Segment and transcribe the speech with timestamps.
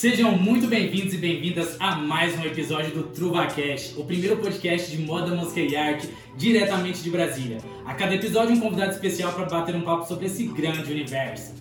[0.00, 5.02] Sejam muito bem-vindos e bem-vindas a mais um episódio do TruvaCast, o primeiro podcast de
[5.02, 7.58] moda, música e arte diretamente de Brasília.
[7.84, 11.52] A cada episódio um convidado especial para bater um papo sobre esse grande universo.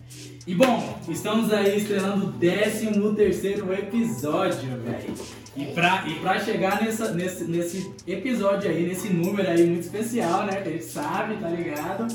[0.47, 5.13] E bom, estamos aí estrelando o 13 terceiro episódio, velho.
[5.57, 10.45] E pra, e pra chegar nessa, nesse, nesse episódio aí, nesse número aí muito especial,
[10.45, 10.61] né?
[10.61, 12.07] Que a gente sabe, tá ligado?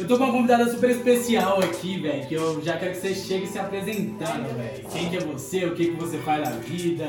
[0.00, 3.14] Eu tô com uma convidada super especial aqui, velho, que eu já quero que você
[3.14, 4.88] chegue se apresentando, velho.
[4.88, 7.06] Quem que é você, o que que você faz na vida,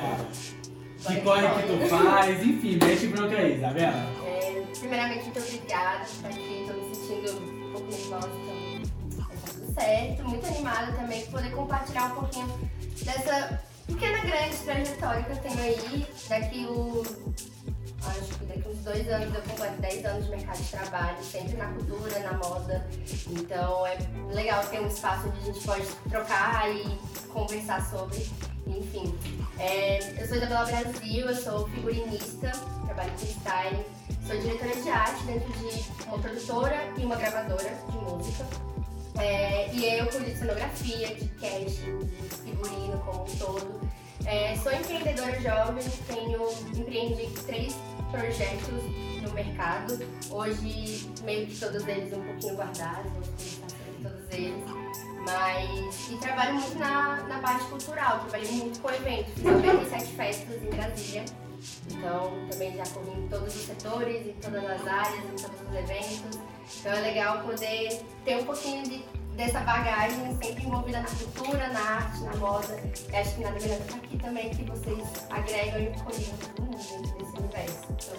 [1.08, 3.96] que corre que tu faz, enfim, mete bronca aí, tá vendo?
[4.28, 6.66] É, primeiramente, muito obrigada por estar aqui.
[6.68, 8.30] Tô me sentindo um pouco nervosa,
[9.08, 10.24] então tá tudo certo.
[10.28, 12.60] Muito animada também por poder compartilhar um pouquinho
[13.06, 16.06] dessa pequena grande trajetória que eu tenho aí.
[16.28, 17.04] Daqui o
[18.10, 21.58] acho que daqui uns dois anos eu completo 10 anos de mercado de trabalho, sempre
[21.58, 22.88] na cultura, na moda.
[23.30, 23.98] Então é
[24.34, 26.98] legal ter um espaço onde a gente pode trocar e
[27.30, 28.30] conversar sobre.
[28.68, 29.18] Enfim,
[29.60, 32.52] é, eu sou Isabela Brasil, eu sou figurinista,
[32.86, 33.86] trabalho com style,
[34.26, 38.46] sou diretora de arte dentro de uma produtora e uma gravadora de música.
[39.20, 43.82] É, e eu cuido de cenografia, de casting, de figurino como um todo.
[44.26, 47.76] É, sou empreendedora jovem, tenho empreendi três
[48.12, 48.84] projetos
[49.22, 49.98] no mercado.
[50.30, 54.82] Hoje, meio que todos eles um pouquinho guardados, vou começar sobre todos eles.
[55.26, 60.64] Mas, e trabalho muito na, na parte cultural, trabalhei muito com eventos, fiz 97 festas
[60.64, 61.26] em Brasília.
[61.92, 65.76] Então, também já corri em todos os setores, em todas as áreas, em todos os
[65.76, 66.40] eventos.
[66.80, 69.04] Então, é legal poder ter um pouquinho de
[69.36, 72.80] dessa bagagem sempre envolvida na cultura, na arte, na moda.
[73.12, 76.78] Eu acho que nada melhor do aqui também que vocês agregam e colham todo mundo
[76.78, 77.88] dentro desse universo.
[77.92, 78.16] Então,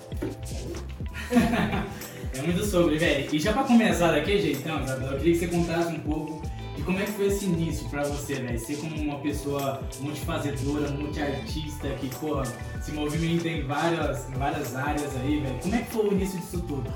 [2.35, 3.35] é muito sobre, velho.
[3.35, 6.43] E já pra começar daquele jeitão, Isabela, eu queria que você contasse um pouco
[6.77, 8.59] de como é que foi esse início pra você, velho?
[8.59, 12.45] Ser como uma pessoa multifazedora, multiartista, que, porra,
[12.83, 15.59] se movimenta em várias, em várias áreas aí, velho.
[15.61, 16.93] Como é que foi o início disso tudo?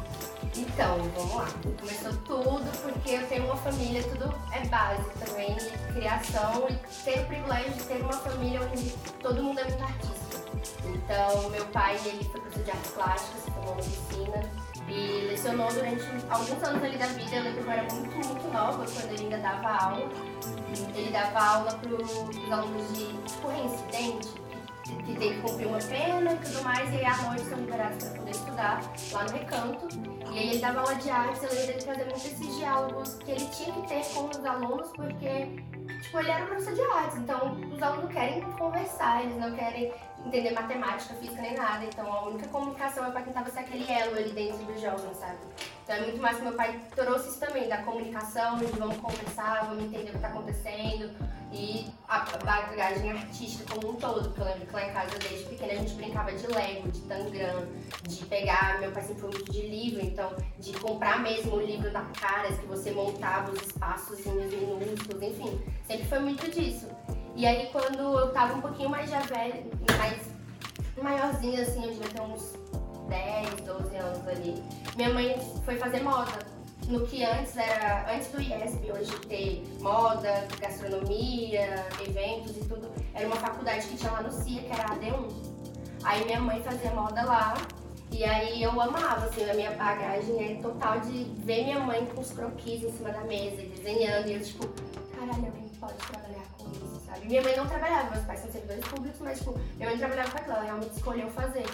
[0.57, 1.49] Então, vamos lá.
[1.79, 5.55] Começou tudo porque eu tenho uma família, tudo é base também
[5.93, 10.17] criação e ter o privilégio de ter uma família onde todo mundo é muito artista.
[10.87, 16.63] Então, meu pai, ele foi professor de artes plásticas, formou medicina e lecionou durante alguns
[16.63, 17.37] anos ali da vida.
[17.37, 20.09] Eu lembro que eu era muito, muito nova quando ele ainda dava aula.
[20.95, 24.29] Ele dava aula para os alunos de tipo, reincidente,
[25.05, 28.05] que tem que cumprir uma pena e tudo mais, e aí à noite são liberados
[28.05, 30.16] para poder estudar lá no recanto.
[30.33, 33.31] E aí ele dava aula de artes, eu lembro dele trazer muito esses diálogos que
[33.31, 35.47] ele tinha que ter com os alunos, porque
[36.03, 39.55] tipo, ele era um professor de artes, então os alunos não querem conversar, eles não
[39.55, 39.93] querem
[40.25, 41.85] entender matemática, física nem nada.
[41.85, 45.15] Então a única comunicação é para quem tava ser aquele elo ali dentro do jovem,
[45.15, 45.39] sabe?
[45.87, 49.67] Então é muito mais que meu pai trouxe isso também, da comunicação, de vamos conversar,
[49.67, 51.15] vamos entender o que está acontecendo
[51.53, 54.25] e a bagagem artística como um todo.
[54.25, 57.01] Porque eu lembro que lá em casa, desde pequena, a gente brincava de Lego, de
[57.03, 57.69] Tangram,
[58.03, 58.81] de pegar.
[58.81, 62.59] Meu pai sempre foi muito de livro, então de comprar mesmo o livro da Caras,
[62.59, 65.63] que você montava os espaços minúsculos, enfim.
[65.87, 66.89] Sempre foi muito disso.
[67.37, 69.63] E aí, quando eu tava um pouquinho mais já velha,
[69.97, 70.21] mais
[71.01, 72.57] maiorzinha, assim, eu devia ter uns
[73.09, 74.63] 10, 12 anos ali,
[74.97, 76.57] minha mãe foi fazer moda.
[76.89, 83.27] No que antes era, antes do IESP, hoje ter moda, gastronomia, eventos e tudo, era
[83.27, 85.33] uma faculdade que tinha lá no CIA, que era a AD1.
[86.05, 87.55] Aí minha mãe fazia moda lá,
[88.13, 92.21] e aí eu amava, assim, a minha bagagem é total de ver minha mãe com
[92.21, 94.69] os croquis em cima da mesa, desenhando, e eu tipo,
[95.13, 97.27] caralho, mãe pode trabalhar com isso, sabe?
[97.27, 100.39] Minha mãe não trabalhava, meus pais são servidores públicos, mas tipo, minha mãe trabalhava com
[100.39, 101.67] aquilo, ela realmente escolheu fazer.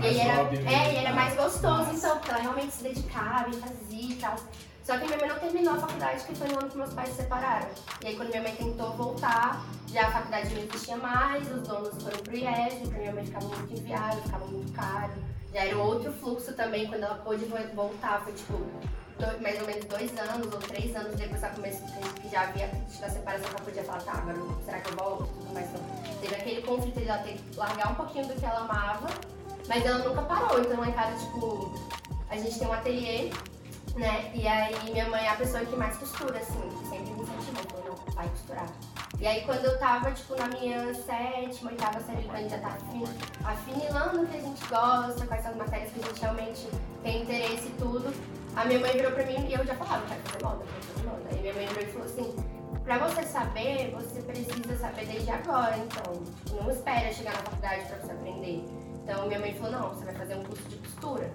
[0.00, 1.94] É E aí era, óbvio, é, era mais gostoso, Nossa.
[1.94, 4.36] então, porque ela realmente se dedicava e fazia e tal.
[4.84, 7.10] Só que minha mãe não terminou a faculdade, que foi no ano que meus pais
[7.10, 7.68] se separaram.
[8.02, 12.02] E aí quando minha mãe tentou voltar, já a faculdade não existia mais, os donos
[12.02, 15.12] foram pro IES, pra minha mãe ficava muito inviável, ficava muito caro.
[15.54, 18.54] Já era outro fluxo também, quando ela pôde vo- voltar, foi tipo
[19.20, 21.86] dois- mais ou menos dois anos ou três anos depois ela começou,
[22.20, 25.24] que já havia tido a separação, ela podia falar, tá, agora será que eu volto?
[25.26, 25.82] Tudo mais, então,
[26.20, 29.06] teve aquele conflito de ela ter que largar um pouquinho do que ela amava,
[29.68, 31.72] mas ela nunca parou, então lá em casa, tipo,
[32.30, 33.30] a gente tem um ateliê,
[33.96, 34.30] né?
[34.34, 37.62] E aí minha mãe é a pessoa que mais costura, assim, que sempre me incentivou,
[37.70, 38.66] falou, não, vai costurar.
[39.20, 42.68] E aí quando eu tava, tipo, na minha sétima, oitava série, a gente já tá
[42.68, 43.04] afin-
[43.44, 46.68] afinilando o que a gente gosta, quais são as matérias que a gente realmente
[47.02, 48.12] tem interesse e tudo,
[48.56, 51.06] a minha mãe virou pra mim e eu já falava, quero fazer moda, quero fazer
[51.08, 51.22] moda.
[51.30, 52.36] Aí minha mãe virou e falou assim,
[52.84, 57.84] pra você saber, você precisa saber desde agora, então, tipo, não espera chegar na faculdade
[57.86, 58.64] pra você aprender.
[59.02, 61.30] Então minha mãe falou, não, você vai fazer um curso de costura.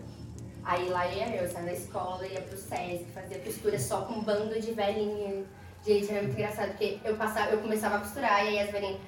[0.63, 4.23] Aí lá ia eu, saía da escola, ia pro Sesc, fazia costura só com um
[4.23, 5.45] bando de velhinhas.
[5.85, 8.99] Gente, era muito engraçado, porque eu passava, eu começava a costurar e aí as velhinhas,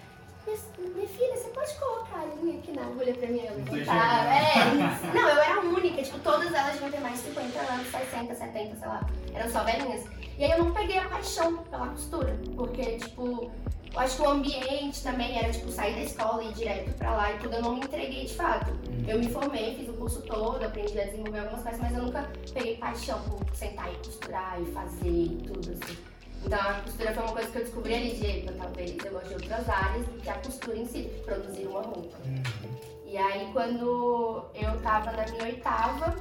[0.78, 3.46] minha filha, você pode colocar a linha aqui na agulha pra mim?
[3.46, 4.66] Eu tá, é,
[5.14, 8.36] não, eu era a única, tipo, todas elas deviam ter mais de 50 anos, 60,
[8.36, 9.08] 70, sei lá.
[9.34, 10.06] Eram só velhinhas.
[10.38, 13.52] E aí eu não peguei a paixão pela costura, porque, tipo,
[13.94, 17.16] eu acho que o ambiente também era, tipo, sair da escola e ir direto pra
[17.16, 18.72] lá e tudo, eu não me entreguei de fato.
[19.08, 22.30] Eu me formei, fiz o curso todo, aprendi a desenvolver algumas coisas, mas eu nunca
[22.54, 25.98] peguei paixão por sentar e costurar e fazer e tudo, assim.
[26.46, 29.34] Então a costura foi uma coisa que eu descobri ali de, talvez eu gosto de
[29.34, 32.18] outras áreas do que a costura em si, produzir uma roupa.
[32.26, 33.00] Uhum.
[33.06, 36.16] E aí quando eu tava na minha oitava,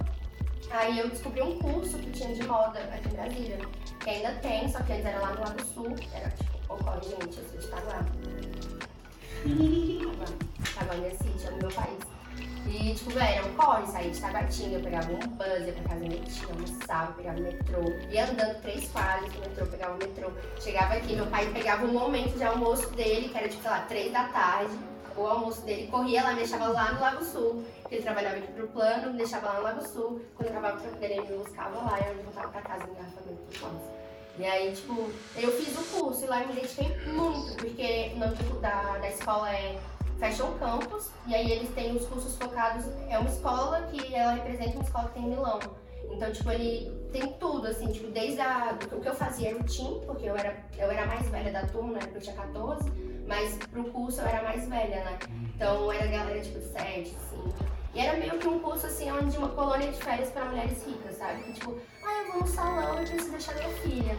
[0.70, 3.58] aí eu descobri um curso que tinha de moda aqui em Brasília,
[4.00, 6.47] que ainda tem, só que antes era lá no Lago Sul, era tipo,
[6.80, 8.04] ocorre gente, eu sou de Itaguá.
[10.70, 11.98] Itaguá, minha city, é no meu país.
[12.66, 15.82] E, tipo, velho, era um corre, saía de Tabatinga, eu pegava um bus, ia pra
[15.84, 17.80] casa da minha tia, almoçava, pegava o metrô,
[18.10, 20.30] ia andando três quadros no metrô, pegava o metrô.
[20.60, 23.80] Chegava aqui, meu pai pegava um momento de almoço dele, que era, tipo, sei lá,
[23.82, 24.78] três da tarde,
[25.16, 28.68] o almoço dele, corria lá, me deixava lá no Lago Sul, ele trabalhava aqui pro
[28.68, 31.38] plano, me deixava lá no Lago Sul, quando eu acabava o trampo dele, ele me
[31.38, 33.97] buscava lá, e eu voltava pra casa, me engarrafamento por.
[34.38, 38.36] E aí, tipo, eu fiz o curso e lá me dediquei muito, porque o nome
[38.60, 39.76] da, da escola é
[40.20, 44.76] Fashion Campus, e aí eles têm os cursos focados, é uma escola que ela representa
[44.76, 45.58] uma escola que tem em Milão.
[46.10, 50.26] Então, tipo, ele tem tudo, assim, tipo, desde a, o que eu fazia routine, porque
[50.26, 52.90] eu era, eu era mais velha da turma, né, porque eu tinha 14,
[53.26, 55.18] mas pro curso eu era mais velha, né?
[55.54, 57.54] Então era galera, tipo, de 7, assim.
[57.94, 61.16] E era meio que um curso, assim, onde uma colônia de férias para mulheres ricas,
[61.16, 61.42] sabe?
[61.42, 61.76] Que, tipo,
[62.10, 64.16] eu vou no salão e preciso deixar minha filha.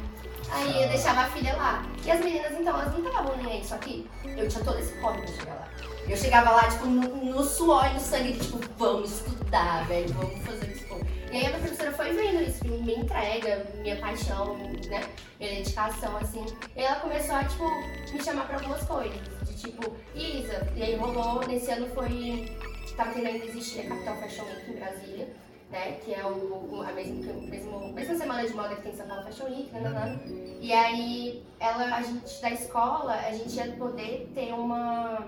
[0.51, 1.83] Aí eu deixava a filha lá.
[2.03, 4.93] E as meninas, então, elas não estavam nem aí, só que eu tinha todo esse
[4.99, 5.67] corre pra chegar lá.
[6.07, 10.11] Eu chegava lá, tipo, no, no suor e no sangue, de, tipo, vamos estudar, velho,
[10.13, 10.95] vamos fazer tipo.
[11.31, 15.03] E aí a minha professora foi vendo isso, minha entrega, minha paixão, né?
[15.39, 16.45] Minha dedicação, assim.
[16.75, 17.69] E ela começou a, tipo,
[18.11, 19.19] me chamar pra algumas coisas.
[19.43, 22.57] De tipo, Isa, e aí rolou, nesse ano foi.
[22.97, 25.27] Tava tendo ainda existir a Capital Fashion Week em Brasília
[25.69, 25.99] né?
[26.03, 29.45] Que é o, a mesma, mesmo, mesma semana de moda que tem São Paulo Fashion
[29.45, 30.19] Week, né, né, né?
[30.59, 35.27] E aí, ela, a gente, da escola, a gente ia poder ter uma...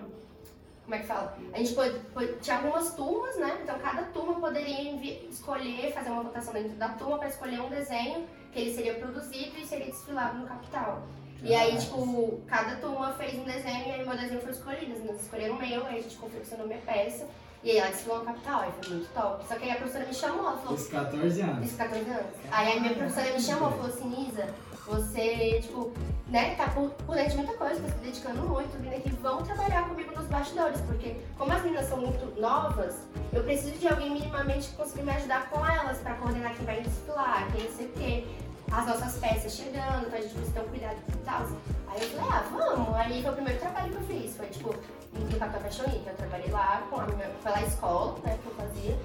[0.84, 1.38] Como é que fala?
[1.54, 3.60] A gente pode, pode, tinha algumas turmas, né?
[3.64, 4.92] Então, cada turma poderia
[5.30, 9.58] escolher, fazer uma votação dentro da turma para escolher um desenho que ele seria produzido
[9.58, 11.04] e seria desfilado no capital.
[11.44, 14.92] E aí, tipo, cada turma fez um desenho e aí meu desenho foi escolhido.
[14.92, 17.28] Meninas escolheram o meu, aí a gente confeccionou minha peça.
[17.63, 19.48] E aí ela desfilou no capital, aí foi muito top.
[19.48, 20.74] Só que aí a professora me chamou, ela falou...
[20.74, 21.72] Os 14 anos.
[21.72, 22.25] Os 14 anos.
[22.52, 24.48] Aí a minha professora me chamou, falou assim, Isa,
[24.88, 25.92] você, tipo,
[26.28, 29.44] né, tá por, por dentro de muita coisa, tá se dedicando muito, vindo aqui, vão
[29.44, 32.96] trabalhar comigo nos bastidores, porque como as meninas são muito novas,
[33.31, 36.81] eu preciso de alguém minimamente que consiga me ajudar com elas, pra coordenar quem vai
[36.81, 38.25] desfilar, quem não sei o quê
[38.72, 41.46] as nossas peças chegando, então a gente ter um cuidado e tal.
[41.88, 42.96] Aí eu falei, ah, vamos.
[42.96, 44.38] Aí foi o primeiro trabalho que eu fiz.
[44.38, 44.74] Foi tipo,
[45.13, 46.08] no Capital Fashion Week.
[46.08, 48.98] Eu trabalhei lá, com a minha, escola, né, que eu fazia.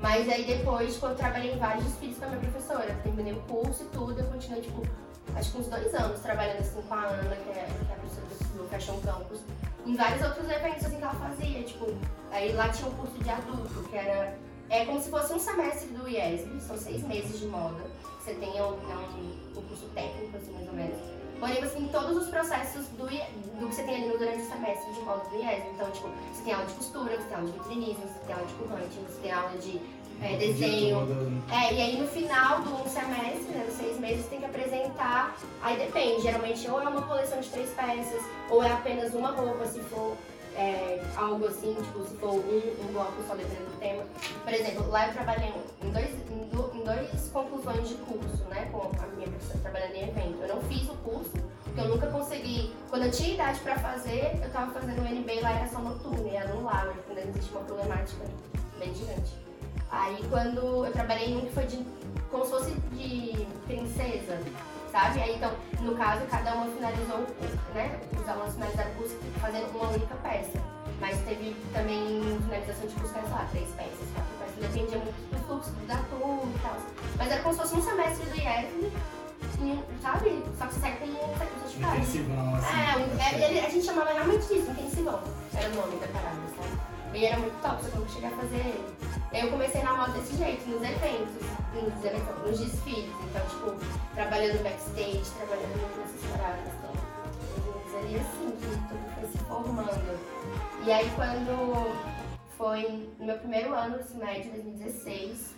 [0.00, 2.94] Mas aí depois, tipo, eu trabalhei em vários desfiles com a minha professora.
[3.02, 4.82] Terminei o curso e tudo, eu continuei, tipo,
[5.34, 7.98] acho que uns dois anos trabalhando assim com a Ana, que é, que é a
[7.98, 8.26] professora
[8.56, 9.40] do Fashion Campus,
[9.86, 11.62] em vários outros eventos assim que ela fazia.
[11.62, 11.94] Tipo,
[12.30, 14.36] aí lá tinha um curso de adulto, que era.
[14.70, 17.84] É como se fosse um semestre do IESB, são seis meses de moda
[18.24, 20.96] você tenha um, um, um curso técnico, assim, mais ou menos.
[21.40, 24.92] Porém, você tem todos os processos do, do que você tem ali durante o semestre
[24.92, 25.64] de modo do IES.
[25.74, 28.46] Então, tipo, você tem aula de costura, você tem aula de vitrinismo, você tem aula
[28.46, 29.80] de currante, você tem aula de
[30.22, 31.42] é, desenho.
[31.50, 35.36] É, e aí no final do semestre, né, nos seis meses, tem que apresentar.
[35.62, 39.66] Aí depende, geralmente ou é uma coleção de três peças, ou é apenas uma roupa,
[39.66, 40.16] se for
[40.56, 44.04] é, algo assim, tipo, se for um, um bloco só dependendo do tema.
[44.44, 48.68] Por exemplo, lá eu trabalhei em dois, em, do, em dois conclusões de curso, né,
[48.70, 50.42] com a minha professora trabalhando em evento.
[50.42, 51.32] Eu não fiz o curso,
[51.64, 52.72] porque eu nunca consegui.
[52.88, 56.28] Quando eu tinha idade pra fazer, eu tava fazendo o NB lá era só noturno,
[56.28, 58.24] e anular, ainda existe uma problemática
[58.78, 59.32] bem gigante.
[59.90, 61.84] Aí quando eu trabalhei em um que foi de.
[62.30, 64.38] como se fosse de princesa,
[64.94, 65.20] sabe?
[65.20, 67.98] Aí então, no caso, cada uma finalizou o curso, né?
[68.16, 70.58] Os alunos finalizaram o curso fazendo uma única peça.
[71.00, 74.54] Mas teve também finalização de curso, sei lá, três peças, quatro peças.
[74.60, 76.76] Dependia muito do fluxo da turma e tal.
[77.18, 78.92] Mas era como se fosse um semestre do IESB,
[80.00, 80.44] sabe?
[80.56, 81.96] Só que sai com um certificado.
[81.96, 82.66] Intensivão, assim.
[82.66, 85.20] É, um, é ele, a gente chamava realmente disso, intensivão.
[85.52, 86.93] Era o nome da parada, sabe?
[87.14, 88.94] E era muito top, só que eu não cheguei a fazer ele.
[89.32, 93.14] Eu comecei na moda desse jeito, nos eventos, nos, eventos, nos desfiles.
[93.30, 96.72] Então, tipo, trabalhando backstage, trabalhando nessas paradas.
[96.74, 100.84] Então, ali assim, que tudo foi se formando.
[100.84, 102.14] E aí, quando
[102.58, 105.54] foi no meu primeiro ano do ensino médio, 2016,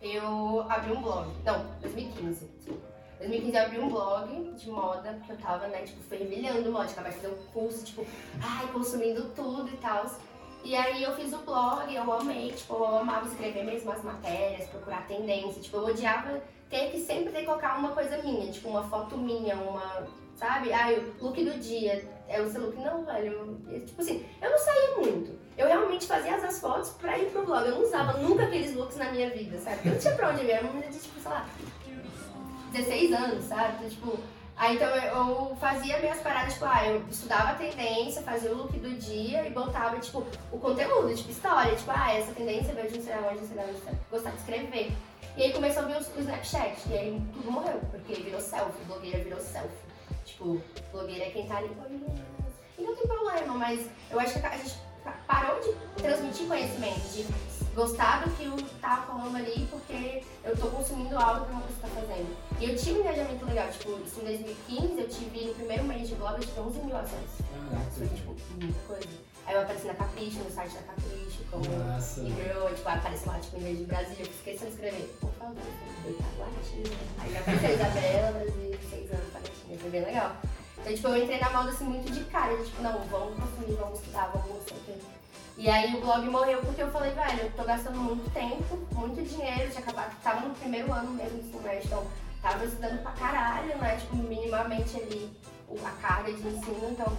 [0.00, 1.28] eu abri um blog.
[1.44, 2.48] Não, 2015.
[3.18, 7.12] 2015 eu abri um blog de moda, porque eu tava, né, tipo, fervilhando moda, acabei
[7.12, 8.06] de fazer um curso, tipo,
[8.40, 10.06] ai, consumindo tudo e tal.
[10.64, 14.68] E aí eu fiz o blog, eu amei, tipo, eu amava escrever mesmo as matérias,
[14.68, 16.40] procurar tendência, tipo, eu odiava
[16.70, 20.72] ter que sempre ter que colocar uma coisa minha, tipo, uma foto minha, uma, sabe?
[20.72, 24.50] Ai, o look do dia, é o seu look, não, velho, eu, tipo assim, eu
[24.50, 25.38] não saía muito.
[25.58, 28.96] Eu realmente fazia as fotos pra ir pro blog, eu não usava nunca aqueles looks
[28.96, 29.80] na minha vida, sabe?
[29.84, 31.46] Eu não tinha pra onde ir, era uma menina de, tipo, sei lá,
[32.72, 33.74] 16 anos, sabe?
[33.78, 34.18] Então, tipo,
[34.62, 38.78] Aí então eu fazia minhas paradas, tipo, ah, eu estudava a tendência, fazia o look
[38.78, 43.02] do dia e botava, tipo, o conteúdo, tipo, história, tipo, ah, essa tendência vejo não
[43.02, 44.92] sei onde, não sei onde, gostar de escrever.
[45.36, 49.18] E aí começou a vir o Snapchat, e aí tudo morreu, porque virou selfie, blogueira
[49.24, 49.74] virou selfie.
[50.24, 51.76] Tipo, blogueira é quem tá ali,
[52.78, 54.76] e não tem problema, mas eu acho que a gente
[55.26, 57.26] parou de transmitir conhecimento, de
[57.74, 61.82] gostar do que o tá falando ali, porque eu tô consumindo algo que uma pessoa
[61.82, 62.36] tá fazendo.
[62.60, 66.08] E eu tive um engajamento legal, tipo, isso em 2015 eu tive, no primeiro mês
[66.08, 67.42] de blog, eu tive 11 mil acessos.
[67.96, 69.08] Foi, tipo, muita coisa.
[69.46, 73.56] Aí eu apareci na Capricho, no site da Capricho, como e-girl, tipo, apareci lá, tipo,
[73.56, 75.56] em vez de Brasil, eu esqueci de escrever, por favor,
[76.38, 76.96] latina.
[77.18, 80.36] Aí apareceu a Isabela, Brasil, 6 anos, latina, foi bem legal.
[80.78, 83.76] Então, tipo, eu entrei na moda assim muito de cara, de, tipo, não, vamos consumir,
[83.76, 84.94] vamos estudar, vamos quê.
[85.56, 89.22] E aí o blog morreu porque eu falei, velho, eu tô gastando muito tempo, muito
[89.22, 92.06] dinheiro, tinha acabado, tava no primeiro ano mesmo do ensino médio, então
[92.40, 93.96] tava estudando pra caralho, né?
[93.96, 95.36] Tipo, minimamente ali
[95.84, 97.16] a carga de ensino, então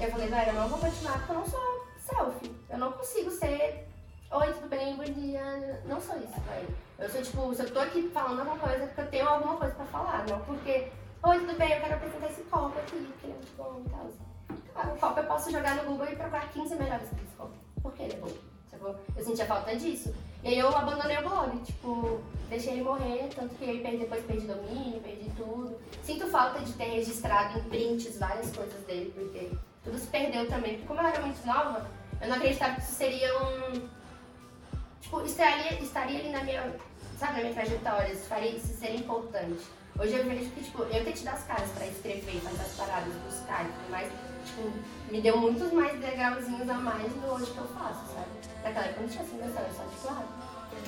[0.00, 2.54] eu falei, velho, eu não vou continuar porque eu não sou selfie.
[2.70, 3.88] Eu não consigo ser.
[4.30, 4.96] Oi, tudo bem?
[4.96, 5.82] Bom dia.
[5.86, 6.68] Não sou isso, velho.
[6.98, 9.56] Eu sou tipo, se eu tô aqui falando alguma coisa, é porque eu tenho alguma
[9.56, 10.90] coisa pra falar, não porque
[11.26, 11.72] Oi, tudo bem?
[11.72, 14.10] Eu quero apresentar esse copo aqui, que é muito bom e tal.
[14.48, 17.54] O copo eu posso jogar no Google e procurar 15 melhores desse copo.
[17.82, 18.28] Por que ele é bom?
[19.16, 20.14] Eu sentia falta disso.
[20.42, 22.20] E aí eu abandonei o blog, tipo,
[22.50, 25.78] deixei ele morrer, tanto que aí depois perdi domínio, perdi tudo.
[26.02, 29.50] Sinto falta de ter registrado em prints várias coisas dele, porque
[29.82, 30.74] tudo se perdeu também.
[30.74, 31.86] Porque como eu era muito nova,
[32.20, 33.88] eu não acreditava que isso seria um.
[35.00, 36.76] Tipo, estaria, estaria ali na minha.
[37.18, 39.62] Sabe, na minha trajetória, isso faria isso ser importante.
[39.98, 43.14] Hoje eu vejo que, tipo, eu ter tido as caras pra escrever, fazer as paradas,
[43.24, 44.12] buscar e tudo mais,
[44.54, 44.70] tipo,
[45.10, 48.26] me deu muitos mais degrauzinhos a mais do hoje que eu faço, sabe?
[48.62, 50.28] Naquela época não tinha assim, meu só de claro.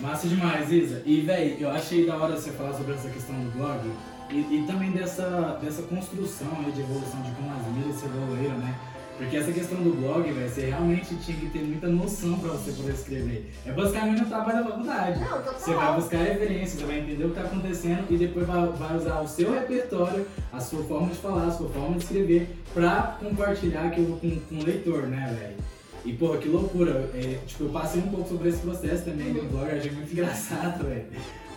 [0.00, 1.02] Massa demais, Isa.
[1.04, 3.90] E, véi, eu achei da hora você falar sobre essa questão do blog
[4.30, 8.58] e, e também dessa, dessa construção aí de evolução de como as mídias se evoluíram,
[8.58, 8.74] né?
[9.16, 12.72] Porque essa questão do blog, velho, você realmente tinha que ter muita noção pra você
[12.72, 13.50] poder escrever.
[13.64, 15.20] É basicamente o trabalho da faculdade.
[15.20, 15.54] Não, total.
[15.58, 18.96] Você vai buscar referência, você vai entender o que tá acontecendo e depois vai, vai
[18.96, 23.16] usar o seu repertório, a sua forma de falar, a sua forma de escrever pra
[23.18, 25.56] compartilhar aquilo com, com o leitor, né, velho?
[26.04, 27.10] E, pô, que loucura.
[27.14, 30.84] É, tipo, eu passei um pouco sobre esse processo também do blog, achei muito engraçado,
[30.84, 31.06] velho.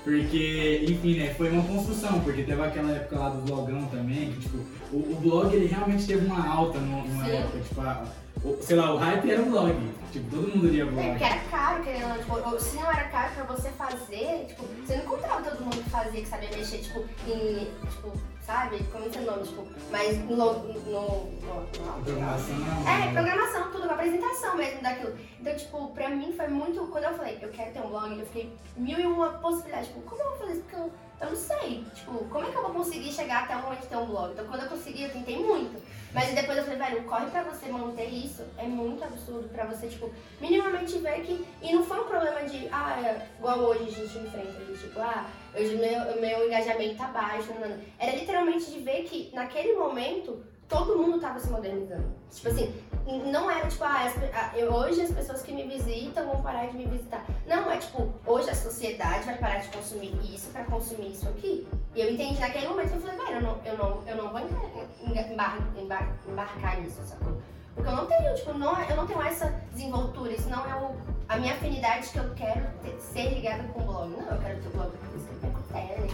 [0.03, 4.39] Porque, enfim, né, foi uma construção, porque teve aquela época lá do blogão também, que
[4.41, 4.57] tipo,
[4.91, 7.31] o, o blog ele realmente teve uma alta numa Sim.
[7.31, 8.05] época, tipo, a,
[8.43, 9.75] o, sei lá, o hype era o blog.
[10.11, 11.05] Tipo, todo mundo lia blog.
[11.05, 14.95] É, porque era caro, querendo, tipo, se não era caro pra você fazer, tipo, você
[14.95, 18.13] não encontrava todo mundo que fazia, que sabia mexer, tipo, em, tipo,
[18.49, 18.83] sabe?
[18.91, 20.35] Como é o nome, tipo, mas no.
[20.35, 22.55] no, no, programação.
[22.87, 25.15] É, programação, tudo, apresentação mesmo daquilo.
[25.39, 26.87] Então, tipo, pra mim foi muito.
[26.87, 29.89] Quando eu falei, eu quero ter um blog, eu fiquei mil e uma possibilidades.
[29.89, 30.61] Tipo, como eu vou fazer isso?
[30.61, 30.91] Porque eu,
[31.21, 31.83] eu não sei.
[31.93, 34.31] Tipo, como é que eu vou conseguir chegar até o momento ter um blog?
[34.31, 35.81] Então, quando eu consegui, eu tentei muito.
[36.13, 39.87] Mas depois eu falei, velho, corre pra você manter isso é muito absurdo pra você,
[39.87, 40.11] tipo,
[40.41, 41.45] minimamente ver que.
[41.61, 44.99] E não foi um problema de, ah, é igual hoje a gente enfrenta, de, tipo,
[44.99, 47.53] ah, hoje meu, meu engajamento tá baixo.
[47.59, 47.77] Não, não.
[47.99, 52.11] Era literalmente de ver que naquele momento todo mundo tava se modernizando.
[52.31, 52.73] Tipo assim,
[53.17, 56.77] não era tipo, ah, as, eu, hoje as pessoas que me visitam vão parar de
[56.77, 57.25] me visitar.
[57.47, 61.67] Não, é tipo, hoje a sociedade vai parar de consumir isso para consumir isso aqui.
[61.95, 64.41] E eu entendi naquele momento, eu falei, velho, eu não, eu não, eu não vou
[64.41, 67.41] embar, embar, embarcar nisso, sacou?
[67.73, 70.95] Porque eu não tenho, tipo, não, eu não tenho essa desenvoltura, isso não é o,
[71.29, 74.09] a minha afinidade que eu quero ter, ser ligada com o blog.
[74.09, 76.07] Não, eu quero ter o blog para escrever matéria,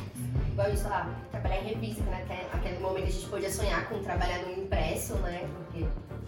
[0.47, 2.23] igual isso lá, trabalhar em revista, né?
[2.23, 5.49] Até aquele momento a gente podia sonhar com trabalhar no impresso, né?
[5.55, 5.85] Porque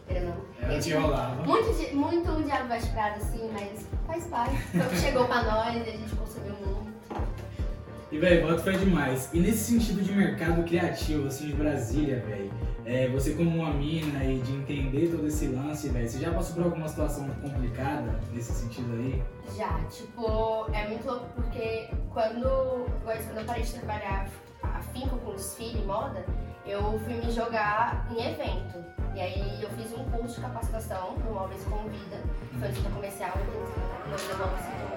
[0.10, 1.02] ele não.
[1.02, 1.44] Rolava.
[1.44, 4.56] Muito, muito diabo prado, assim, mas faz parte.
[4.56, 6.88] Foi o que chegou pra nós e a gente conseguiu muito.
[8.12, 9.30] E, velho, voto foi demais.
[9.34, 12.50] E nesse sentido de mercado criativo, assim, de Brasília, velho,
[12.86, 16.56] é, você como uma mina e de entender todo esse lance, velho, você já passou
[16.56, 19.22] por alguma situação complicada nesse sentido aí?
[19.58, 24.30] Já, tipo, é muito louco porque quando, quando eu parei de trabalhar
[24.64, 26.26] afinco com desfile e moda,
[26.66, 28.97] eu fui me jogar em evento.
[29.18, 33.30] E aí eu fiz um curso de capacitação no Móveis foi isso que comecei a
[33.30, 34.18] organizar, eu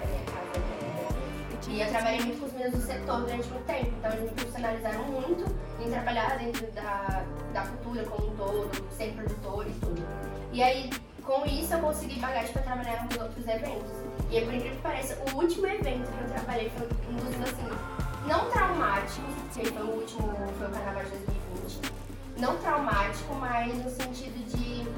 [0.09, 4.13] minha casa E eu trabalhei muito com os meninos do setor durante muito tempo, então
[4.13, 7.25] eles me profissionalizaram muito em trabalhar dentro da,
[7.55, 10.07] da cultura como um todo, ser produtor e tudo.
[10.53, 10.91] E aí,
[11.25, 13.91] com isso, eu consegui bagagem para trabalhar nos outros eventos.
[14.29, 17.49] E aí, por incrível que pareça, o último evento que eu trabalhei foi um dos,
[17.49, 22.00] assim, não traumáticos, que foi o último, foi o Carnaval de 2020.
[22.41, 24.89] Não traumático, mas no sentido de,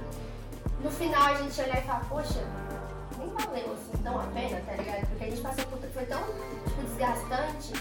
[0.80, 2.46] no final, a gente olhar e falar, poxa,
[3.18, 5.08] nem valeu assim tão a pena, tá ligado?
[5.08, 7.72] Porque a gente passou por foi tão tipo, desgastante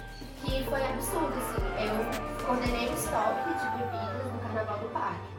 [0.41, 1.61] que foi absurdo, assim.
[1.85, 5.31] Eu coordenei o estoque de bebidas no Carnaval do Parque.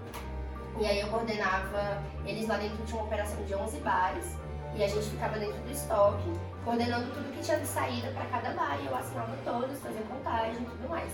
[0.78, 4.36] E aí eu coordenava, eles lá dentro tinham uma operação de 11 bares,
[4.74, 6.32] e a gente ficava dentro do estoque,
[6.64, 10.62] coordenando tudo que tinha de saída para cada bar, e eu assinava todos, fazia contagem
[10.62, 11.10] e tudo mais.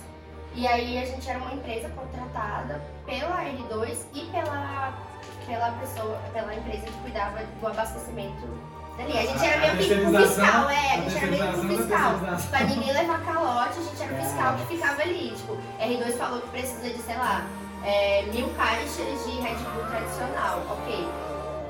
[0.54, 4.92] E aí a gente era uma empresa contratada pela R2 e pela,
[5.46, 8.46] pela pessoa, pela empresa que cuidava do abastecimento
[8.96, 9.18] dali.
[9.18, 12.14] A gente era meio que o fiscal, é, a gente era meio que o fiscal.
[12.50, 15.30] Pra ninguém levar calote, a gente era o fiscal que ficava ali.
[15.30, 17.46] Tipo, R2 falou que precisa de, sei lá,
[17.84, 21.08] é, mil caixas de Red Bull tradicional, ok.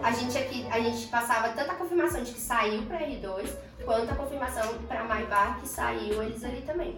[0.03, 3.51] A gente aqui, a gente passava tanta confirmação de que saiu para R2,
[3.85, 6.97] quanto a confirmação para Maibar que saiu eles ali também.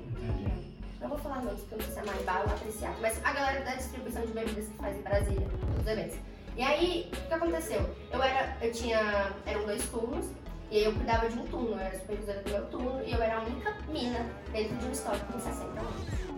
[1.01, 3.33] Não vou falar nomes, porque eu não sei se é Maibar ou Apreciado, mas a
[3.33, 5.49] galera da distribuição de bebidas que faz em Brasília,
[5.81, 6.19] os eventos.
[6.57, 7.97] E aí, o que aconteceu?
[8.13, 10.27] Eu era, eu tinha, eram dois turnos,
[10.71, 13.23] e aí eu cuidava de um turno, eu era supervisora do meu turno, e eu
[13.23, 16.31] era a única mina dentro de um estoque com 60 anos.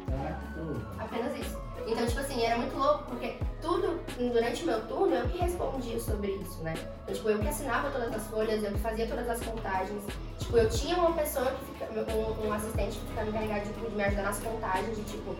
[0.99, 1.72] Apenas isso.
[1.87, 5.99] Então, tipo assim, era muito louco, porque tudo, durante o meu turno, eu que respondia
[5.99, 6.75] sobre isso, né?
[7.03, 10.03] Então, tipo, eu que assinava todas as folhas, eu que fazia todas as contagens.
[10.39, 13.97] Tipo, eu tinha uma pessoa que fica, um, um assistente que ficava encarregado de, de
[13.97, 15.37] me ajudar nas contagens, de tipo,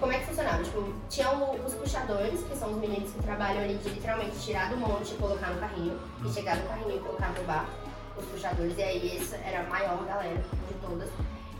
[0.00, 0.62] como é que funcionava?
[0.62, 4.70] Tipo, tinha o, os puxadores, que são os meninos que trabalham ali de literalmente tirar
[4.70, 7.68] do monte e colocar no carrinho, e chegar no carrinho e colocar no bar,
[8.16, 11.08] os puxadores, e aí essa era a maior galera de todas.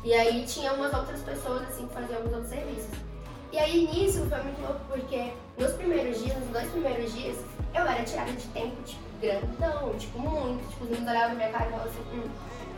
[0.02, 3.09] E aí tinha umas outras pessoas, assim, que faziam alguns outros serviços.
[3.52, 7.36] E aí nisso foi muito louco porque nos primeiros dias, nos dois primeiros dias,
[7.74, 10.68] eu era tirada de tempo, tipo, grandão, tipo, muito.
[10.70, 12.30] Tipo, os meninos olhavam minha cara e falavam assim, hum.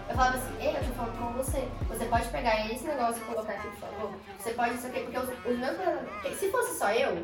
[0.08, 1.68] Eu falava assim, ei, eu tô falando com você.
[1.88, 4.10] Você pode pegar esse negócio e colocar aqui, por favor?
[4.38, 6.38] Você pode isso aqui, porque os, os meus.
[6.38, 7.22] Se fosse só eu,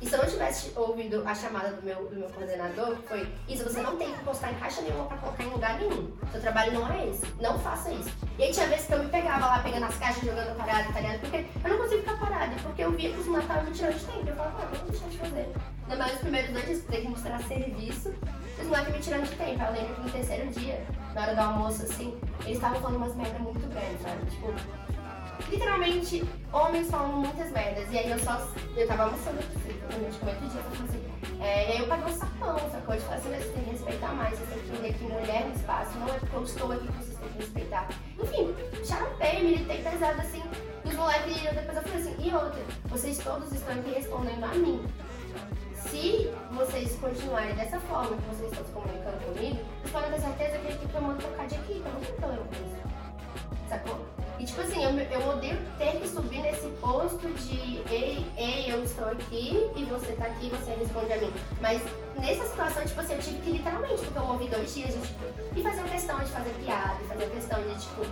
[0.00, 3.64] e se eu não tivesse ouvido a chamada do meu, do meu coordenador, foi isso,
[3.64, 6.10] você não tem que postar em caixa nenhuma pra colocar em lugar nenhum.
[6.32, 7.26] Seu trabalho não é esse.
[7.38, 8.10] Não faça isso.
[8.38, 11.00] E aí tinha vezes que eu me pegava lá pegando as caixas, jogando parada, tá
[11.00, 11.20] ligado?
[11.20, 14.04] Porque eu não consigo ficar parada, porque eu via que os estavam me tirando de
[14.06, 14.28] tempo.
[14.28, 15.52] Eu falava, ah, vou deixar de fazer.
[15.82, 18.14] Ainda mais os primeiros dois dias que tem que mostrar serviço,
[18.58, 19.62] os moleques me tirando de tempo.
[19.62, 23.14] Eu lembro que no terceiro dia, na hora do almoço, assim, eles estavam falando umas
[23.16, 24.24] merdas muito grandes, sabe?
[24.30, 24.54] Tipo,
[25.48, 27.90] literalmente, homens falando muitas merdas.
[27.90, 28.46] E aí eu só.
[28.76, 31.10] Eu tava almoçando durante muito dia, eu falei assim.
[31.42, 32.94] É, e aí eu paguei um sapão, sacou?
[32.94, 35.46] De falar assim, mas você tem que respeitar mais, você tem que entender que mulher
[35.46, 37.88] no espaço não é porque eu estou aqui que vocês têm que respeitar.
[38.22, 40.42] Enfim, charapei, militei pesado assim.
[40.84, 44.84] Os moleques, depois eu falei assim, e outra, vocês todos estão aqui respondendo a mim.
[45.76, 50.58] Se vocês continuarem dessa forma que vocês estão se comunicando comigo, vocês podem ter certeza
[50.58, 53.68] que a equipe vai trocar de equipe, eu não problema com isso.
[53.68, 54.19] Sacou?
[54.40, 58.82] E tipo assim, eu, eu odeio ter que subir nesse posto de ei, ei, eu
[58.82, 61.30] estou aqui e você tá aqui e você responde a mim.
[61.60, 61.82] Mas
[62.18, 65.24] nessa situação, tipo assim, eu tive que literalmente, porque eu movi dois dias, de, tipo,
[65.54, 68.06] e fazer questão de fazer piada, fazer questão de, tipo,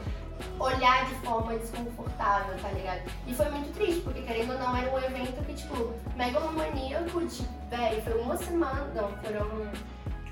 [0.62, 3.10] olhar de forma desconfortável, tá ligado?
[3.26, 7.42] E foi muito triste, porque querendo ou não, era um evento que, tipo, megalomaníaco, de,
[7.70, 9.70] velho, foi uma semana, não, foram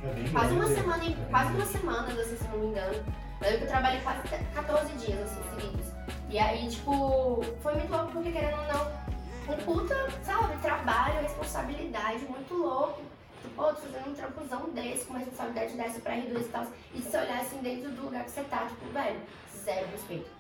[0.04, 3.25] é quase uma semana, quase uma semana, assim, se não me engano.
[3.40, 4.22] Eu lembro que eu trabalhei quase
[4.54, 5.86] 14 dias, assim, seguidos.
[6.30, 9.94] E aí, tipo, foi muito louco porque, querendo ou não, um puta,
[10.24, 13.02] sabe, trabalho, responsabilidade muito louco.
[13.42, 16.66] Tipo, pô, tô fazendo um trampozão desse, com uma responsabilidade dessa pra R2 e tal.
[16.94, 19.20] E se olhar assim dentro do lugar que você tá, tipo, velho,
[19.64, 20.30] zero respeito.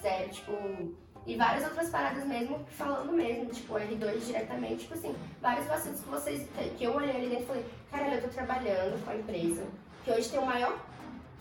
[0.00, 0.96] Zero, tipo.
[1.26, 6.08] E várias outras paradas mesmo, falando mesmo, tipo, R2 diretamente, tipo assim, vários vacilos que
[6.08, 6.48] vocês.
[6.76, 9.64] que eu olhei ali dentro e falei, caralho, eu tô trabalhando com a empresa,
[10.04, 10.78] que hoje tem o maior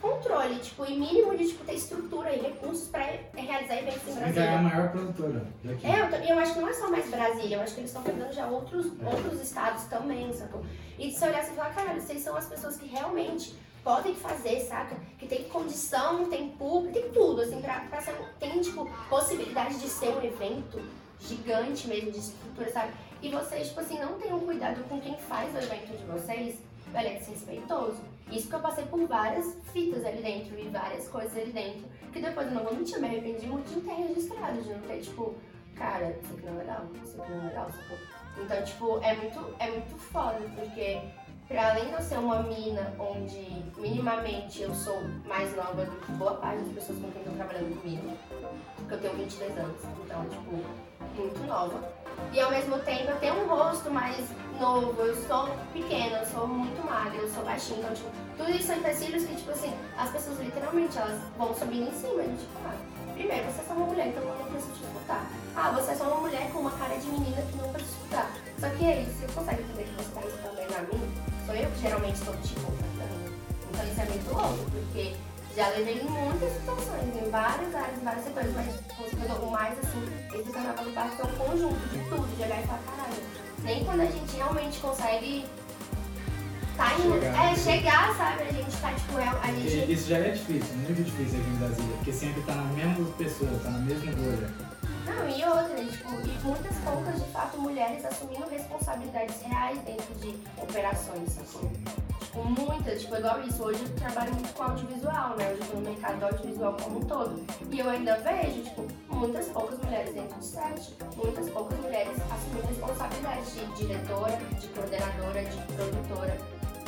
[0.05, 4.43] controle, tipo, e mínimo de tipo, ter estrutura e recursos para realizar eventos em Brasília.
[4.43, 5.87] é a maior produtora daqui.
[5.87, 8.03] É, eu, eu acho que não é só mais Brasília, eu acho que eles estão
[8.03, 9.05] pegando já outros, é.
[9.05, 10.63] outros estados também, sacou?
[10.99, 14.61] E se olhar assim e falar, caralho, vocês são as pessoas que realmente podem fazer,
[14.61, 14.95] saca?
[15.17, 19.87] Que tem condição, tem público, tem tudo, assim, pra, pra ser, tem, tipo, possibilidade de
[19.87, 20.81] ser um evento
[21.19, 22.93] gigante mesmo, de estrutura, sabe?
[23.21, 26.59] E vocês, tipo assim, não tenham cuidado com quem faz o evento de vocês,
[26.95, 28.01] velho, é desrespeitoso.
[28.31, 31.85] Isso que eu passei por várias fitas ali dentro e várias coisas ali dentro.
[32.11, 34.81] Que depois eu não vou mentir, me arrependi muito de não ter registrado, de não
[34.81, 35.35] ter, tipo,
[35.75, 37.97] cara, isso aqui não é legal, isso aqui não é legal, sacou?
[38.41, 41.01] Então, tipo, é muito, é muito foda, porque
[41.47, 46.11] pra além de eu ser uma mina onde minimamente eu sou mais nova do que
[46.13, 48.17] boa parte das pessoas com quem estão trabalhando comigo,
[48.77, 51.79] porque eu tenho 22 anos, então, tipo, muito nova.
[52.31, 54.25] E ao mesmo tempo eu tenho um rosto mais
[54.59, 58.67] novo, eu sou pequena, eu sou muito magra, eu sou baixinha, então, tipo, tudo isso
[58.67, 62.51] são empecilhos que, tipo assim, as pessoas literalmente, elas vão subindo em cima, e, tipo,
[62.65, 65.25] ah, primeiro, você é só uma mulher, então eu não preciso te escutar.
[65.55, 68.31] Ah, você é só uma mulher com uma cara de menina que não precisa escutar.
[68.59, 71.01] Só que aí, você consegue entender que você está respondendo a mim,
[71.45, 73.35] sou eu que geralmente estou te contratando.
[73.71, 75.15] Então isso é muito louco, porque
[75.55, 80.03] já levei em muitas situações, em várias áreas, em vários setores, mas o mais assim,
[80.33, 83.23] esse carnaval do parque é um conjunto de tudo, de olhar e falar, caralho.
[83.63, 85.45] Nem quando a gente realmente consegue
[86.75, 87.51] tá indo, chegar.
[87.51, 88.43] é, chegar, sabe?
[88.43, 89.91] A gente tá, tipo, é, a gente...
[89.93, 93.51] Isso já é difícil, muito difícil aqui em Brasília, porque sempre tá na mesma pessoa,
[93.63, 94.74] tá na mesma bolha.
[95.05, 100.35] Não, e outra, tipo, e muitas poucas, de fato, mulheres assumindo responsabilidades reais dentro de
[100.57, 101.69] operações, sacou?
[102.19, 105.51] Tipo, muitas, tipo, igual isso, hoje eu trabalho muito com audiovisual, né?
[105.51, 107.45] Hoje eu tô no mercado do audiovisual como um todo.
[107.71, 112.67] E eu ainda vejo, tipo, muitas poucas mulheres dentro de set, muitas poucas mulheres assumindo
[112.67, 116.37] responsabilidades de diretora, de coordenadora, de produtora,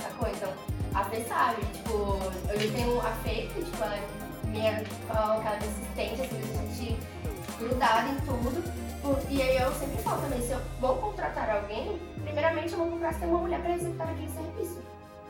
[0.01, 0.27] sacou?
[0.29, 0.53] Então,
[0.95, 4.07] a Fê sabe, tipo, eu tenho a Fê, que, tipo, ela é
[4.47, 6.97] minha, aquela assistente, assim, a gente
[7.59, 8.87] grudada em tudo.
[9.29, 13.13] E aí eu sempre falo também, se eu vou contratar alguém, primeiramente eu vou procurar
[13.13, 14.81] se tem uma mulher para executar aquele serviço.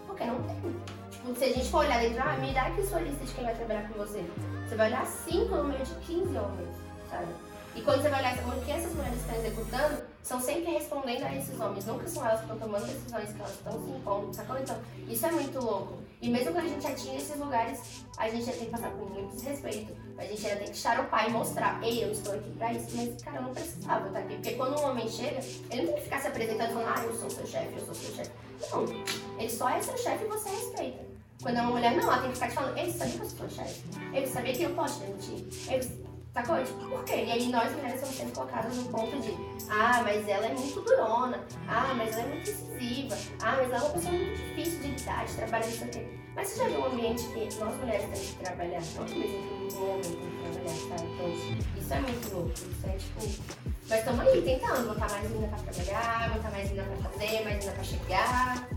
[0.08, 0.76] Porque não tem.
[1.12, 3.44] Tipo, se a gente for olhar dentro, ah, me dá aqui sua lista de quem
[3.44, 4.26] vai trabalhar com você.
[4.68, 6.76] Você vai olhar 5 no meio de 15 homens,
[7.10, 7.28] sabe?
[7.76, 11.36] E quando você vai olhar o que essas mulheres estão executando, são sempre respondendo a
[11.36, 11.86] esses homens.
[11.86, 14.58] Nunca são elas que estão tomando decisões, que elas estão se impondo, sacou?
[14.58, 14.76] Então,
[15.08, 16.00] isso é muito louco.
[16.22, 19.10] E mesmo quando a gente atinge esses lugares, a gente ainda tem que passar por
[19.10, 19.96] muito desrespeito.
[20.18, 22.88] A gente ainda tem que charopar e mostrar, ei, eu estou aqui pra isso.
[22.96, 24.34] Mas, cara, eu não precisava estar aqui.
[24.36, 27.16] Porque quando um homem chega, ele não tem que ficar se apresentando falando, ah, eu
[27.16, 28.32] sou seu chefe, eu sou seu chefe.
[28.72, 31.06] Não, ele só é seu chefe e você respeita.
[31.42, 33.30] Quando é uma mulher, não, ela tem que ficar te falando, ei, sabia que eu
[33.30, 33.84] sou chefe?
[34.12, 35.72] Ele sabia que eu posso demitir?
[35.72, 36.07] Ele
[36.38, 36.64] Sacou?
[36.64, 37.24] Tipo, por quê?
[37.26, 39.36] E aí nós mulheres somos sempre colocadas no ponto de
[39.72, 43.78] ah, mas ela é muito durona, ah, mas ela é muito decisiva, ah, mas ela
[43.78, 46.08] é uma pessoa muito difícil de lidar, de trabalhar isso aqui.
[46.36, 49.90] Mas você já viu um ambiente que nós mulheres temos que trabalhar, que mesmo um
[49.90, 51.10] homem tem que trabalhar, sabe?
[51.12, 53.68] Então, isso é muito louco, isso é tipo.
[53.90, 57.60] Nós estamos aí tentando botar mais ainda pra trabalhar, botar mais ainda pra fazer, mais
[57.60, 58.70] ainda pra chegar.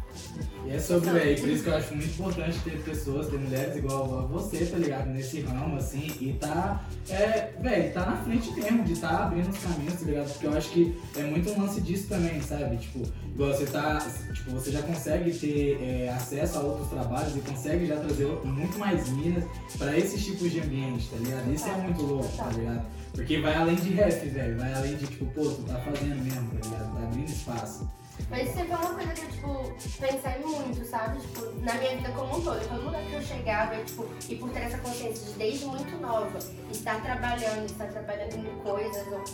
[0.67, 3.77] E é sobre, velho, por isso que eu acho muito importante ter pessoas, ter mulheres
[3.77, 5.09] igual a você, tá ligado?
[5.09, 9.59] Nesse ramo, assim, e tá, é, velho, tá na frente mesmo, de tá abrindo os
[9.59, 10.33] caminhos, tá ligado?
[10.33, 12.77] Porque eu acho que é muito um lance disso também, sabe?
[12.77, 13.03] Tipo,
[13.35, 17.87] igual você tá, tipo, você já consegue ter é, acesso a outros trabalhos e consegue
[17.87, 19.45] já trazer muito mais minas
[19.79, 21.53] pra esses tipos de ambiente, tá ligado?
[21.53, 22.87] Isso é muito louco, tá ligado?
[23.13, 26.51] Porque vai além de ref, velho, vai além de, tipo, pô, tu tá fazendo mesmo,
[26.51, 26.95] tá ligado?
[26.95, 28.00] Tá abrindo espaço.
[28.31, 31.19] Mas isso sempre é uma coisa que eu, tipo, pensei muito, sabe?
[31.19, 32.69] Tipo, na minha vida como um todo.
[32.69, 36.39] Todo lugar que eu chegava, tipo, e por ter essa consciência de desde muito nova,
[36.71, 39.25] estar trabalhando, estar trabalhando em coisas ou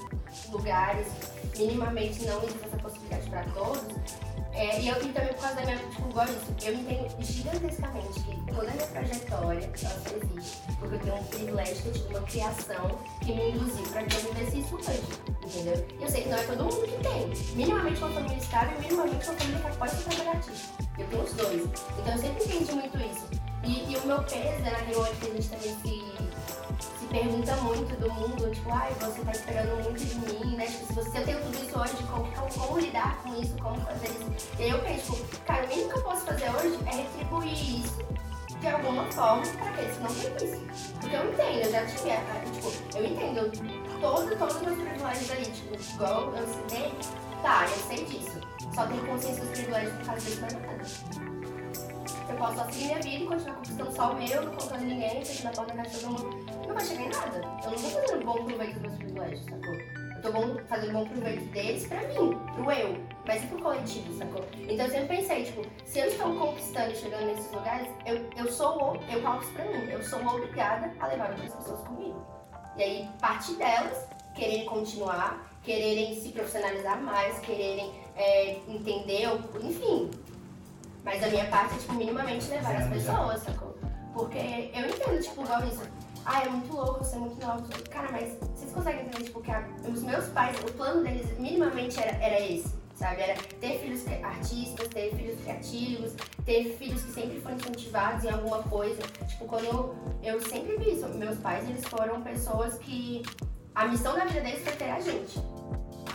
[0.50, 1.08] lugares,
[1.58, 3.94] minimamente não existe essa possibilidade para todos,
[4.56, 8.20] é, e eu e também por causa da minha, tipo, igual isso, eu entendo gigantescamente
[8.20, 12.08] que toda a minha trajetória, ela só existe, porque eu tenho um privilégio, eu tive
[12.08, 15.02] uma criação que me induziu pra que eu vivesse isso hoje,
[15.44, 15.86] entendeu?
[16.00, 17.54] E eu sei que não é todo mundo que tem.
[17.54, 20.56] Minimamente uma família estável e minimamente uma família que pode ser trabalhativa.
[20.98, 21.62] Eu tenho os dois.
[21.98, 23.26] Então eu sempre entendi muito isso.
[23.62, 26.35] E, e o meu peso, né, na reunião que a gente também se
[26.98, 30.66] se pergunta muito do mundo, tipo, ai, você tá esperando muito de mim, né?
[30.66, 34.08] Tipo, se você, eu tenho tudo isso hoje, como, como, lidar com isso, como fazer
[34.08, 34.50] isso.
[34.58, 37.80] E aí eu penso, tipo, cara, o mínimo que eu posso fazer hoje é retribuir
[37.80, 38.06] isso
[38.60, 39.92] de alguma forma quê?
[39.92, 40.92] Se não tem isso.
[41.00, 45.44] Porque eu entendo, eu já tive, tipo, eu entendo todo, todos os meus privilégios ali,
[45.44, 46.92] tipo, igual eu sei,
[47.42, 48.40] tá, eu sei disso.
[48.74, 51.35] Só tenho consciência dos privilégios por causa disso, mas nada.
[52.28, 55.24] Eu posso só seguir minha vida e continuar conquistando só o meu, não colocando ninguém,
[55.24, 56.66] fechando a porta na casa de todo mundo.
[56.66, 57.36] Não vai chegar em nada.
[57.36, 59.74] Eu não tô fazendo bom proveito dos meus privilégios, sacou?
[60.16, 64.18] Eu tô bom, fazendo bom proveito deles pra mim, pro eu, mas e pro coletivo,
[64.18, 64.44] sacou?
[64.54, 68.50] Então eu sempre pensei, tipo, se eu estou conquistando e chegando nesses lugares, eu, eu
[68.50, 72.26] sou, eu coloco isso pra mim, eu sou obrigada a levar outras pessoas comigo.
[72.76, 79.28] E aí, parte delas quererem continuar, quererem se profissionalizar mais, quererem é, entender,
[79.62, 80.10] enfim,
[81.06, 83.78] mas a minha parte é, tipo, minimamente levar as pessoas, sacou?
[84.12, 84.38] Porque
[84.74, 85.82] eu entendo, tipo, igual isso.
[86.24, 87.62] Ah, é muito louco, você é muito novo.
[87.88, 92.00] Cara, mas vocês conseguem entender, tipo, que a, os meus pais, o plano deles minimamente
[92.00, 93.22] era, era esse, sabe?
[93.22, 96.12] Era ter filhos artistas, ter filhos criativos,
[96.44, 99.00] ter filhos que sempre foram incentivados em alguma coisa.
[99.28, 103.22] Tipo, quando eu, eu sempre vi isso, meus pais, eles foram pessoas que
[103.76, 105.38] a missão da vida deles foi ter a gente.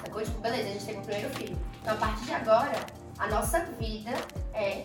[0.03, 0.21] Sacou?
[0.21, 1.57] Tipo, beleza, a gente teve o primeiro filho.
[1.81, 4.09] Então, a partir de agora, a nossa vida
[4.51, 4.83] é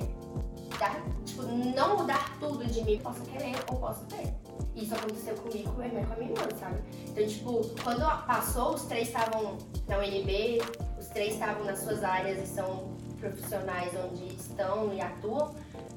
[0.79, 4.31] dar, tipo, não mudar tudo de mim, posso querer ou posso ter.
[4.75, 6.83] Isso aconteceu comigo, com meu irmão e com a minha irmã, sabe?
[7.09, 9.57] Então, tipo, quando passou, os três estavam
[9.89, 10.61] na UNB,
[10.99, 15.55] os três estavam nas suas áreas e são profissionais onde estão e atuam,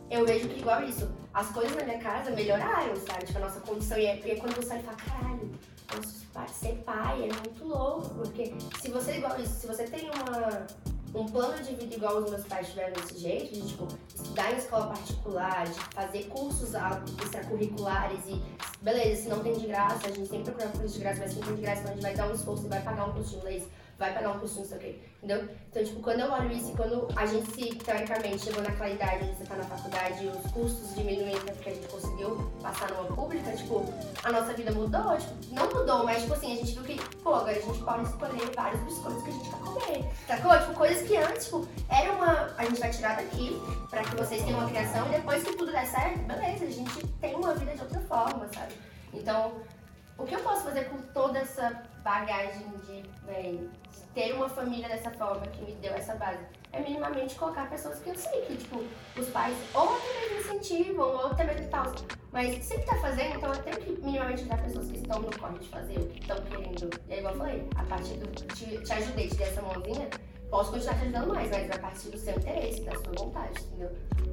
[0.10, 3.25] eu vejo que igual isso, as coisas na minha casa melhoraram, sabe?
[3.25, 3.97] Tipo, a nossa condição.
[3.97, 5.52] E é, e é quando você olha e fala, caralho,
[5.93, 8.10] nosso pai, ser pai é muito louco.
[8.15, 10.65] Porque se você igual isso, se você tem uma,
[11.13, 14.58] um plano de vida igual os meus pais tiveram desse jeito, de tipo, estudar em
[14.58, 16.72] escola particular, de fazer cursos
[17.24, 18.41] extracurriculares e
[18.82, 21.39] beleza, se não tem de graça, a gente sempre procura curso de graça, mas se
[21.39, 23.13] não tem de graça, então a gente vai dar um esforço e vai pagar um
[23.13, 23.63] curso de inglês
[24.00, 25.00] vai pagar um curso, não sei o quê.
[25.22, 25.50] Entendeu?
[25.70, 29.26] Então, tipo, quando eu olho isso e quando a gente se, teoricamente, chegou naquela idade
[29.26, 33.04] onde você tá na faculdade e os custos diminuem porque a gente conseguiu passar numa
[33.14, 33.84] pública, tipo,
[34.24, 37.36] a nossa vida mudou, tipo, não mudou, mas, tipo assim, a gente viu que, pô,
[37.36, 40.12] agora a gente pode escolher vários biscoitos que a gente quer comer.
[40.26, 40.58] Sacou?
[40.58, 42.54] Tipo, coisas que antes, tipo, era uma.
[42.58, 45.72] A gente vai tirar daqui pra que vocês tenham uma criação e depois que tudo
[45.74, 48.74] der certo, beleza, a gente tem uma vida de outra forma, sabe?
[49.14, 49.54] Então,
[50.20, 53.70] o que eu posso fazer com toda essa bagagem de, de
[54.14, 56.44] ter uma família dessa forma que me deu essa base?
[56.72, 58.84] É minimamente colocar pessoas que eu sei que, tipo,
[59.18, 61.86] os pais ou até mesmo incentivam, ou até mesmo tal.
[62.32, 65.58] Mas sempre tá fazendo, então eu tenho que minimamente dar pessoas que estão no corre
[65.58, 66.90] de fazer que estão querendo.
[67.08, 68.28] E aí, igual eu falei, a partir do.
[68.54, 70.10] Te, te ajudei, te dei essa mãozinha,
[70.52, 73.92] posso continuar te ajudando mais, mas a partir do seu interesse, da sua vontade, entendeu?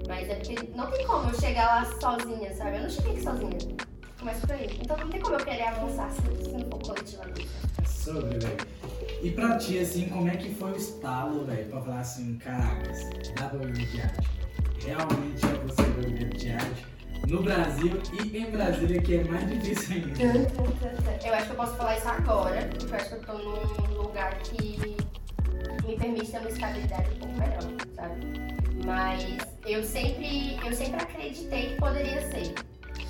[0.09, 2.77] Mas é porque não tem como eu chegar lá sozinha, sabe?
[2.77, 3.96] Eu não cheguei aqui sozinha.
[4.35, 4.79] Por aí.
[4.83, 7.49] Então não tem como eu querer avançar se, se não for coletivamente.
[7.87, 8.57] Sobre, velho.
[9.23, 12.99] E pra ti, assim, como é que foi o estalo, velho, pra falar assim, caracas,
[13.37, 14.29] dá pra viver de arte?
[14.85, 16.87] Realmente é você viver de arte?
[17.29, 20.23] No Brasil e em Brasília, que é mais difícil ainda.
[21.27, 23.33] Eu acho que eu posso falar isso agora, porque eu acho que eu tô
[23.83, 24.97] num lugar que
[25.85, 27.63] me permite ter uma estabilidade um pouco melhor,
[27.97, 28.27] sabe?
[28.85, 32.55] Mas eu sempre, eu sempre acreditei que poderia ser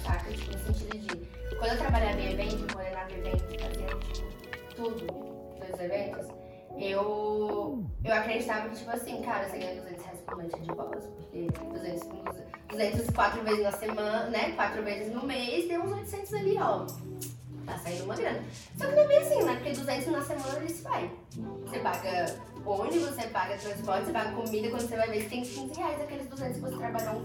[0.06, 0.30] saca?
[0.30, 5.80] Tipo, no sentido de, quando eu trabalhava em evento, coordenava eventos, fazia tipo, tudo dos
[5.80, 6.26] eventos,
[6.78, 11.04] eu, eu acreditava que, tipo assim, cara, você ganha 200 reais por noite de boas,
[11.04, 12.08] porque 200,
[12.68, 14.52] 200 quatro vezes na semana, né?
[14.52, 16.86] Quatro vezes no mês, deu uns 800 ali, ó.
[17.64, 18.44] Tá saindo uma grana.
[18.76, 19.54] Só que não é bem assim, né?
[19.56, 21.10] Porque 200 na semana ele se vai.
[21.64, 25.42] Você paga ônibus, você paga transporte, você paga comida, quando você vai ver, você tem
[25.42, 27.22] 15 reais aqueles 200 que você trabalhou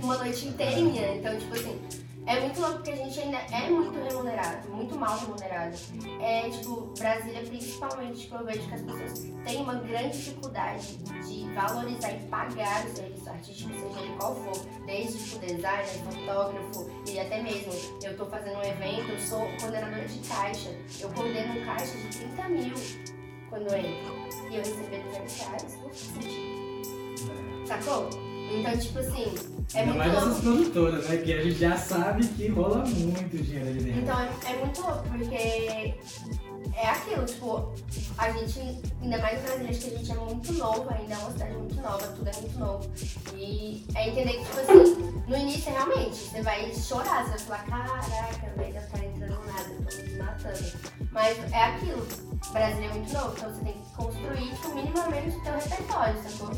[0.00, 1.16] uma noite inteirinha.
[1.16, 1.80] Então, tipo assim,
[2.24, 5.76] é muito louco porque a gente ainda é muito remunerado, muito mal remunerado.
[6.20, 11.52] É, tipo, Brasília principalmente, tipo, eu vejo que as pessoas têm uma grande dificuldade de
[11.52, 14.56] valorizar e pagar o serviço artístico, seja ele qual for.
[14.86, 20.06] Desde, tipo, designer, fotógrafo e até mesmo, eu tô fazendo um evento, eu sou coordenadora
[20.06, 20.70] de caixa.
[21.00, 22.74] Eu coordeno um caixa de 30 mil
[23.50, 24.22] quando eu entro.
[24.48, 27.66] E eu receber 200 reais, não faz sentido.
[27.66, 28.31] Sacou?
[28.50, 29.34] Então, tipo assim,
[29.74, 30.28] é muito mais louco.
[30.28, 31.16] essas produtoras, né?
[31.18, 34.00] Que a gente já sabe que rola muito dinheiro ali dentro.
[34.00, 35.94] Então, é, é muito louco, porque
[36.74, 37.72] é aquilo, tipo,
[38.18, 41.18] a gente, ainda mais no Brasil, acho que a gente é muito novo ainda, é
[41.18, 42.90] uma cidade muito nova, tudo é muito novo.
[43.34, 47.86] E é entender que, tipo assim, no início, realmente, você vai chorar, você vai falar,
[47.86, 48.82] caraca, velho, eu
[51.12, 52.06] Mas é aquilo,
[52.48, 56.22] o Brasil é muito novo, então você tem que construir, tipo, minimamente o teu repertório,
[56.22, 56.50] sacou?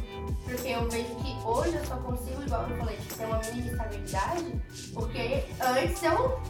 [0.44, 3.68] Porque eu vejo que hoje eu só consigo, igual eu falei, tipo, ter uma mini
[3.70, 6.40] estabilidade, porque antes eu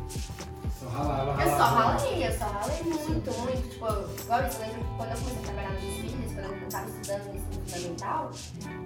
[0.80, 1.42] Só ralava, ralava.
[1.42, 3.68] eu só ralei, eu só ralei muito, muito.
[3.70, 3.86] Tipo,
[4.22, 6.88] igual isso, eu lembro que quando eu comecei a trabalhar nos desfiles, quando eu estava
[6.90, 8.30] estudando no ensino fundamental,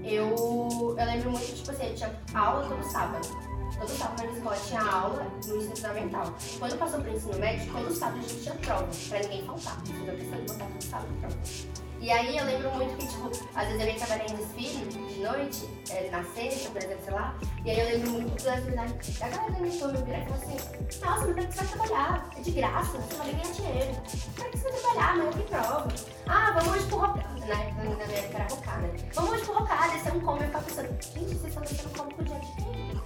[0.04, 3.47] eu, eu lembro muito, tipo assim, eu tinha aula todo sábado.
[3.76, 6.34] Todo sábado na minha escola tinha aula no ensino fundamental.
[6.58, 9.80] Quando passou para o ensino médio, todo sábado a gente tinha prova, pra ninguém faltar.
[9.84, 11.87] Fiz a questão de botar todo sábado prova.
[12.00, 15.20] E aí eu lembro muito que, tipo, às vezes eu ia trabalhar em desfile de
[15.20, 17.38] noite, é, na sexta, por exemplo, sei lá.
[17.64, 21.00] E aí eu lembro muito verdades da galera da minha turma virar e falar assim,
[21.04, 22.30] nossa, mas pra que você vai trabalhar?
[22.36, 24.02] É de graça, você vai ganhar dinheiro.
[24.36, 25.10] Pra que você vai trabalhar?
[25.10, 25.88] Amanhã tem prova.
[26.26, 27.28] Ah, vamos hoje pro rocada.
[27.48, 28.94] Na época minha época era rocada.
[29.14, 31.98] Vamos hoje pro rocada, esse é um come, eu ficava pensando, gente, vocês estão descendo
[31.98, 32.98] como com dinheiro de quem?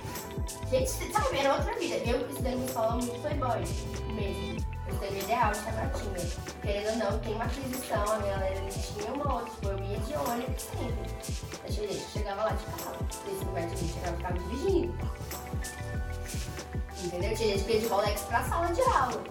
[0.70, 1.96] Gente, sabe, era outra vida.
[1.96, 3.59] Eu estudei numa escola muito playboy
[4.14, 4.72] mesmo.
[4.92, 6.20] Estudei no ideal de Tabatinga.
[6.61, 10.31] Querendo ou não, tem uma aquisição, a minha galera tinha uma outra, tipo, eu de
[10.31, 11.11] ônibus sempre.
[11.64, 12.96] Eu cheguei, chegava lá de carro.
[13.26, 14.94] Esse lugar de mim chegava, ficava dirigindo.
[17.02, 17.37] Entendeu?
[17.37, 19.24] Tinha gente que ia de Rolex pra sala de aula.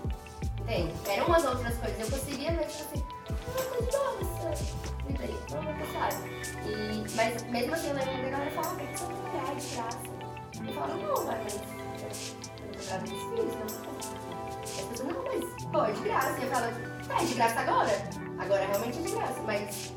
[0.59, 0.93] Entende?
[1.07, 1.99] Eram umas outras coisas.
[1.99, 4.75] Eu conseguia ver, tipo assim, ah, coisa de boa, essa
[5.07, 6.15] vida aí, vamos sabe?
[6.65, 9.75] E, mas mesmo assim, eu lembro que a galera falava, por que você não de
[9.75, 9.97] graça?
[10.67, 11.61] Eu falava, não, vai, mas eu
[12.71, 14.30] tô grávida de não
[14.79, 16.39] As pessoas, não, mas, pô, é de graça.
[16.39, 16.73] E eu falava,
[17.07, 18.09] tá, é de graça agora?
[18.39, 19.93] Agora realmente é de graça, mas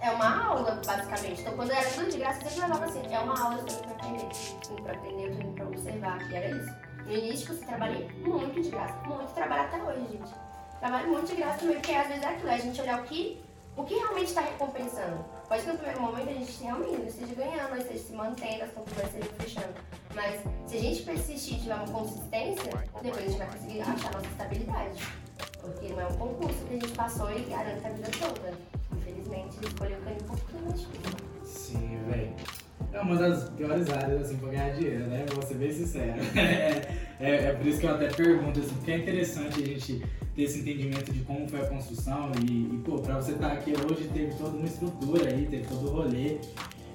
[0.00, 1.40] é é uma aula, basicamente.
[1.40, 3.82] Então, quando era tudo de graça, eu sempre levava assim, é uma aula, eu indo
[3.82, 4.28] pra aprender.
[4.70, 6.74] Indo pra aprender, eu tô indo pra observar, e era isso.
[7.04, 10.34] No início, você trabalhei muito de graça, muito, trabalho até hoje, gente.
[10.78, 13.04] Trabalho muito de graça também, porque às vezes é aquilo, é a gente olhar o
[13.04, 13.44] que,
[13.76, 15.24] o que realmente está recompensando.
[15.48, 18.64] Pode que no primeiro momento a gente realmente não esteja ganhando, não esteja se mantendo,
[18.64, 19.74] as contas estejam fechando.
[20.14, 22.70] Mas se a gente persistir e tiver uma consistência,
[23.02, 25.02] depois a gente vai conseguir achar nossa estabilidade.
[25.62, 28.58] Porque não é um concurso que a gente passou e garante a vida toda.
[28.98, 31.48] Infelizmente, ele escolheu o caminho um pouquinho mais.
[31.48, 32.34] Sim, velho.
[32.92, 35.26] É uma das piores áreas, assim, pra ganhar dinheiro, né?
[35.32, 36.14] Vou ser bem sincero.
[37.20, 40.04] É, é, é, por isso que eu até pergunto, assim, porque é interessante a gente
[40.36, 43.54] ter esse entendimento de como foi a construção e, e pô, pra você estar tá
[43.54, 46.38] aqui hoje, teve toda uma estrutura aí, teve todo o rolê.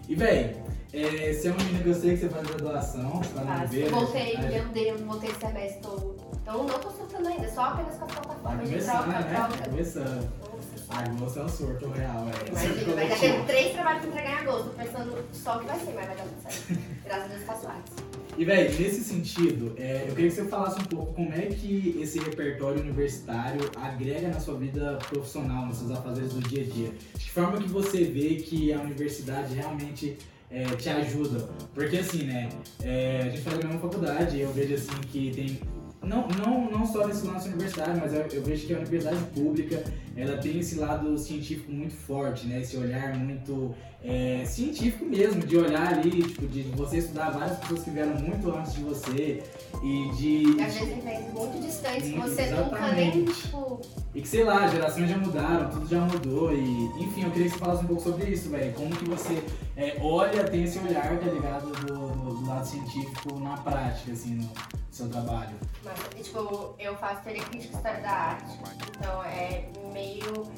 [0.08, 0.56] E, velho,
[0.94, 3.66] é, você é uma menina que eu sei que você faz graduação, você faz ah,
[3.66, 4.50] ver, Voltei, né?
[4.50, 6.16] meu Deus, voltei esse semestre todo.
[6.42, 9.24] Então não tô surtando ainda, só apenas com as plataformas de troca, né?
[9.34, 9.70] troca.
[9.70, 10.53] Começando.
[10.94, 12.50] Agosto é um surto real, é.
[12.50, 16.06] Imagina, vai ter três trabalhos pra entregar em agosto, pensando só que vai ser, mas
[16.06, 16.80] vai dar tudo certo.
[17.04, 17.94] Graças a Deus artes.
[18.38, 22.00] E, velho, nesse sentido, é, eu queria que você falasse um pouco como é que
[22.02, 26.92] esse repertório universitário agrega na sua vida profissional, nos seus afazeres do dia a dia.
[27.16, 30.18] De forma que você vê que a universidade realmente
[30.50, 31.48] é, te ajuda?
[31.74, 32.50] Porque, assim, né,
[32.82, 35.60] é, a gente faz a mesma faculdade eu vejo, assim, que tem
[36.04, 39.84] não, não, não só nesse lance universitário, mas eu, eu, vejo que a universidade pública
[40.16, 42.62] ela tem esse lado científico muito forte, né?
[42.62, 47.84] Esse olhar muito é, científico mesmo, de olhar ali, tipo, de você estudar várias pessoas
[47.84, 49.44] que vieram muito antes de você
[49.82, 50.62] e de.
[50.62, 53.82] Às vezes vem muito distante, muito, você nunca nem, tipo.
[54.14, 56.54] E que sei lá, gerações já mudaram, tudo já mudou.
[56.54, 58.74] E, enfim, eu queria que você falasse um pouco sobre isso, velho.
[58.74, 59.42] Como que você
[59.78, 64.50] é, olha, tem esse olhar, tá ligado, do, do lado científico na prática, assim, no
[64.92, 65.56] seu trabalho.
[65.84, 68.58] Mas, tipo, eu faço teoria crítica história da arte,
[68.98, 70.52] então é meio.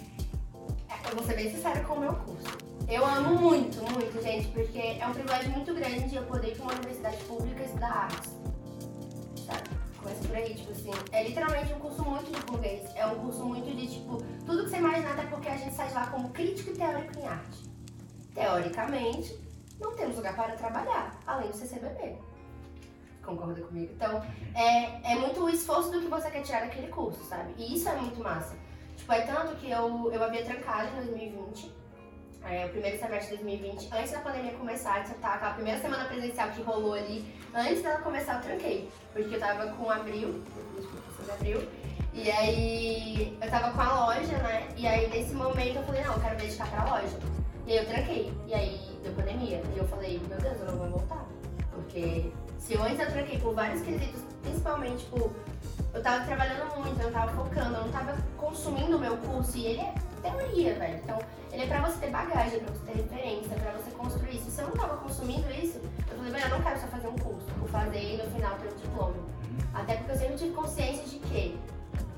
[0.90, 2.75] É, eu vou ser bem sincera com o meu curso.
[2.88, 6.64] Eu amo muito, muito, gente, porque é um privilégio muito grande eu poder ir para
[6.66, 8.30] uma universidade pública e estudar arte.
[9.44, 9.70] Sabe?
[9.98, 10.92] Começa por aí, tipo assim.
[11.12, 12.88] É literalmente um curso muito de burguês.
[12.96, 15.88] É um curso muito de, tipo, tudo que você imaginar, até porque a gente sai
[15.88, 17.64] de lá como crítico e teórico em arte.
[18.36, 19.36] Teoricamente,
[19.80, 22.20] não temos lugar para trabalhar, além do CCBB
[23.26, 23.92] concorda comigo?
[23.92, 27.56] Então, é, é muito o esforço do que você quer tirar daquele curso, sabe?
[27.58, 28.56] E isso é muito massa.
[28.96, 31.74] Tipo, é tanto que eu, eu havia trancado em 2020,
[32.48, 36.50] é, o primeiro semestre de 2020, antes da pandemia começar, tá, aquela primeira semana presencial
[36.50, 40.44] que rolou ali, antes dela começar eu tranquei, porque eu tava com abril,
[41.24, 41.68] de abril,
[42.14, 44.68] e aí eu tava com a loja, né?
[44.78, 47.20] E aí nesse momento eu falei, não, eu quero dedicar pra loja.
[47.66, 50.78] E aí eu tranquei, e aí deu pandemia, e eu falei, meu Deus, eu não
[50.78, 51.26] vou voltar,
[51.74, 55.34] porque se eu antes eu tranquei por vários quesitos, principalmente, tipo,
[55.94, 59.66] eu tava trabalhando muito, eu tava focando, eu não tava consumindo o meu curso e
[59.66, 59.94] ele é
[60.32, 61.00] teoria, velho.
[61.04, 61.20] Então,
[61.52, 64.52] ele é pra você ter bagagem, pra você ter referência, pra você construir isso.
[64.52, 67.18] Se eu não tava consumindo isso, eu falei, velho, eu não quero só fazer um
[67.18, 69.10] curso, vou fazer e no final ter um diploma.
[69.10, 69.58] Uhum.
[69.74, 71.60] Até porque eu sempre tive consciência de que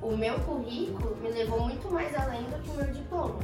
[0.01, 3.39] o meu currículo me levou muito mais além do que o meu diploma,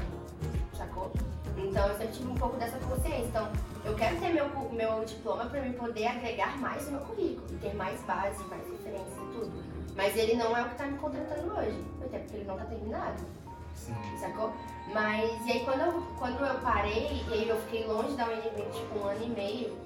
[0.78, 1.12] sacou?
[1.58, 3.26] Então eu sempre tive um pouco dessa consciência.
[3.26, 3.52] Então
[3.86, 7.74] eu quero ter meu, meu diploma para me poder agregar mais no meu currículo ter
[7.76, 9.52] mais base, mais referência e tudo.
[9.96, 12.66] Mas ele não é o que está me contratando hoje, até porque ele não está
[12.66, 13.24] terminado.
[13.76, 13.96] Sim.
[14.20, 14.54] Sacou?
[14.94, 18.62] Mas e aí quando eu, quando eu parei, e aí eu fiquei longe da UNB
[18.74, 19.78] tipo um ano e meio,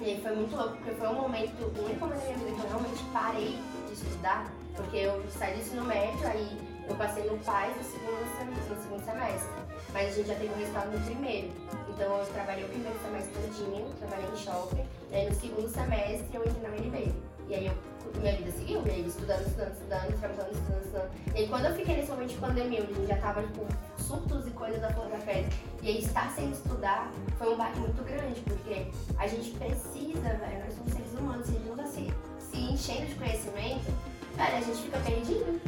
[0.00, 2.52] e aí foi muito louco, porque foi um momento, o único momento da minha vida
[2.52, 7.24] que eu realmente parei de estudar, porque eu saí do ensino médio, aí eu passei
[7.24, 11.04] no PAIS no segundo, no segundo semestre mas a gente já teve um resultado no
[11.04, 11.50] primeiro.
[11.88, 16.26] Então eu trabalhei o primeiro semestre todinho, trabalhei em shopping, e aí no segundo semestre
[16.32, 17.14] eu entrei na UNB.
[17.48, 17.74] E aí eu,
[18.18, 21.10] minha vida seguiu, e aí estudando, estudando, estudando, trabalhando, estudando, estudando.
[21.34, 23.48] E aí quando eu fiquei nesse momento de pandemia, onde a gente já tava com
[23.48, 23.66] tipo,
[23.98, 25.46] surtos e coisas da fotografia,
[25.82, 28.86] e aí estar sem estudar foi um baque muito grande, porque
[29.18, 32.58] a gente precisa, velho, nós somos seres humanos, se a gente não tá se, se
[32.58, 33.92] enchendo de conhecimento,
[34.36, 35.60] velho, a gente fica perdido,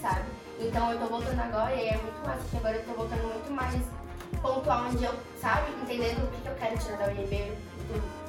[0.00, 0.24] sabe?
[0.60, 3.52] Então eu tô voltando agora e é muito mais, porque agora eu tô voltando muito
[3.52, 3.74] mais
[4.42, 7.52] pontual onde eu, sabe, entendendo o que, que eu quero tirar da UNB.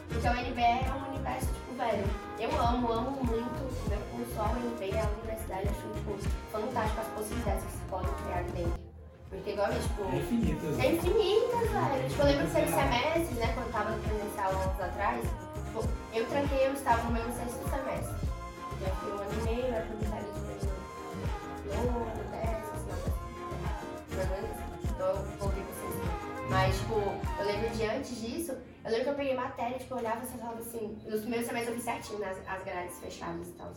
[0.09, 2.05] Porque a UNB é um universo, tipo, velho,
[2.39, 6.17] eu amo, amo muito meu curso, a UNB é a universidade, acho, tipo,
[6.51, 8.79] fantástico as possibilidades que se podem criar dentro.
[9.29, 10.03] Porque igual, tipo.
[10.03, 10.79] É infinitas.
[10.79, 12.09] É infinitas, velho.
[12.09, 15.21] Tipo, eu lembro que teve semestres, né, quando eu tava no presencial anos atrás,
[15.65, 18.29] tipo, eu tranquei, eu estava no meu sexto semestre.
[18.81, 20.49] Já fiquei um ano e meio, eu fui ali de
[26.49, 26.95] Mas, tipo,
[27.39, 28.53] eu lembro de antes disso,
[28.89, 31.67] eu lembro que eu peguei matéria, tipo, eu olhava e falava assim, nos primeiros semestres
[31.67, 33.71] eu fiz certinho, né, as, grades fechadas e tal.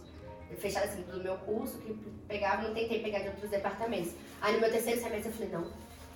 [0.59, 1.95] Fechadas assim, do meu curso, que
[2.29, 4.13] pegava, não tentei pegar de outros departamentos.
[4.41, 5.67] Aí no meu terceiro semestre eu falei, não,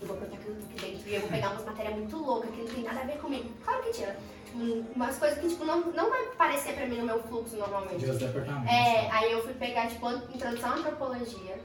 [0.00, 2.58] eu vou botar aquilo aqui dentro e eu vou pegar umas matérias muito loucas que
[2.58, 3.50] não tem nada a ver comigo.
[3.64, 4.16] Claro que tinha.
[4.46, 4.58] Tipo,
[4.94, 8.04] umas coisas que tipo, não, não vai parecer pra mim no meu fluxo normalmente.
[8.04, 8.70] De departamentos.
[8.70, 11.58] É, aí eu fui pegar, tipo, introdução à antropologia,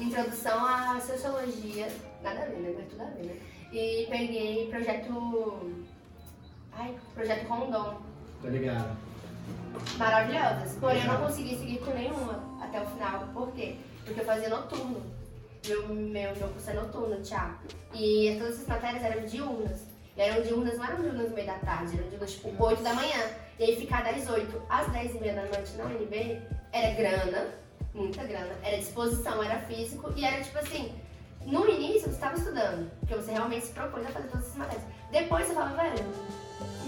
[0.00, 1.88] introdução à sociologia,
[2.22, 2.74] nada a ver, né?
[2.76, 3.36] Mas tudo a ver, né?
[3.72, 5.85] E peguei projeto.
[6.76, 8.00] Ai, projeto Rondon.
[8.42, 8.96] Tá ligado?
[9.96, 10.76] Maravilhosas.
[10.78, 13.26] Porém, eu não consegui seguir com nenhuma até o final.
[13.32, 13.76] Por quê?
[14.04, 15.02] Porque eu fazia noturno.
[15.66, 17.76] Meu, meu, meu curso é noturno, teatro.
[17.94, 19.80] E todas essas matérias eram diurnas.
[20.16, 22.94] E eram diurnas, não eram diurnas no meio da tarde, eram diurnas tipo 8 da
[22.94, 23.30] manhã.
[23.58, 27.48] E aí ficar das 8 às 10 e meia da noite na UNB era grana,
[27.94, 30.94] muita grana, era disposição, era físico e era tipo assim,
[31.46, 34.84] no início você estava estudando, porque você realmente se propôs a fazer todas essas matérias.
[35.10, 36.04] Depois você falava, velho,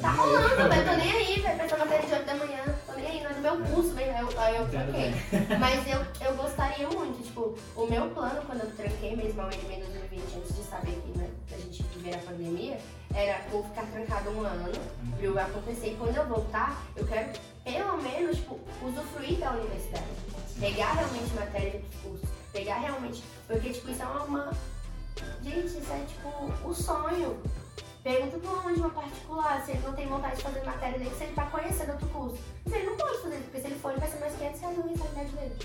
[0.01, 2.93] tá rolando, velho, tô nem aí, velho, pra essa matéria de 8 da manhã, tô
[2.93, 5.15] nem aí, não é do meu curso, velho, aí eu, aí eu tranquei.
[5.59, 9.73] Mas eu, eu gostaria muito, tipo, o meu plano quando eu tranquei mesmo a UNB
[9.73, 12.79] em 2020, antes de saber que né, a gente viver a pandemia,
[13.15, 14.73] era vou ficar trancado um ano,
[15.21, 17.31] eu acontecer, e quando eu voltar, eu quero
[17.65, 20.07] pelo menos, tipo, usufruir da universidade.
[20.59, 24.51] Pegar realmente matéria de cursos, pegar realmente, porque tipo, isso é uma,
[25.43, 27.41] gente, isso é tipo o sonho.
[28.03, 31.15] Pergunta pra um de uma particular se ele não tem vontade de fazer matéria dele,
[31.17, 32.39] se ele tá conhecendo outro curso.
[32.65, 34.79] Mas ele não pode fazer, porque se ele for, ele vai ser mais 500 reais
[34.79, 35.57] na mensalidade dele.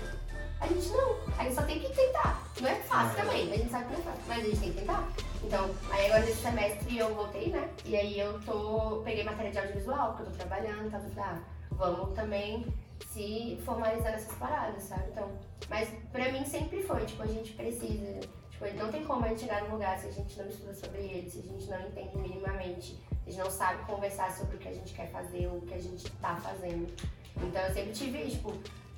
[0.60, 2.42] A gente não, a gente só tem que tentar.
[2.60, 4.72] Não é fácil também, a gente sabe que não é fácil, mas a gente tem
[4.72, 5.08] que tentar.
[5.42, 7.68] Então, aí agora nesse semestre eu voltei, né?
[7.84, 11.38] E aí eu tô, peguei matéria de audiovisual, porque eu tô trabalhando, tá tudo ah,
[11.72, 12.66] vamos também
[13.12, 15.04] se formalizar nessas paradas, sabe?
[15.10, 15.30] Então,
[15.68, 18.20] mas pra mim sempre foi, tipo, a gente precisa,
[18.70, 21.00] tipo, não tem como a gente chegar num lugar se a gente não estuda sobre
[21.02, 24.58] ele, se a gente não entende minimamente, se a gente não sabe conversar sobre o
[24.58, 26.92] que a gente quer fazer ou o que a gente tá fazendo.
[27.36, 28.52] Então eu sempre tive, tipo,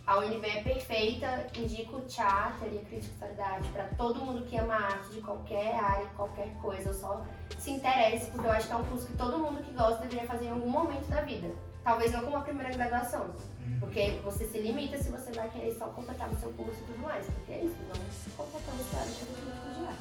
[0.06, 5.20] a UNB é perfeita, indico teatro e criticidade para todo mundo que ama arte de
[5.20, 7.24] qualquer área, qualquer coisa, só
[7.58, 10.28] se interesse, porque eu acho que é um curso que todo mundo que gosta deveria
[10.28, 11.50] fazer em algum momento da vida.
[11.86, 13.30] Talvez não como a primeira graduação,
[13.78, 16.98] porque você se limita se você vai querer só completar o seu curso e tudo
[16.98, 20.00] mais, porque é isso, não completamos para de arte.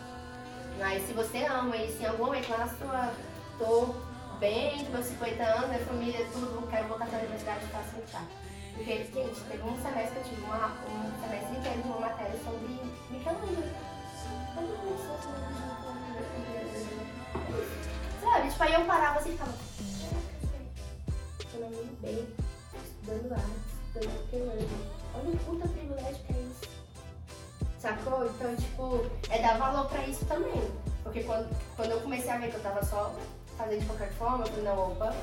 [0.79, 3.13] Mas se você ama e se em algum momento na sua,
[3.59, 3.93] tô
[4.39, 8.01] bem, dos meus 50 anos, minha família, tudo, quero voltar para a universidade, faço um
[8.01, 8.27] teatro.
[8.73, 12.39] Porque, gente, teve um semestre que eu tive uma, um semestre inteiro de uma matéria
[12.43, 12.79] sobre
[13.11, 13.63] Michelangelo.
[18.23, 18.49] Sabe?
[18.49, 19.53] Tipo, aí eu parava assim e ficava.
[21.66, 22.28] Me bem,
[22.76, 23.45] estudando arte,
[23.88, 24.70] estudando Michelangelo.
[25.16, 26.61] Olha o puta privilégio que é isso.
[27.80, 28.26] Sacou?
[28.28, 30.61] Então, tipo, é dar valor pra isso também.
[31.01, 33.16] Porque quando, quando eu comecei a ver que eu tava só
[33.57, 35.16] fazendo de qualquer forma, eu falei, não, opa,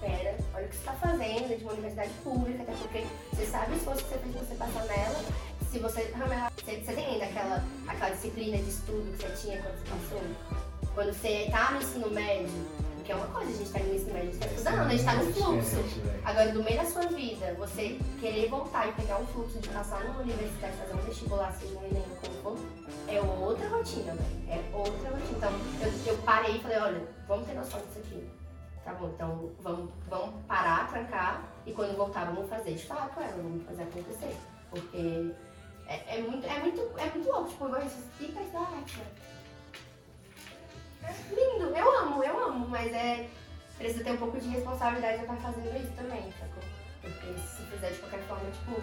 [0.00, 3.72] pera, olha o que você está fazendo de uma universidade pública, até porque você sabe
[3.72, 5.24] o esforço que você fez você passar nela,
[5.70, 9.78] se você, você, você tem ainda aquela, aquela disciplina de estudo que você tinha quando
[9.78, 10.22] você passou?
[10.94, 12.66] Quando você está no ensino médio,
[13.06, 14.88] porque é uma coisa, a gente está no ensino médio, a gente está estudando, a
[14.88, 15.76] gente está no fluxo.
[16.24, 20.04] Agora, no meio da sua vida, você querer voltar e pegar um fluxo de passar
[20.04, 22.58] numa universidade, fazer um vestibular, seja um Enem, como for,
[23.06, 24.50] é outra rotina, velho.
[24.50, 25.36] É outra rotina.
[25.36, 25.52] Então,
[25.82, 28.28] eu, eu parei e falei, olha, vamos ter noção disso aqui
[28.84, 33.36] Tá bom, então vamos, vamos parar, trancar e quando voltar vamos fazer de fato ela,
[33.36, 34.36] vamos fazer acontecer.
[34.70, 35.32] Porque
[35.86, 37.82] é, é, muito, é, muito, é muito louco, tipo, eu
[38.20, 39.00] e da arte.
[39.00, 39.35] É
[41.30, 43.26] lindo, eu amo, eu amo, mas é.
[43.78, 46.62] Precisa ter um pouco de responsabilidade de estar fazendo isso também, sacou?
[47.02, 48.80] Porque se fizer de qualquer forma, tipo,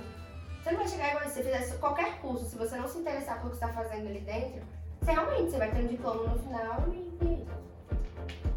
[0.61, 3.39] você não vai chegar igual se você fizer qualquer curso, se você não se interessar
[3.39, 4.61] pelo que você está fazendo ali dentro,
[5.01, 7.47] você realmente você vai ter um diploma no final e, e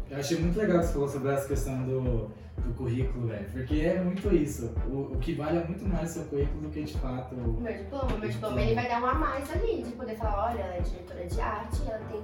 [0.09, 3.45] eu achei muito legal que você falou sobre essa questão do, do currículo, velho.
[3.51, 4.73] Porque é muito isso.
[4.87, 7.35] O, o que vale é muito mais o seu currículo do que de fato.
[7.35, 10.15] O meu diploma, o meu diploma ele vai dar um a mais ali, de poder
[10.15, 12.21] falar, olha, ela é diretora de arte, ela tem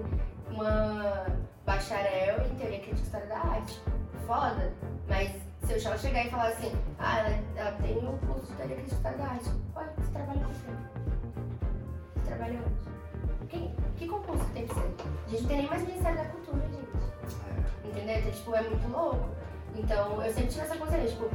[0.53, 1.25] uma
[1.65, 3.81] bacharel em teoria crítica e história da arte.
[4.25, 4.71] Foda.
[5.07, 5.31] Mas
[5.65, 8.75] se eu só chegar e falar assim, ah, ela, ela tem um curso de teoria
[8.75, 10.67] crítica e história da arte, olha, você trabalha com você.
[12.15, 13.47] Você trabalha onde?
[13.47, 14.95] Que, que concurso que tem que ser?
[15.25, 16.83] A gente não tem nem mais Ministério da Cultura, gente
[17.93, 18.17] entendeu?
[18.17, 19.29] Então, tipo, é muito louco.
[19.75, 21.29] Então, eu sempre tive essa consciência, tipo,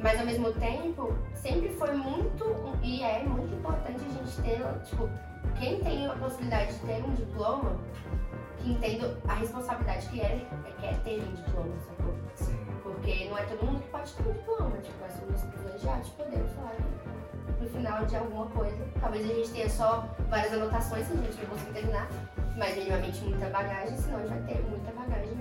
[0.00, 2.44] mas ao mesmo tempo, sempre foi muito,
[2.82, 5.08] e é muito importante a gente ter, tipo,
[5.58, 7.76] quem tem a possibilidade de ter um diploma,
[8.58, 10.46] que entenda a responsabilidade que é,
[10.80, 12.14] que é ter um diploma, sacou?
[12.34, 12.58] Sim.
[12.82, 16.52] Porque não é todo mundo que pode ter um diploma, tipo, é somos privilegiados, podemos
[16.52, 16.76] falar
[17.60, 21.38] no final de alguma coisa, talvez a gente tenha só várias anotações, se a gente
[21.40, 22.08] não conseguir terminar,
[22.56, 25.34] mas minimamente muita bagagem, senão a gente vai ter muita bagagem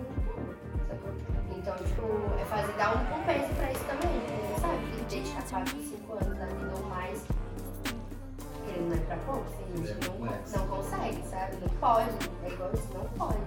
[1.63, 2.03] então, tipo,
[2.41, 4.55] é fazer, dar um compenso pra isso também, né?
[4.59, 4.85] sabe?
[5.09, 7.25] Dedicar 4, 5 anos da vida ou mais,
[8.81, 11.57] não é pra pouco, tem gente que não, não consegue, sabe?
[11.61, 12.09] Não pode,
[12.43, 13.37] é igual isso, não pode.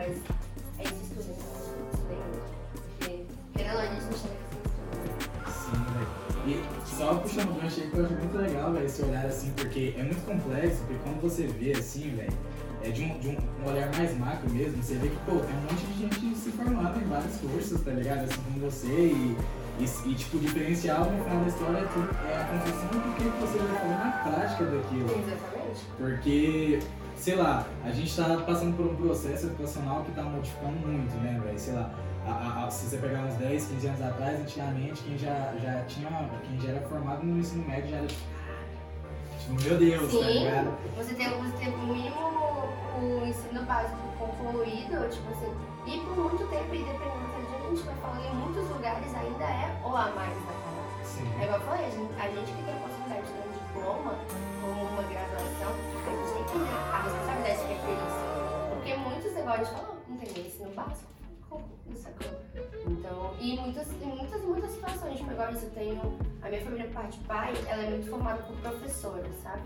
[0.00, 0.16] mas
[0.78, 2.50] é isso estuda, então estudei muito.
[2.98, 4.40] Porque, querendo ou não, a gente não chega
[5.46, 6.20] Sim, velho.
[6.46, 9.50] E só puxando o gancho aí que eu acho muito legal, velho, esse olhar assim,
[9.52, 12.32] porque é muito complexo, porque quando você vê assim, velho,
[12.82, 15.54] é de, um, de um, um olhar mais macro mesmo, você vê que, pô, tem
[15.54, 18.24] um monte de gente se formando em vários cursos, tá ligado?
[18.24, 19.36] Assim como você e,
[19.78, 23.14] e, e tipo, o diferencial no final da história é, tudo, é a construção do
[23.14, 25.04] que você vai fazer na prática daquilo.
[25.04, 25.80] Exatamente.
[25.96, 26.82] Porque,
[27.16, 31.40] sei lá, a gente tá passando por um processo educacional que tá modificando muito, né,
[31.44, 31.58] velho?
[31.58, 31.94] Sei lá,
[32.26, 36.30] a, a, se você pegar uns 10, 15 anos atrás, antigamente, quem já, já tinha,
[36.46, 38.22] quem já era formado no ensino médio já era tipo,
[39.38, 40.74] tipo meu Deus, Sim, tá ligado?
[40.96, 42.40] Você tem, você tem o mínimo
[43.00, 45.54] o ensino básico concluído, tipo assim,
[45.86, 47.29] e por muito tempo, e dependendo
[47.70, 51.04] gente vai falando, em muitos lugares ainda é o a mais da palavra.
[51.04, 51.26] Sim.
[51.40, 53.52] É igual eu falei, a gente, a gente que tem a possibilidade de ter um
[53.52, 54.14] diploma
[54.62, 58.20] ou uma graduação, a gente tem que ter a responsabilidade de ter isso.
[58.74, 61.10] Porque muitos, gente falou, não tem ensino básico.
[61.86, 62.30] Não sacou?
[62.86, 66.18] Então, e muitas, e muitas, muitas situações, tipo, isso, eu tenho.
[66.42, 69.62] A minha família por parte de pai, ela é muito formada por professores, sabe?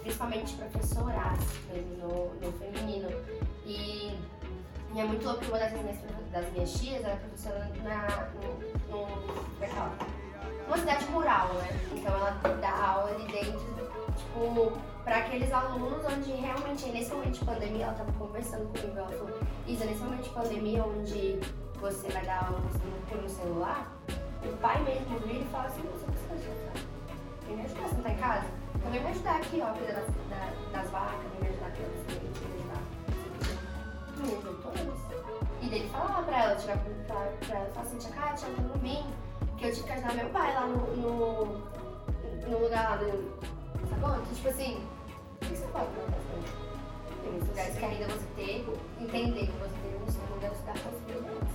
[0.00, 1.38] Principalmente professoras,
[1.72, 3.08] mesmo no, no feminino.
[3.64, 4.18] E,
[4.94, 5.96] e é muito louco que uma das minhas,
[6.32, 8.58] das minhas tias, ela é professora na, no,
[8.90, 9.92] no, como é que fala?
[10.66, 11.68] Numa cidade rural, né?
[11.92, 12.30] Então ela
[12.60, 13.60] dá aula ali dentro,
[14.16, 19.08] tipo, para aqueles alunos onde realmente, nesse momento de pandemia, ela estava conversando comigo, ela
[19.08, 21.40] falou, Isa, nesse momento de pandemia onde
[21.80, 23.92] você vai dar aula um celular,
[24.44, 26.72] o pai mesmo vira e fala assim, você precisa ajudar.
[27.46, 28.46] Vem me ajudar, você não tá em casa?
[28.74, 31.82] Então vem me ajudar aqui, ó, cuidar das, da, das vacas, vem me ajudar aqui,
[31.84, 32.67] ó,
[34.20, 34.98] E ajudou todas.
[35.62, 37.14] E dele falar pra ela, tirar pra,
[37.46, 39.04] pra, ela, falar assim, tia Kátia, eu não vim,
[39.56, 41.44] que eu tive que ajudar meu pai lá no, no,
[42.48, 43.38] no lugar lá do...
[43.88, 44.10] Sacou?
[44.10, 44.86] Então, tipo assim,
[45.42, 46.58] o que você pode fazer?
[47.22, 48.66] Tem muitos lugares que ainda você ter,
[49.00, 51.48] entender que você tem um segundo lugar, você dá possibilidades.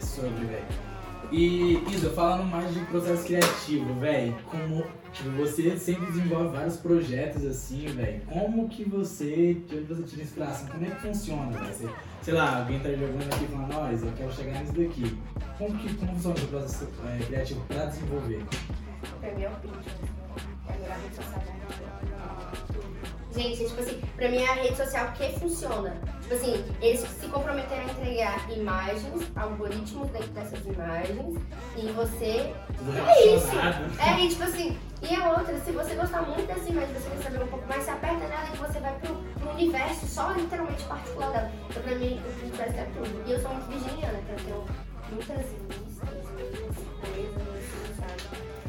[0.00, 0.95] Sobre, velho.
[1.32, 7.44] E Isa, falando mais de processo criativo, velho, como tipo, você sempre desenvolve vários projetos
[7.44, 8.20] assim, velho.
[8.26, 10.68] Como que você, de onde você tira inspiração?
[10.68, 11.96] Como é que funciona, velho?
[12.22, 15.18] Sei lá, alguém tá jogando aqui falando, nós, eu quero chegar nisso daqui.
[15.58, 18.44] Como que como funciona o processo é, criativo pra desenvolver?
[19.22, 20.16] É Pinterest.
[20.68, 21.76] É a rede social da
[23.34, 26.15] Gente, é tipo assim, pra mim é a rede social que funciona.
[26.26, 31.38] Tipo assim, eles se comprometeram a entregar imagens, algoritmos dentro dessas imagens,
[31.76, 32.52] e você.
[33.06, 33.46] É isso!
[34.00, 37.22] É, e tipo assim, e a outra, se você gostar muito dessa imagem, você quer
[37.22, 40.82] saber um pouco mais, você aperta nela e você vai pro, pro universo só literalmente
[40.82, 41.52] particular dela.
[41.70, 43.22] Então pra mim, o Pinterest é tudo.
[43.24, 44.64] E eu sou muito virginiana, então eu tenho
[45.12, 46.08] muitas listas?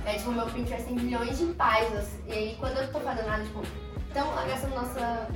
[0.05, 2.07] É tipo, meu Pinterest tem milhões de páginas.
[2.27, 3.63] E aí quando eu tô fazendo nada, tipo,
[4.11, 5.27] então, essa nossa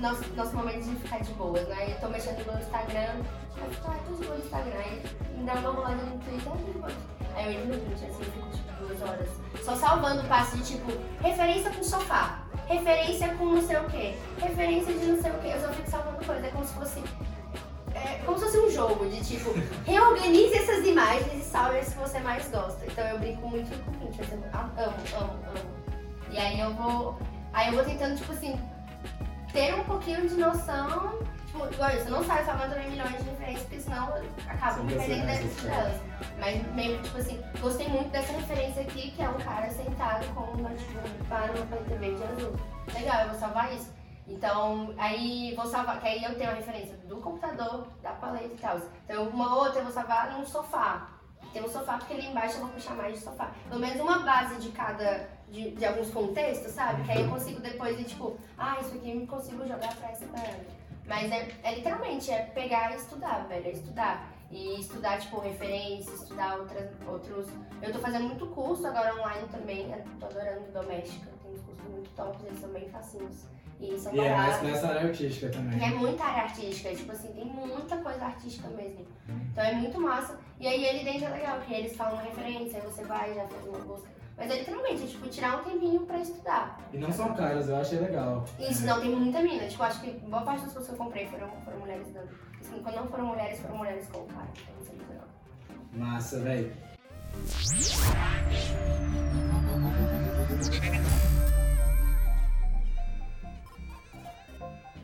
[0.00, 1.92] nosso, nosso momento de ficar de boas, né?
[1.92, 3.22] Eu tô mexendo no Instagram,
[3.56, 4.84] aí fico, ah, tô de boa no Instagram,
[5.36, 6.52] me dá uma rolada no Twitter,
[7.34, 9.28] aí eu entro no assim, fico tipo duas horas.
[9.62, 14.18] Só salvando o passo de tipo, referência com sofá, referência com não sei o que,
[14.40, 15.48] referência de não sei o que.
[15.48, 17.02] Eu só fico salvando coisa, é como se fosse.
[17.94, 19.50] É como se fosse um jogo de tipo,
[19.84, 22.86] reorganize essas imagens e salve as que você mais gosta.
[22.86, 25.78] Então eu brinco muito com o Pinterest, eu amo, amo, amo.
[26.30, 27.18] E aí eu vou
[27.52, 28.58] Aí eu vou tentando, tipo assim,
[29.52, 31.18] ter um pouquinho de noção.
[31.46, 34.94] Tipo, igual isso, não saio salvando também milhões de referências, porque senão eu acabo me
[34.94, 36.00] perdendo dentro delas.
[36.38, 40.40] Mas meio tipo assim, gostei muito dessa referência aqui, que é um cara sentado com
[40.42, 42.52] um notebook para uma paleta verde azul.
[42.92, 43.98] Legal, eu vou salvar isso.
[44.26, 48.58] Então, aí vou salvar, que aí eu tenho a referência do computador, da paleta e
[48.58, 48.78] tal.
[49.04, 51.08] Então, uma outra eu vou salvar num sofá.
[51.52, 53.50] Tem um sofá, porque ali embaixo eu vou puxar mais de sofá.
[53.68, 57.02] Pelo menos uma base de cada de, de alguns contextos, sabe?
[57.04, 60.26] Que aí eu consigo depois ir, tipo, ah, isso aqui eu consigo jogar pra essa
[60.26, 60.66] parada.
[61.06, 64.30] Mas é, é, literalmente, é pegar e estudar, velho, é estudar.
[64.50, 67.46] E estudar, tipo, referências, estudar outras, outros...
[67.82, 72.10] Eu tô fazendo muito curso agora online também, tô adorando doméstica, tem uns cursos muito
[72.16, 73.44] tops, eles são bem facinhos.
[73.80, 75.78] E são e é mais pra essa área artística também.
[75.78, 79.06] E é muita área artística, tipo assim, tem muita coisa artística mesmo.
[79.52, 80.38] Então é muito massa.
[80.58, 83.46] E aí ele dentro é legal, que eles falam uma referência, aí você vai, já
[83.46, 84.17] faz uma busca.
[84.38, 86.80] Mas é literalmente, tipo, tirar um tempinho pra estudar.
[86.92, 88.44] E não são caras, eu achei legal.
[88.58, 89.66] Isso, não, tem muita mina.
[89.66, 92.28] Tipo, acho que boa parte das coisas que eu comprei foram, foram mulheres dando.
[92.60, 94.46] Assim, quando não foram mulheres, foram mulheres com cara.
[94.52, 95.26] Então isso é muito legal.
[95.92, 96.72] Massa, velho.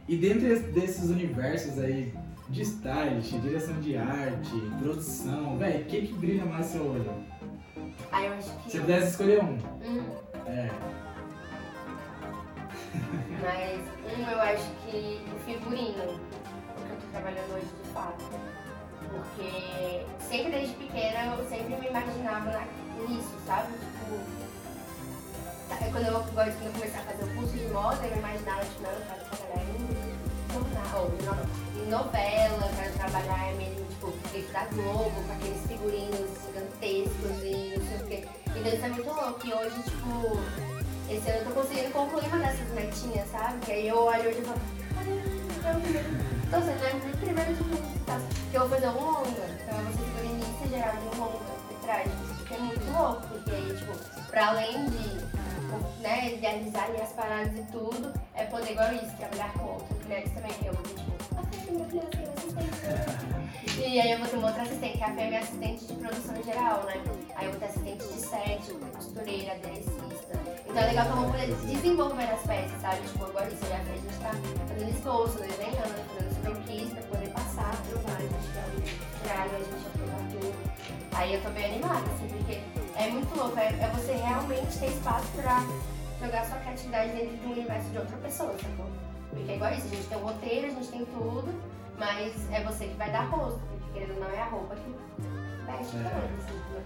[0.07, 2.15] E dentro desses universos aí
[2.49, 7.11] de stylist, direção de arte, produção, velho, o que que brilha mais seu olho?
[8.13, 8.71] Ah, eu acho que.
[8.71, 9.59] Se pudesse escolher um.
[9.83, 10.05] Hum.
[10.47, 10.71] É.
[13.43, 13.81] Mas
[14.19, 16.21] um eu acho que o figurino.
[17.13, 17.57] Porque eu tô
[19.09, 22.67] Porque sempre desde pequena eu sempre me imaginava na,
[23.09, 23.73] nisso, sabe?
[23.73, 24.19] Tipo,
[25.69, 28.65] tá, quando eu, quando eu comecei a fazer o curso de moda, eu me imaginava,
[28.65, 30.15] tipo, não, eu quero trabalhar em
[30.53, 31.11] jornal,
[31.77, 37.84] em novela, eu quero trabalhar mesmo, tipo, dentro da Globo, com aqueles figurinos gigantescos e
[38.65, 39.47] Então isso é muito louco.
[39.47, 40.41] E hoje, tipo,
[41.11, 43.59] esse ano eu tô conseguindo concluir uma dessas metinhas, sabe?
[43.61, 44.61] Que aí eu olho hoje e falo,
[46.47, 48.19] então, assim, já é muito primeiro de tá?
[48.51, 49.29] que eu vou fazer um longa.
[49.29, 51.39] Então eu vou ser figurinista geral de um longa
[51.83, 52.11] trás.
[52.49, 57.55] Que é muito louco, porque aí, tipo, pra além de né, idealizar ali as paradas
[57.59, 60.53] e tudo, é poder igual isso, trabalhar com outras mulheres também.
[60.65, 63.34] Eu tipo, ah, minha criança tem assistente.
[63.77, 66.43] E aí eu vou ter uma outra assistente, que é a minha assistente de produção
[66.43, 67.03] geral, né?
[67.35, 70.05] Aí eu vou ter assistente de set, costureira, aderecista.
[70.67, 73.03] Então é legal que eu vou poder desenvolver as peças, sabe?
[73.09, 74.31] Tipo, agora isso, já a gente tá
[74.69, 78.51] fazendo esboço, desenhando, fazendo os croquis pra poder passar, provar, a gente
[79.23, 80.55] tirar, a gente aprovar tudo.
[81.13, 82.61] Aí eu tô bem animada, assim, porque
[82.97, 85.65] é muito louco, é, é você realmente ter espaço pra
[86.21, 88.87] jogar sua criatividade dentro do universo de outra pessoa, sacou?
[89.31, 91.55] Porque é igual isso, a gente tem o roteiro, a gente tem tudo,
[91.99, 94.95] mas é você que vai dar rosto, porque querendo ou não é a roupa que
[95.67, 96.01] veste é.
[96.01, 96.85] assim, né?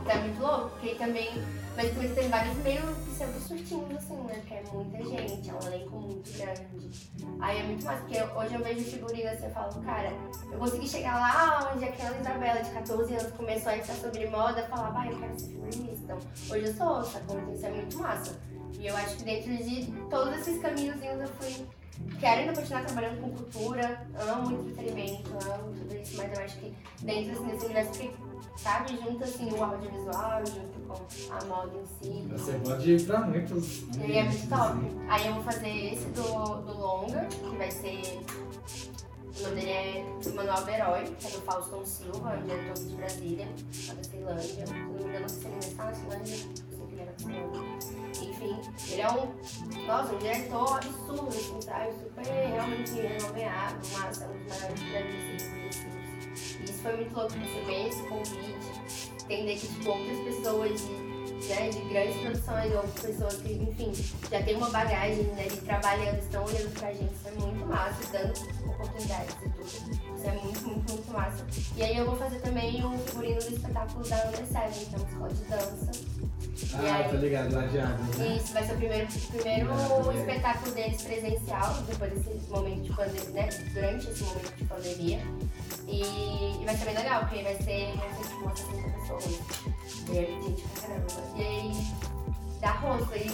[0.00, 1.28] Então é muito louco, porque também
[1.76, 4.42] mas também tem vários meio pseudo surtinhos, assim, né?
[4.46, 7.10] Que é muita gente, é um elenco muito grande.
[7.40, 10.12] Aí é muito mais, porque hoje eu vejo figurino assim, eu falo, cara,
[10.52, 14.62] eu consegui chegar lá onde aquela Isabela de 14 anos começou a estar sobre moda,
[14.64, 16.02] falar, vai, eu quero ser figurinista.
[16.02, 16.18] Então,
[16.50, 17.38] hoje eu sou, sacou?
[17.38, 18.38] Então isso é muito massa.
[18.78, 21.66] E eu acho que dentro de todos esses caminhozinhos eu fui
[22.20, 26.74] quero ainda continuar trabalhando com cultura, amo entretenimento, amo tudo isso, mas eu acho que
[27.02, 28.10] dentro assim, desse universo que,
[28.56, 32.28] sabe, junto assim o audiovisual, junto com a moda em si.
[32.28, 33.82] Você pode ir pra muitos.
[33.96, 34.62] E é muito top.
[34.62, 35.06] Assim.
[35.08, 38.20] Aí eu vou fazer esse do, do longa, que vai ser.
[39.38, 43.48] O nome dele é Manuel Berói, que é do Fauston Silva, diretor de Brasília,
[43.86, 44.66] lá da Ceilândia.
[44.66, 47.12] Se não me engano, se ele está na Ceilândia, não sei que ele era
[48.40, 51.92] enfim, ele é um, nossa, um diretor absurdo, assim, sabe?
[51.92, 55.90] Super realmente renomeado, massa, um dos maiores conhecidos.
[56.60, 61.68] E isso foi muito louco receber esse convite, entender que tipo, outras pessoas de, né,
[61.68, 63.92] de grandes produções, outras pessoas que, enfim,
[64.30, 68.12] já tem uma bagagem né, de trabalhando, estão olhando pra gente, isso é muito massa,
[68.12, 68.32] dando
[68.70, 69.62] oportunidades e tudo.
[70.16, 71.46] Isso é muito, muito, muito massa.
[71.80, 74.98] E aí eu vou fazer também o figurino do espetáculo da Under Seven, que é
[74.98, 76.10] uma escola de dança
[76.74, 78.18] ah, aí, tô ligado, ladeado.
[78.18, 78.36] Né?
[78.36, 79.72] Isso, vai ser o primeiro, primeiro
[80.12, 83.48] espetáculo deles presencial, depois desse momento de pandemia, né?
[83.72, 85.20] Durante esse momento de pandemia.
[85.88, 86.02] E,
[86.60, 89.40] e vai ser bem legal, porque vai ser, ser tipo umas 60 pessoas.
[90.12, 91.06] E aí, gente pra caramba.
[91.36, 92.09] E aí
[92.60, 93.26] dá rosto e,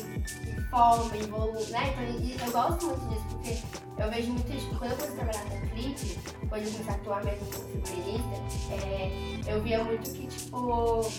[0.49, 1.95] e forma, e volume, né?
[2.22, 4.68] Então, eu gosto muito disso, porque eu vejo muito isso.
[4.79, 6.18] Quando eu comecei a trabalhar com clipe,
[6.49, 11.12] quando eu comecei a atuar mesmo como figurinista, é, eu via muito que, tipo,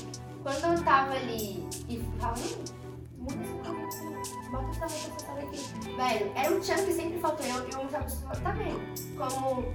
[0.44, 2.42] quando eu tava ali e falava,
[3.36, 4.04] bota essa
[4.58, 5.96] roupa, essa sabe aqui.
[5.96, 7.46] Velho, era um tchan que sempre faltou.
[7.46, 8.80] Eu, eu já tá vendo?
[9.18, 9.74] Como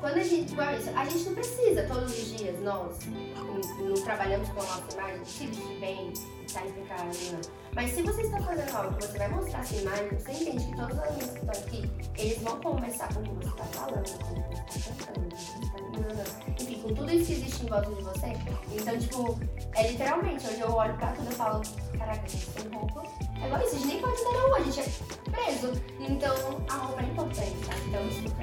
[0.00, 3.94] quando a gente, igual isso, a gente não precisa todos os dias, nós, não, não
[4.04, 6.12] trabalhamos com a nossa imagem, se vestir bem,
[6.46, 7.67] estar impecável, não.
[7.78, 10.76] Mas se você está fazendo algo que você vai mostrar essa imagem, você entende que
[10.76, 14.18] todos os alunos que estão aqui, eles vão conversar com o que você está falando,
[14.18, 17.26] com o que você está cantando, com o que você está enfim, com tudo isso
[17.26, 18.36] que existe em volta de você.
[18.72, 19.40] Então, tipo,
[19.76, 21.62] é literalmente, hoje eu olho pra tudo e falo,
[21.96, 23.02] caraca, a gente tem roupa.
[23.40, 25.82] É igual isso, a gente nem pode na rua, a gente é preso.
[26.00, 26.34] Então,
[26.68, 27.80] a roupa é importante, sabe?
[27.86, 28.40] Então, tipo,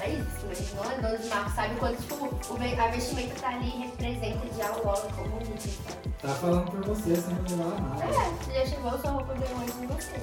[0.00, 1.74] é isso, mas não é dono de marca, sabe?
[1.76, 6.06] Quando, tipo, o, a vestimenta tá ali, representa, dialoga, comunica, sabe?
[6.22, 8.04] Tá falando por você, sem levar nada.
[8.04, 10.16] É, você já chegou, sua roupa veio antes de você.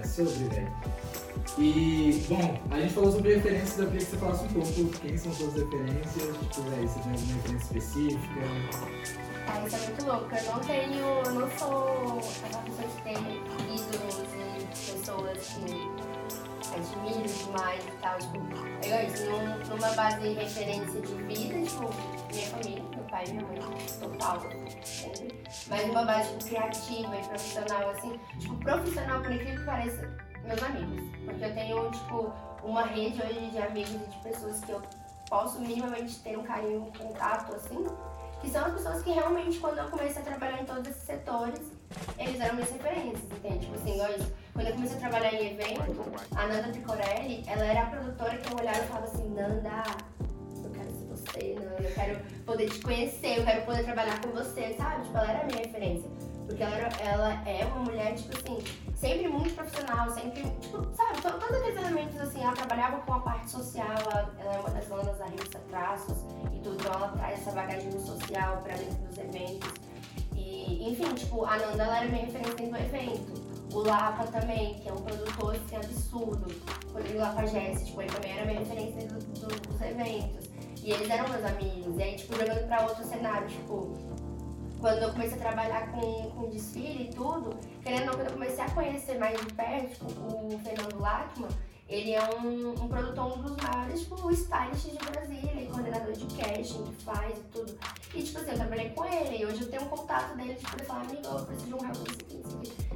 [0.00, 0.72] É sobre, velho.
[1.58, 5.18] E, bom, a gente falou sobre referências, eu queria que você falasse um pouco quem
[5.18, 8.40] são suas referências, tipo, véio, você tem alguma referência específica?
[9.46, 10.34] Ah, isso é muito louco.
[10.34, 16.10] Eu não tenho, eu não sou aquela pessoa que tem ídolos e pessoas que
[16.72, 18.18] admiro demais e tal.
[18.18, 21.90] Tipo, é isso, num, numa base de referência de vida, tipo,
[22.32, 23.58] minha família, pai e minha mãe.
[25.68, 31.02] Mas numa base criativa e profissional, assim, tipo, profissional, por incrível que pareça meus amigos.
[31.24, 32.32] Porque eu tenho, tipo,
[32.62, 34.82] uma rede hoje de amigos e de pessoas que eu
[35.28, 37.86] posso minimamente ter um carinho, um contato, assim,
[38.40, 41.60] que são as pessoas que realmente, quando eu comecei a trabalhar em todos esses setores,
[42.18, 43.66] eles eram minhas referências, entende?
[43.66, 44.32] Tipo assim, isso.
[44.52, 46.04] Quando eu comecei a trabalhar em evento,
[46.34, 49.82] a Nanda Picorelli, ela era a produtora que eu olhava e falava assim, Nanda,
[51.30, 55.04] você, Nanda, eu quero poder te conhecer, eu quero poder trabalhar com você, sabe?
[55.04, 56.10] Tipo, ela era a minha referência.
[56.46, 58.58] Porque ela, ela é uma mulher, tipo assim,
[58.96, 63.50] sempre muito profissional, sempre, tipo, sabe, todos aqueles elementos, assim, ela trabalhava com a parte
[63.50, 66.60] social, ela, ela é uma das donas da revista Traços, e
[67.60, 69.70] bagagem social pra dentro dos eventos.
[70.34, 73.50] E, enfim, tipo, a Nanda ela era minha referência dentro do evento.
[73.72, 76.46] O Lapa também, que é um produtor assim, absurdo.
[76.92, 80.49] Rodrigo Lafagesse, tipo, ele também era minha referência do, dos eventos.
[80.82, 81.98] E eles eram meus amigos.
[81.98, 83.92] E aí, tipo, jogando pra outro cenário, tipo,
[84.80, 87.50] quando eu comecei a trabalhar com, com desfile e tudo,
[87.82, 91.48] querendo ou não, quando eu comecei a conhecer mais de perto, tipo, o Fernando Lachman,
[91.90, 96.24] ele é um, um produtor, um dos maiores, tipo, stylists de Brasília, e coordenador de
[96.36, 97.78] casting, que faz e tudo.
[98.14, 100.76] E, tipo assim, eu trabalhei com ele, e hoje eu tenho um contato dele, tipo,
[100.76, 102.08] ele fala, amigo, eu preciso de um help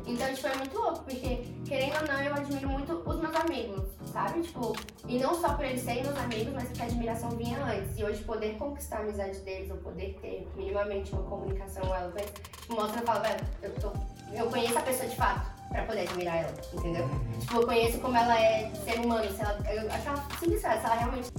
[0.06, 3.84] Então, tipo, é muito louco, porque, querendo ou não, eu admiro muito os meus amigos,
[4.12, 4.42] sabe?
[4.42, 4.76] Tipo,
[5.08, 7.98] e não só por eles serem meus amigos, mas porque a admiração vinha antes.
[7.98, 12.74] E hoje poder conquistar a amizade deles, ou poder ter minimamente uma comunicação ela tipo,
[12.76, 16.54] mostra e fala, velho, eu, eu conheço a pessoa de fato pra poder admirar ela,
[16.72, 17.04] entendeu?
[17.04, 17.38] Uhum.
[17.40, 19.58] Tipo, eu conheço como ela é ser humano, se ela.
[19.68, 21.32] Eu acho ela simples, se ela realmente.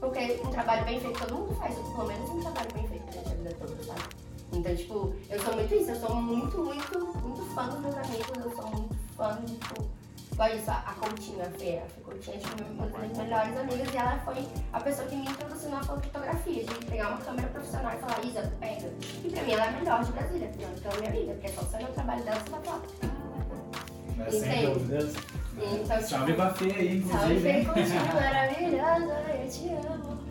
[0.00, 3.28] Porque um trabalho bem feito, todo mundo faz, pelo menos um trabalho bem feito durante
[3.28, 4.02] a vida toda, sabe?
[4.52, 8.44] Então, tipo, eu sou muito isso, eu sou muito, muito, muito fã dos meus amigos,
[8.44, 9.88] eu sou muito fã de, tipo,
[10.32, 13.56] igual isso, a, Coutinho, a Fê, a Fê Coutinho é tipo uma das minhas melhores
[13.58, 17.48] amigas e ela foi a pessoa que me introduziu na fotografia, de pegar uma câmera
[17.48, 18.92] profissional e falar, Isa, pega.
[19.24, 21.46] E pra mim ela é a melhor de Brasília, então ela é minha amiga, porque
[21.46, 22.82] é só o trabalho dela, você vai falar.
[24.16, 25.14] Mas sem dúvidas.
[25.56, 27.18] Então, Salve pra Fê aí, inclusive.
[27.18, 30.26] Salve Fê Coutinho, maravilhosa, eu te amo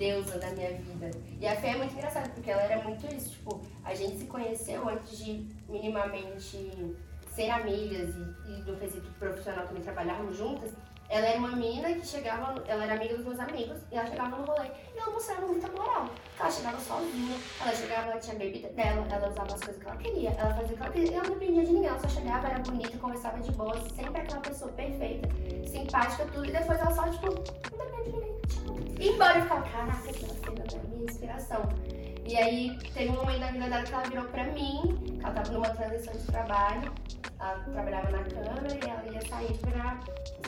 [0.00, 1.10] deusa da minha vida.
[1.38, 4.24] E a Fê é muito engraçada, porque ela era muito isso, tipo, a gente se
[4.24, 6.96] conheceu antes de minimamente
[7.34, 10.72] ser amigas e, e do quesito profissional também trabalharmos juntas,
[11.10, 14.36] ela era uma menina que chegava, ela era amiga dos meus amigos, e ela chegava
[14.36, 16.08] no rolê e ela mostrava muita moral.
[16.38, 19.96] Ela chegava sozinha, ela chegava, ela tinha bebida dela, ela usava as coisas que ela
[19.96, 22.46] queria, ela fazia o que ela queria, ela não dependia de ninguém, ela só chegava,
[22.46, 25.28] era bonita, conversava de boa, sempre aquela pessoa perfeita,
[25.68, 29.02] simpática, tudo, e depois ela só, tipo, não depende de ninguém, tipo.
[29.02, 31.99] E embora eu ficava, caraca, aquela cena da minha inspiração.
[32.30, 35.50] E aí teve um momento da vida dela que ela virou pra mim, ela tava
[35.50, 36.94] numa transição de trabalho,
[37.40, 39.98] ela trabalhava na câmera e ela ia sair pra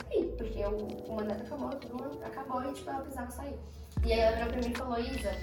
[0.01, 3.59] sair, porque o, o mandato acabou, mundo acabou e tipo, ela precisava sair.
[4.05, 5.37] E aí ela virou pra mim e falou, Isa,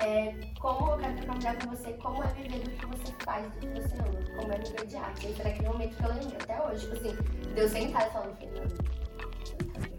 [0.00, 3.60] é, como eu quero compartilhar com você como é viver do que você faz, do
[3.60, 5.26] que você ama, como é viver de arte.
[5.28, 7.16] Esse era aquele momento que eu lembro até hoje, tipo assim,
[7.54, 9.95] deu sentar e falando, Fernando.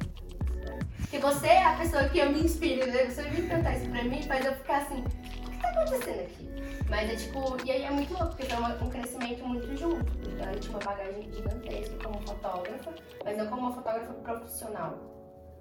[1.10, 3.06] Porque você é a pessoa que eu me inspiro, né?
[3.06, 5.06] Você me cantar isso pra mim faz eu ficar assim,
[5.46, 6.48] o que tá acontecendo aqui?
[6.90, 10.04] Mas é tipo, e aí é muito louco, porque foi um crescimento muito junto.
[10.04, 12.94] Porque ela tinha uma bagagem gigantesca como fotógrafa,
[13.24, 14.98] mas não como uma fotógrafa profissional.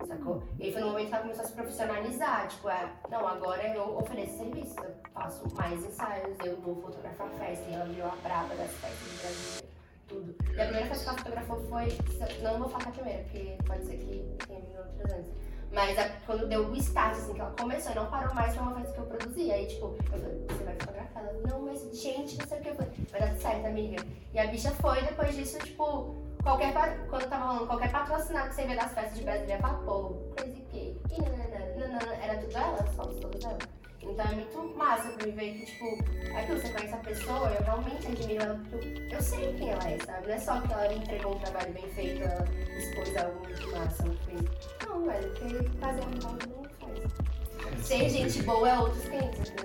[0.04, 0.42] Sacou?
[0.58, 2.48] E aí foi no momento que ela começou a se profissionalizar.
[2.48, 7.64] Tipo, é, não, agora eu ofereço serviço, eu faço mais ensaios, eu vou fotografar festa.
[7.70, 9.68] E ela virou a braba das festas do Brasil,
[10.08, 10.34] tudo.
[10.54, 11.98] E a primeira festa que ela fotografou foi.
[12.42, 15.32] Não vou falar a primeira, porque pode ser que tenha vindo outras antes.
[15.72, 18.62] Mas a, quando deu o start, assim, que ela começou e não parou mais, foi
[18.62, 19.50] uma festa que eu produzi.
[19.50, 21.24] Aí, tipo, eu falei, você vai fotografar?
[21.24, 22.68] Ela, não, mas gente, não sei o que.
[22.68, 24.04] Eu falei, vai dar certo, amiga.
[24.32, 26.72] E a bicha foi, depois disso, tipo, qualquer,
[27.08, 31.00] quando tava falando, qualquer patrocinado que você vê das festas de Brasília, pô, Crazy Cake,
[31.12, 33.58] e nanana, era tudo ela, as fotos todas ela.
[34.16, 35.84] Então é muito massa pra mim ver que, tipo,
[36.34, 39.90] é que você conhece a pessoa, eu realmente admiro ela, porque eu, sei quem ela
[39.90, 40.26] é, sabe?
[40.26, 42.48] Não é só que ela me entregou um trabalho bem feito, ela
[42.78, 44.40] expôs algo muito massa, não fez.
[44.86, 47.74] Não, velho, porque fazer um bom não faz.
[47.74, 49.56] É, Ser gente boa é outros 500, né?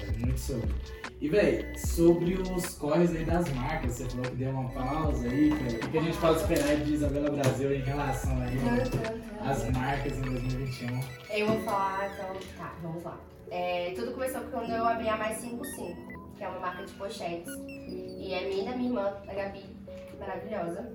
[0.00, 0.74] É muito sobre.
[1.20, 5.50] E, véi, sobre os corres aí das marcas, você falou que deu uma pausa aí,
[5.50, 5.84] véio.
[5.84, 8.56] o que a gente pode esperar de Isabela Brasil em relação aí
[9.46, 11.00] às marcas em 2021?
[11.28, 13.20] Eu vou falar, então, tá, vamos lá.
[13.50, 17.52] É, tudo começou quando eu abri a Mais 55, que é uma marca de pochetes.
[17.66, 19.64] E é minha e da minha irmã, a Gabi,
[20.18, 20.88] maravilhosa.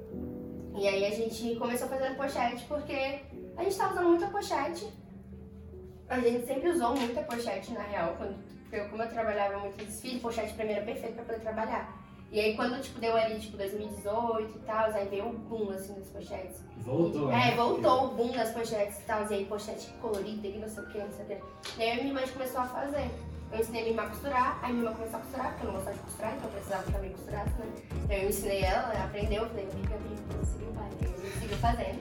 [0.74, 3.22] E aí a gente começou fazendo pochete porque
[3.58, 4.88] a gente tava usando muita pochete.
[6.08, 8.16] A gente sempre usou muita pochete, na real.
[8.18, 8.38] Quando,
[8.89, 12.05] como eu trabalhava muito em desfile, pochete pra mim era perfeito pra poder trabalhar.
[12.36, 15.93] E aí quando tipo, deu ali, tipo, 2018 e tal, aí veio um boom assim
[15.93, 16.57] das pochetes.
[16.79, 17.55] Voltou, É, né?
[17.55, 20.88] voltou o boom das pochetes e tal, e aí pochete colorida e não sei o
[20.88, 21.38] que, não sei o que.
[21.79, 23.09] E aí minha irmã começou a fazer.
[23.53, 25.75] Eu ensinei minha irmã a costurar, aí minha irmã começou a costurar, porque eu não
[25.75, 27.73] gostava de costurar, então eu precisava que ela me costurasse, né?
[28.03, 31.57] Então eu ensinei ela, ela aprendeu, eu falei, amiga, amiga, seguiu vai, a gente seguiu
[31.59, 31.99] fazendo.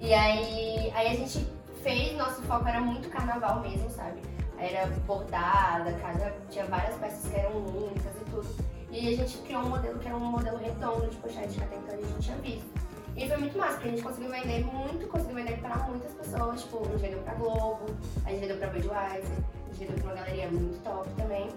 [0.00, 1.46] E aí, aí a gente
[1.82, 4.22] fez, nosso foco era muito carnaval mesmo, sabe?
[4.58, 8.67] Era bordada, cada, tinha várias peças que eram únicas e tudo.
[8.90, 11.76] E a gente criou um modelo que era um modelo redondo de pochete que até
[11.76, 12.88] então a gente tinha visto.
[13.16, 16.62] E foi muito massa, porque a gente conseguiu vender muito, conseguiu vender para muitas pessoas.
[16.62, 17.86] Tipo, a gente vendeu pra Globo,
[18.24, 19.32] a gente vendeu pra Budweiser,
[19.66, 21.48] a gente vendeu pra uma galeria muito top também.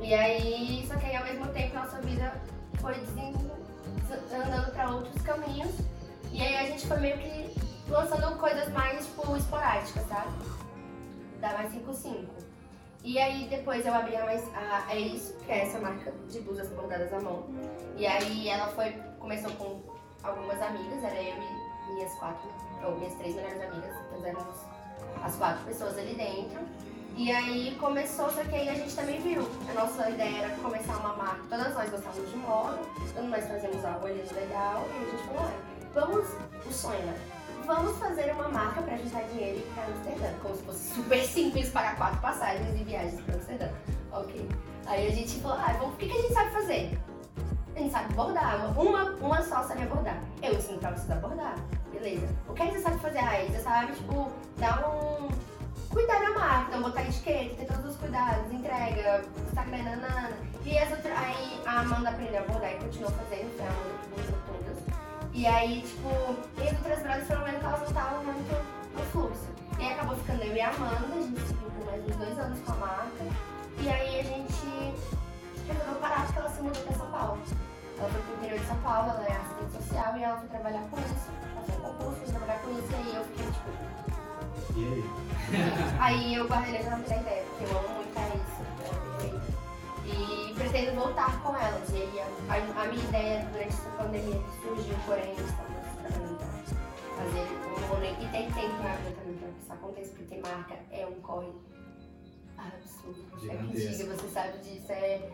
[0.00, 2.40] E aí, só que aí ao mesmo tempo nossa vida
[2.80, 5.72] foi andando para outros caminhos.
[6.32, 7.54] E aí a gente foi meio que
[7.88, 10.30] lançando coisas mais, tipo, esporádicas, sabe?
[11.40, 12.37] Da mais 55.
[13.08, 16.40] E aí depois eu abri a mais a É Isso, que é essa marca de
[16.40, 17.46] blusas bordadas à mão.
[17.96, 19.80] E aí ela foi, começou com
[20.22, 22.50] algumas amigas, era eu e minhas quatro,
[22.84, 24.56] ou minhas três melhores amigas, nós éramos
[25.24, 26.60] as quatro pessoas ali dentro.
[27.16, 29.40] E aí começou, só que aí a gente também viu.
[29.70, 31.40] A nossa ideia era começar uma marca.
[31.48, 32.78] Todas nós gostávamos de moda,
[33.14, 34.84] todos nós fazemos algo ali legal.
[34.86, 35.50] E a gente falou,
[35.94, 36.26] vamos,
[36.66, 37.37] o sonho né?
[37.68, 40.32] Vamos fazer uma marca para juntar dinheiro para Amsterdã.
[40.40, 43.68] Como se fosse super simples pagar quatro passagens e viagens para Amsterdã.
[44.10, 44.48] Ok.
[44.86, 46.98] Aí a gente falou, ah, vamos, o que, que a gente sabe fazer?
[47.76, 48.80] A gente sabe bordar.
[48.80, 50.18] Uma, uma só sabe bordar.
[50.42, 51.56] Eu ensino pra vocês a bordar.
[51.92, 52.26] Beleza.
[52.48, 53.18] O que a gente sabe fazer?
[53.18, 55.28] Ah, você sabe, tipo, dar um
[55.90, 60.30] cuidar da marca, então botar etiqueta, ter todos os cuidados, entrega, Instagram, nanana.
[60.64, 63.92] E as outras, aí a Amanda aprendeu a bordar e continuou fazendo, foi a Amanda
[64.14, 65.07] que todas.
[65.32, 66.08] E aí, tipo,
[66.60, 68.64] as outras brothers foram vendo que elas não estavam muito
[68.94, 69.48] no fluxo.
[69.78, 72.58] E aí acabou ficando eu e a Amanda, a gente por mais uns dois anos
[72.60, 73.24] com a marca.
[73.80, 74.94] E aí a gente
[75.66, 77.38] resolveu parar porque ela se mudou pra São Paulo.
[77.98, 80.82] Ela foi pro interior de São Paulo, ela é assistente social e ela foi trabalhar
[80.90, 81.30] com isso.
[81.54, 83.98] Ela foi um concurso, foi trabalhar com isso e aí eu fiquei tipo.
[84.76, 85.28] E aí?
[85.98, 89.07] Aí eu guardei da ideia, porque eu amo muito a isso,
[90.68, 91.88] pretendo voltar com elas.
[91.90, 95.78] E a, a, minha ideia durante essa pandemia surgiu, porém estamos
[97.16, 97.46] fazer
[97.82, 98.10] um rolê.
[98.12, 101.20] E tem tempo na vida também pra que isso aconteça, porque tem marca, é um
[101.20, 101.52] corre
[102.56, 103.50] absurdo.
[103.50, 104.92] É mentira, você sabe disso.
[104.92, 105.30] É,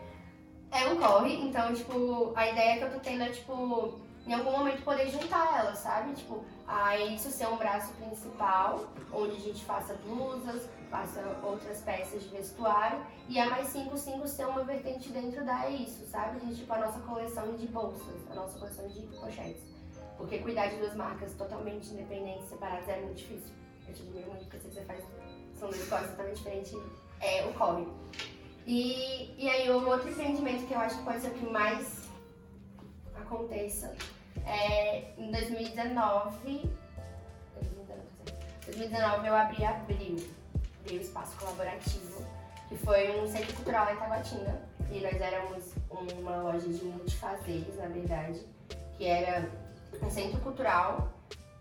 [0.71, 4.51] é um corre, então, tipo, a ideia que eu tô tendo é, tipo, em algum
[4.51, 6.13] momento poder juntar elas, sabe?
[6.13, 12.23] Tipo, a isso ser um braço principal, onde a gente faça blusas, faça outras peças
[12.23, 16.39] de vestuário, e a mais 55 ser uma vertente dentro da isso, sabe?
[16.39, 19.63] De, tipo, a nossa coleção de bolsas, a nossa coleção de pochetes.
[20.17, 23.53] Porque cuidar de duas marcas totalmente independentes, separadas, é muito difícil.
[23.87, 25.03] Eu te admiro muito, porque você faz,
[25.59, 26.73] são duas coisas totalmente diferentes,
[27.19, 27.87] é o corre.
[28.65, 32.09] E, e aí, o outro empreendimento que eu acho que pode ser o que mais
[33.15, 33.93] aconteça
[34.45, 36.69] é, em 2019,
[38.65, 40.17] 2019 eu abri Abril,
[40.85, 42.23] Abril Espaço Colaborativo,
[42.69, 44.61] que foi um centro cultural em Taguatinga.
[44.91, 48.39] E nós éramos uma loja de multifazeres, na verdade,
[48.95, 49.49] que era
[49.99, 51.11] um centro cultural,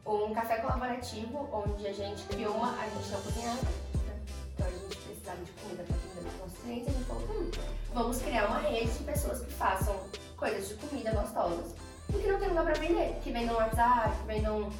[0.07, 2.79] um café colaborativo, onde a gente criou uma.
[2.79, 4.21] A gente não cozinhava, né?
[4.53, 6.89] então a gente precisava de comida para atender os nossos clientes.
[6.89, 7.51] A gente falou: hum,
[7.95, 9.97] vamos criar uma rede de pessoas que façam
[10.37, 11.75] coisas de comida gostosas
[12.11, 14.71] e que não tem lugar pra vender, que vendam WhatsApp, que vendam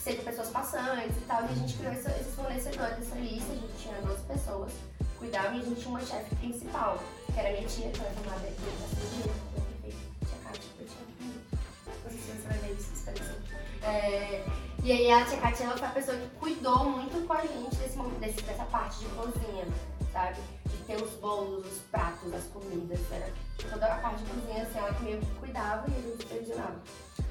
[0.00, 1.42] sejam pessoas passantes e tal.
[1.42, 4.72] E a gente criou essa, esses fornecedores dessa lista, a gente tinha 12 pessoas,
[5.18, 6.98] cuidava e a gente tinha uma chefe principal,
[7.32, 9.32] que era minha tia, que era chamada de cirurgia,
[10.26, 11.04] tia Kátia, eu tinha
[12.04, 13.10] Não sei se você vai ver isso,
[13.82, 14.44] é,
[14.82, 17.76] E aí a tia Kátia ela foi a pessoa que cuidou muito com a gente
[17.76, 19.66] desse, desse, dessa parte de cozinha,
[20.12, 20.40] sabe?
[20.66, 23.30] De ter os bolos, os pratos, as comidas, era
[23.70, 26.80] toda a parte de cozinha, assim, ela que meio que cuidava e a gente supervisionava.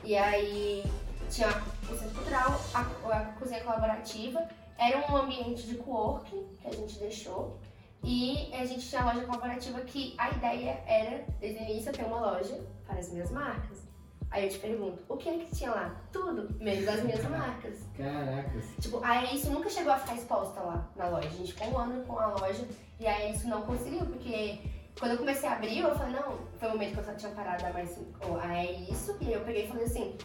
[0.03, 0.83] E aí
[1.29, 6.71] tinha o centro cultural, a, a cozinha colaborativa, era um ambiente de co-working que a
[6.71, 7.59] gente deixou.
[8.03, 12.05] E a gente tinha a loja colaborativa que a ideia era, desde o início, ter
[12.05, 13.89] uma loja para as minhas marcas.
[14.31, 15.95] Aí eu te pergunto, o que é que tinha lá?
[16.11, 17.79] Tudo, menos das minhas marcas.
[17.97, 18.63] Caracas.
[18.79, 21.27] Tipo, aí isso nunca chegou a ficar exposta lá na loja.
[21.27, 22.65] A gente ficou um ano com a loja
[22.99, 24.59] e aí isso não conseguiu, porque
[24.99, 27.31] quando eu comecei a abrir, eu falei, não, foi o momento que eu só tinha
[27.31, 28.37] parado a mais cinco.
[28.39, 29.17] Ah, é isso.
[29.19, 30.15] E aí eu peguei e falei assim,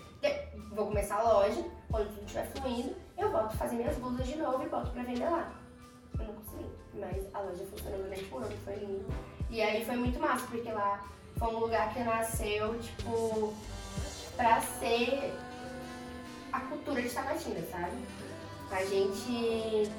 [0.75, 4.37] vou começar a loja, quando tudo estiver fluindo, eu volto a fazer minhas blusas de
[4.37, 5.53] novo e volto pra vender lá.
[6.19, 9.05] Eu não consegui, mas a loja funcionou durante um ano, foi lindo.
[9.51, 11.05] E aí foi muito massa, porque lá
[11.37, 13.55] foi um lugar que nasceu, tipo,
[14.37, 15.33] pra ser
[16.53, 17.97] a cultura de Tabatinga, sabe?
[18.71, 19.91] A gente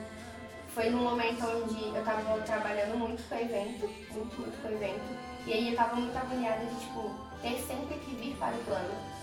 [0.69, 5.53] foi num momento onde eu tava trabalhando muito com evento, muito, muito com evento, e
[5.53, 7.11] aí eu tava muito agoniada de, tipo,
[7.41, 9.14] ter sempre que vir para o plano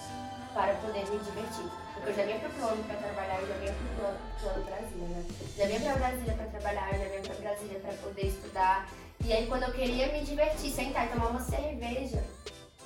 [0.53, 1.71] para poder me divertir.
[1.95, 5.09] Porque eu já vinha pro plano para trabalhar, eu já vinha pro plano, plano Brasília,
[5.09, 5.25] né?
[5.57, 8.89] Já vinha pra Brasília para trabalhar, já vinha pra Brasília para poder estudar.
[9.25, 12.25] E aí quando eu queria me divertir, sentar e tomar uma cerveja,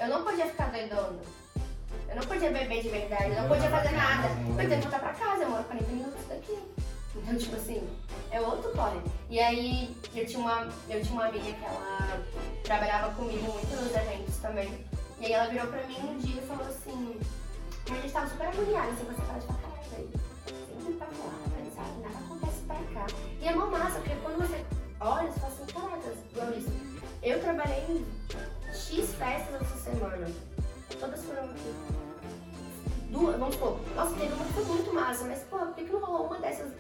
[0.00, 1.18] eu não podia ficar doidona.
[2.08, 4.28] Eu não podia beber de verdade, eu não podia fazer nada.
[4.28, 6.58] Eu tenho que voltar pra casa, eu moro 40 minutos daqui.
[7.16, 7.88] Então, tipo assim,
[8.30, 9.00] é outro corre.
[9.30, 12.22] E aí, eu tinha, uma, eu tinha uma amiga que ela
[12.62, 14.84] trabalhava comigo muito nos eventos também.
[15.18, 17.18] E aí ela virou pra mim um dia e falou assim,
[17.92, 20.10] a gente tava super agoniada, assim, você fala de pra caralho, velho.
[20.68, 22.00] Sempre tá lá, sabe?
[22.02, 23.06] Nada acontece pra cá.
[23.40, 24.64] E é uma massa, porque quando você
[25.00, 26.72] olha, você fala assim, caracas, Maurício,
[27.22, 28.06] eu trabalhei em
[28.72, 30.26] X festas essa semana.
[30.98, 31.48] Todas foram.
[33.10, 35.92] Duas, vamos supor, nossa, teve uma que foi muito massa, mas pô, por que, que
[35.92, 36.72] não rolou uma dessas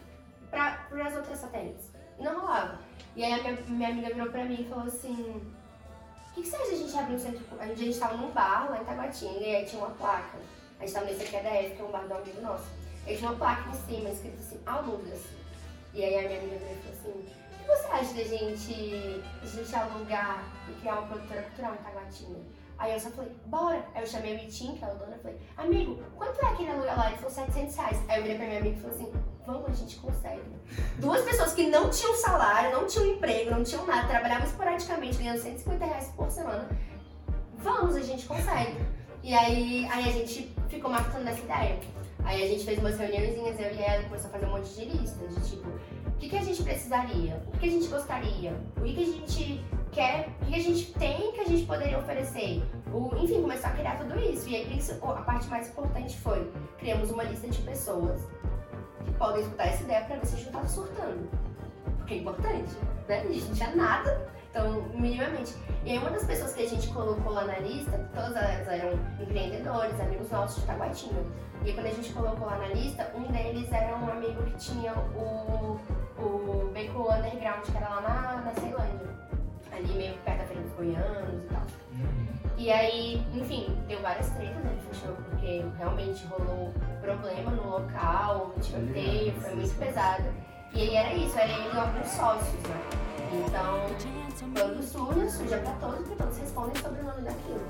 [0.50, 1.84] para as outras satélites.
[2.18, 2.78] Não rolava.
[3.14, 6.48] E aí a minha, minha amiga virou pra mim e falou assim, o que, que
[6.48, 7.44] você acha de a gente abrir um centro...
[7.58, 10.38] A gente, a gente tava num bar lá em Taguatinga e aí tinha uma placa.
[10.78, 12.66] A gente tava nesse aqui é que é um bar do amigo nosso.
[13.06, 15.20] Aí tinha uma placa em cima, escrito assim, alugas.
[15.94, 19.46] E aí a minha amiga veio falou assim, o que você acha da gente, a
[19.46, 22.40] gente alugar e criar uma produtora cultural em Taguatinga?
[22.78, 23.82] Aí eu só falei, bora.
[23.94, 26.70] Aí eu chamei o Vitinho, que é o dono, e falei, amigo, quanto é aquele
[26.70, 27.06] aluguel lá?
[27.08, 27.98] Ele falou 700 reais.
[28.08, 29.12] Aí eu virei pra minha amiga e falei assim,
[29.46, 30.42] vamos, a gente consegue.
[30.98, 35.40] Duas pessoas que não tinham salário, não tinham emprego, não tinham nada, trabalhavam esporadicamente, ganhando
[35.40, 36.68] 150 reais por semana.
[37.54, 38.76] Vamos, a gente consegue.
[39.26, 41.80] E aí, aí a gente ficou marcando nessa ideia.
[42.22, 44.84] Aí a gente fez umas reuniõezinhas, eu e ela, começou a fazer um monte de
[44.84, 47.42] lista, de tipo, o que, que a gente precisaria?
[47.52, 48.52] O que a gente gostaria?
[48.76, 50.28] O que, que a gente quer?
[50.42, 52.62] O que a gente tem que a gente poderia oferecer?
[52.94, 54.48] O, enfim, começou a criar tudo isso.
[54.48, 56.48] E aí a parte mais importante foi,
[56.78, 58.20] criamos uma lista de pessoas
[59.04, 61.28] que podem escutar essa ideia para ver se a gente não tá surtando.
[61.96, 62.70] Porque é importante,
[63.08, 63.22] né?
[63.22, 65.54] A gente não tinha nada, então, minimamente.
[65.84, 68.98] E aí uma das pessoas que a gente colocou lá na lista, todas elas eram
[69.20, 71.22] empreendedores, amigos nossos de Taguatinga.
[71.62, 74.94] E quando a gente colocou lá na lista, um deles era um amigo que tinha
[74.94, 75.78] o,
[76.18, 79.06] o Beco Underground, que era lá na, na Ceilândia.
[79.70, 81.62] Ali meio perto da Feira dos Goianos e tal.
[81.92, 82.26] Uhum.
[82.56, 89.34] E aí, enfim, deu várias tretas, ele fechou porque realmente rolou problema no local, tiroteio,
[89.34, 90.24] foi muito pesado.
[90.72, 93.05] E aí era isso, era ele e alguns sócios, né?
[93.32, 93.86] Então,
[94.54, 97.60] quando surge, suja pra todos, porque todos respondem sobre o nome daquilo.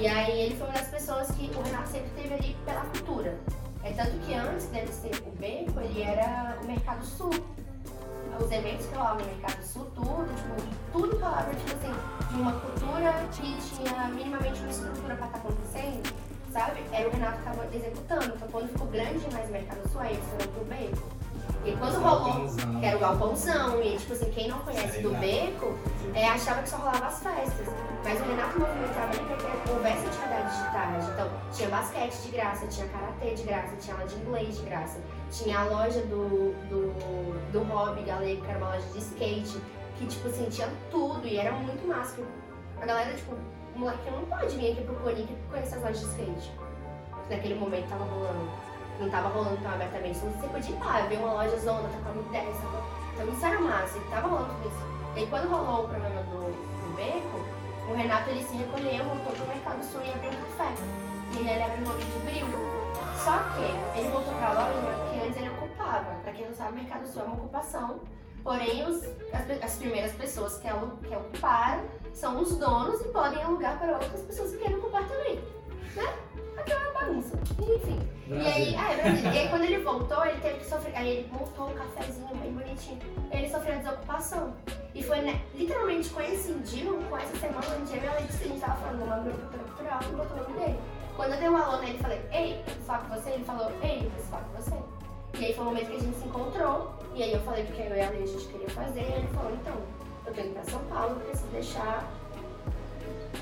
[0.00, 3.38] E aí ele foi uma das pessoas que o Renato sempre teve ali pela cultura.
[3.82, 7.30] É tanto que antes dele ser o Beco, ele era o Mercado Sul.
[8.38, 12.52] Os eventos que rolavam no Mercado Sul, tudo, tipo, tudo falava, tipo assim, de uma
[12.52, 16.14] cultura que tinha minimamente uma estrutura pra estar tá acontecendo,
[16.50, 16.80] sabe?
[16.92, 18.34] Era o Renato estava executando.
[18.36, 21.19] Então quando ficou grande demais o Mercado Sul, aí eles foram pro Beco.
[21.64, 22.46] E quando rolou,
[22.80, 25.74] que era o galpãozão, e tipo assim, quem não conhece do beco,
[26.14, 27.66] é, achava que só rolava as festas.
[28.02, 31.10] Mas o Renato movimentava ele para que houvesse de tarde.
[31.12, 34.98] Então, tinha basquete de graça, tinha karatê de graça, tinha aula de inglês de graça,
[35.30, 39.60] tinha a loja do, do, do Hobby Galego, que era uma loja de skate,
[39.96, 42.22] que tipo assim, tinha tudo e era muito massa.
[42.80, 43.34] A galera, tipo,
[43.74, 46.52] o moleque não pode vir aqui pro Coni que conhece as lojas de skate.
[47.28, 48.50] Naquele momento tava rolando
[49.00, 50.18] não tava rolando tão abertamente.
[50.18, 52.82] Então você podia ir lá, ver uma loja zona, uma ideia, sacou?
[53.14, 54.86] Então isso era massa, e tava rolando tudo isso.
[55.16, 59.32] E aí quando rolou o problema do, do beco, o Renato ele se recolheu, voltou
[59.32, 60.72] pro Mercado Sul e abriu um café.
[61.32, 62.46] E ele abriu o nome de Bril.
[63.16, 66.14] Só que ele voltou pra loja que antes ele ocupava.
[66.22, 68.00] Pra quem não sabe, o Mercado Sul é uma ocupação.
[68.42, 71.82] Porém, os, as, as primeiras pessoas que, alu, que ocuparam
[72.14, 75.36] são os donos e podem alugar para outras pessoas que querem ocupar também.
[75.94, 76.14] Né?
[76.60, 77.38] Aquela bagunça.
[77.58, 78.00] Enfim.
[78.28, 79.32] E aí, ah, é Brasília.
[79.32, 80.96] e aí quando ele voltou, ele teve que sofrer.
[80.96, 82.98] Aí ele montou um cafezinho bem bonitinho.
[83.32, 84.54] Ele sofreu desocupação.
[84.94, 88.60] E foi né, literalmente coincidiu com essa semana onde eu e a Letícia, a gente
[88.60, 90.78] tava falando numa grupo cultural e botou o nome dele.
[91.16, 93.30] Quando eu dei um alô nele, falei, ei, eu preciso falar com você.
[93.30, 94.76] Ele falou, ei, eu preciso falar com você.
[95.38, 96.94] E aí foi o momento que a gente se encontrou.
[97.14, 99.00] E aí eu falei porque eu e a Lei a gente queria fazer.
[99.00, 99.74] E ele falou, então,
[100.26, 102.08] eu tô indo pra São Paulo, preciso deixar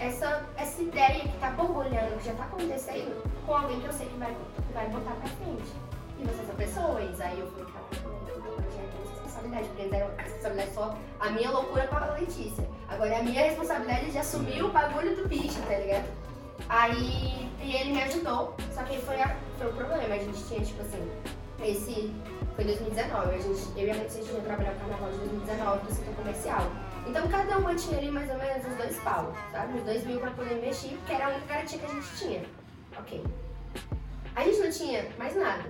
[0.00, 4.06] essa, essa ideia que tá borbulhando, que já tá acontecendo, com alguém que eu sei
[4.06, 4.36] que vai,
[4.72, 5.72] vai botar pra frente.
[6.18, 7.84] E você é essa pessoa, e aí eu falei, cara,
[8.74, 12.68] já é responsabilidade, porque era a responsabilidade só a minha loucura com a Letícia.
[12.88, 16.08] Agora é a minha responsabilidade de assumir o bagulho do bicho, tá ligado?
[16.68, 20.60] Aí e ele me ajudou, só que foi, a, foi o problema, a gente tinha,
[20.60, 21.10] tipo assim,
[21.62, 22.14] esse.
[22.54, 25.84] Foi 2019, a gente, eu e a Letícia a gente trabalhar o carnaval de 2019
[25.84, 26.62] no setor comercial.
[27.08, 29.78] Então cada uma tinha ali mais ou menos uns dois pau, sabe?
[29.78, 32.44] Uns dois mil pra poder investir, porque era a única garantia que a gente tinha.
[32.98, 33.24] Ok.
[34.36, 35.64] A gente não tinha mais nada.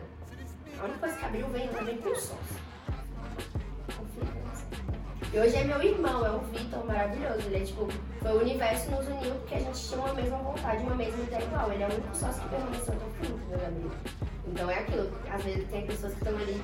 [0.81, 2.39] A única coisa que abriu veio também com sócio.
[5.33, 7.41] E hoje é meu irmão, é o Vitor, maravilhoso.
[7.47, 7.87] Ele é tipo,
[8.21, 11.45] foi o universo nos uniu porque a gente tinha uma mesma vontade, uma mesma ideia
[11.45, 11.71] igual.
[11.71, 13.91] Ele é o único sócio que permaneceu até o fim, meu amigo.
[14.47, 16.63] Então é aquilo, às vezes tem pessoas que estão ali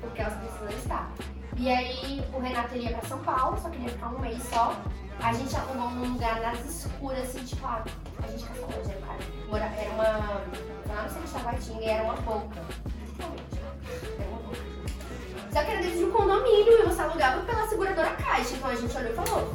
[0.00, 1.12] porque elas precisam estar.
[1.56, 4.74] E aí o Renato ia pra São Paulo, só queria ficar um mês só.
[5.20, 7.84] A gente arrumou num lugar nas escuras, assim, tipo, ah,
[8.22, 9.72] a gente saber onde cara.
[9.76, 10.04] Era uma.
[10.88, 12.56] Lá no centro de Taguatinga era uma boca.
[14.18, 14.58] Era uma boca.
[15.52, 18.54] Só que era dentro de um condomínio e você alugava pela seguradora Caixa.
[18.54, 19.54] Então a gente olhou e falou: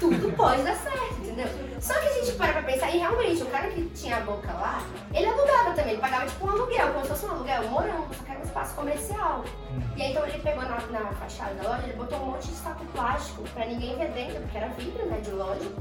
[0.00, 1.46] tudo pode dar certo, entendeu?
[1.80, 4.52] Só que a gente para pra pensar, e realmente, o cara que tinha a boca
[4.52, 4.82] lá,
[5.12, 8.24] ele alugava também, ele pagava tipo um aluguel, como se fosse um aluguel morando, só
[8.24, 9.44] que era um espaço comercial.
[9.96, 12.54] E aí então ele pegou na, na fachada da loja, ele botou um monte de
[12.54, 15.72] saco plástico pra ninguém ver dentro, porque era vidro, né, de loja.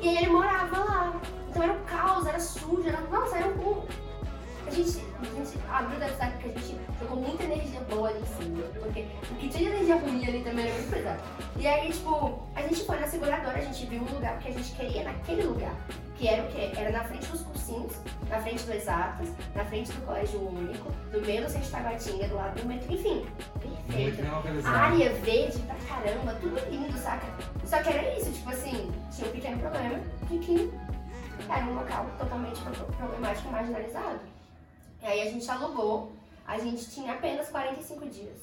[0.00, 1.20] E aí ele morava lá.
[1.48, 3.00] Então era um caos, era sujo, era.
[3.02, 3.86] Nossa, era um.
[4.66, 8.20] A gente, a gente abriu da cidade porque a gente jogou muita energia boa ali
[8.20, 8.62] em cima.
[8.80, 11.22] Porque o que tinha de energia ruim ali também era muito pesado.
[11.56, 14.52] E aí, tipo, a gente foi na seguradora, a gente viu um lugar que a
[14.52, 15.74] gente queria naquele lugar.
[16.16, 16.72] Que era o quê?
[16.74, 17.92] Era na frente dos cursinhos,
[18.30, 22.36] na frente do Exatas, na frente do Colégio Único, do meio do Centro Taguatinga, do
[22.36, 23.26] lado do metro, enfim.
[23.60, 24.22] Perfeito.
[24.66, 27.26] Área verde pra caramba, tudo lindo, saca?
[27.64, 30.00] Só que era isso, tipo assim, tinha um pequeno problema
[30.30, 30.72] de que
[31.50, 32.60] era um local totalmente
[32.96, 34.20] problemático e marginalizado.
[35.06, 36.10] E aí a gente alugou,
[36.44, 38.38] a gente tinha apenas 45 dias.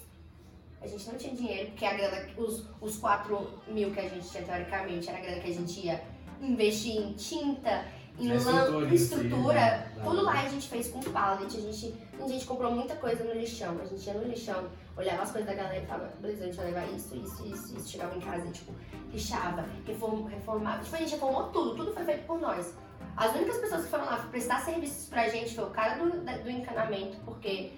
[0.82, 4.30] A gente não tinha dinheiro, porque a grana, os, os 4 mil que a gente
[4.30, 6.02] tinha teoricamente, era a grana que a gente ia
[6.42, 7.86] investir em tinta,
[8.18, 9.92] em lã, em estrutura, né?
[10.06, 13.34] tudo lá a gente fez com pallet, a gente, a gente comprou muita coisa no
[13.34, 16.46] lixão, a gente ia no lixão, olhava as coisas da galera e falava, beleza, a
[16.46, 18.72] gente vai levar isso, isso, isso, isso, chegava em casa e tipo,
[19.12, 22.74] lixava, reform, reformava, tipo, a gente reformou tudo, tudo foi feito por nós.
[23.16, 26.50] As únicas pessoas que foram lá prestar serviços pra gente foi o cara do, do
[26.50, 27.72] encanamento, porque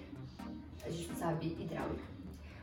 [0.84, 2.04] a gente sabe hidráulica.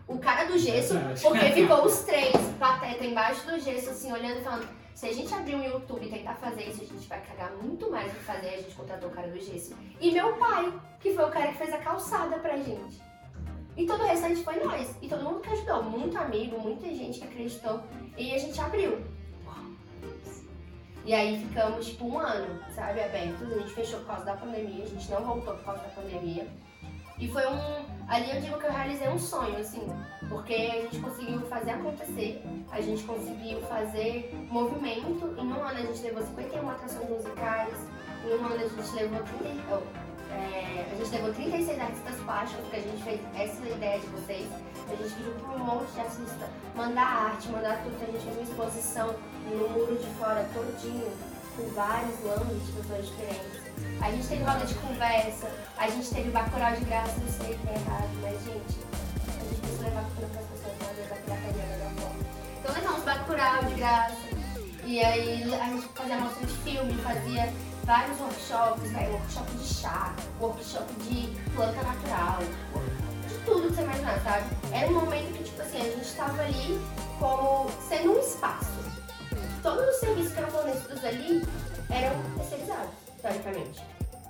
[0.07, 4.43] O cara do gesso, porque ficou os três pateta embaixo do gesso, assim, olhando e
[4.43, 7.51] falando, se a gente abrir um YouTube e tentar fazer isso, a gente vai cagar
[7.53, 8.47] muito mais do que fazer.
[8.47, 9.75] A gente contratou o cara do gesso.
[9.99, 13.01] E meu pai, que foi o cara que fez a calçada pra gente.
[13.75, 14.95] E todo o restante foi nós.
[15.01, 15.83] E todo mundo que ajudou.
[15.83, 17.81] Muito amigo, muita gente que acreditou.
[18.15, 19.03] E a gente abriu.
[21.05, 23.51] E aí ficamos tipo um ano, sabe, abertos.
[23.51, 26.47] A gente fechou por causa da pandemia, a gente não voltou por causa da pandemia.
[27.19, 27.85] E foi um.
[28.07, 29.87] Ali eu digo que eu realizei um sonho, assim,
[30.29, 35.35] porque a gente conseguiu fazer acontecer, a gente conseguiu fazer movimento.
[35.37, 37.87] Em um ano a gente levou 51 atrações musicais,
[38.25, 40.02] em um ano a gente levou 30.
[40.33, 44.47] É, a gente levou 36 artistas plásticos, porque a gente fez essa ideia de vocês.
[44.89, 47.95] A gente pediu para um monte de artistas mandar arte, mandar tudo.
[48.01, 49.15] A gente fez uma exposição
[49.49, 51.11] no muro de fora todinho,
[51.55, 53.63] com vários lances de pessoas diferentes.
[54.01, 57.69] A gente teve roda de conversa, a gente teve bacurau de graça, não sei que
[57.69, 58.79] é errado, mas gente,
[59.27, 62.19] a gente precisa levar cultura para as pessoas, não adianta pirataria da melhor forma.
[62.59, 64.33] Então levamos bacurau de graça,
[64.85, 67.53] e aí a gente fazia mostra de filme, fazia
[67.83, 69.09] vários workshops, né?
[69.09, 72.39] workshop de chá, workshop de planta natural,
[73.27, 74.45] de tudo que você imaginar, sabe?
[74.71, 76.79] Era um momento que, tipo assim, a gente estava ali
[77.19, 78.71] como sendo um espaço.
[79.61, 81.47] Todos os serviços que eram fornecidos ali
[81.89, 83.83] eram terceirizados, teoricamente.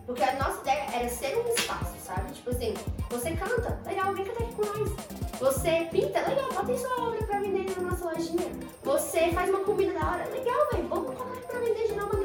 [0.05, 2.33] Porque a nossa ideia era ser um espaço, sabe?
[2.33, 2.73] Tipo assim,
[3.09, 4.91] você canta, legal, vem cantar aqui com nós.
[5.39, 8.51] Você pinta, legal, bota sua obra pra vender na nossa lojinha.
[8.83, 12.22] Você faz uma comida da hora, legal, velho, vamos colocar pra vender de novo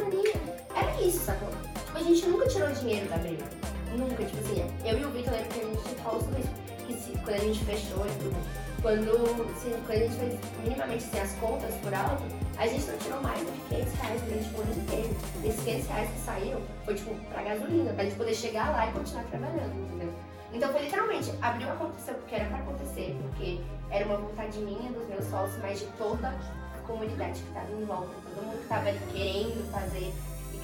[1.01, 1.49] isso, sacou?
[1.85, 3.45] Tipo, a gente nunca tirou dinheiro da briga.
[3.97, 6.51] Nunca, tipo assim, eu e o Vitor lembro que a gente falou sobre isso.
[6.87, 8.37] Que se, quando a gente fechou e tudo,
[8.83, 9.11] quando,
[9.51, 12.23] assim, quando a gente fez minimamente assim, as contas por alto,
[12.57, 15.17] a gente não tirou mais do que 500 reais durante o ano inteiro.
[15.45, 18.93] Esses 500 reais que saíram foi tipo pra gasolina, pra gente poder chegar lá e
[18.93, 20.13] continuar trabalhando, entendeu?
[20.53, 25.07] Então foi literalmente, abriu aconteceu porque era pra acontecer, porque era uma vontade minha, dos
[25.09, 28.99] meus sócios, mas de toda a comunidade que estava em volta, todo mundo que ali
[29.13, 30.13] querendo fazer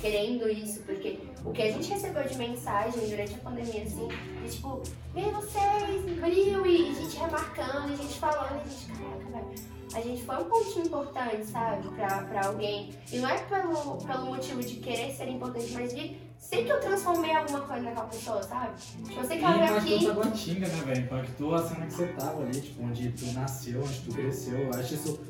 [0.04, 4.06] querendo isso, porque o que a gente recebeu de mensagem durante a pandemia, assim,
[4.42, 4.82] de tipo,
[5.14, 10.24] vem vocês, frio, e gente remarcando, e gente falando, e gente, caraca, velho a gente
[10.24, 12.92] foi um pontinho importante, sabe, pra, pra alguém.
[13.12, 16.80] E não é pelo, pelo motivo de querer ser importante, mas de sei que eu
[16.80, 18.72] transformei alguma coisa naquela pessoa, sabe?
[18.76, 19.94] Tipo, eu sei que ela veio aqui.
[19.94, 21.00] Impactou Taguatinga, né, velho?
[21.00, 24.58] Impactou a cena que você tava ali, tipo, onde tu nasceu, onde tu cresceu.
[24.58, 25.20] Eu acho isso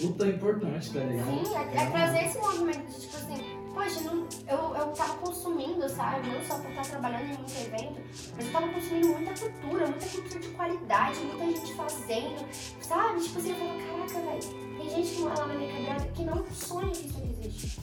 [0.00, 1.44] puta importante, tá ligado?
[1.44, 5.88] Sim, é, é trazer esse movimento de, tipo assim, poxa, não, eu, eu tava consumindo,
[5.88, 6.28] sabe?
[6.28, 8.00] Não só por estar trabalhando em muito evento,
[8.36, 12.48] mas eu tava consumindo muita cultura, muita cultura de qualidade, muita gente fazendo,
[12.80, 13.20] sabe?
[13.20, 16.24] Tipo assim, eu falo, caraca, velho, tem gente que mora lá na minha quebrada que
[16.24, 17.80] não sonha que isso existe.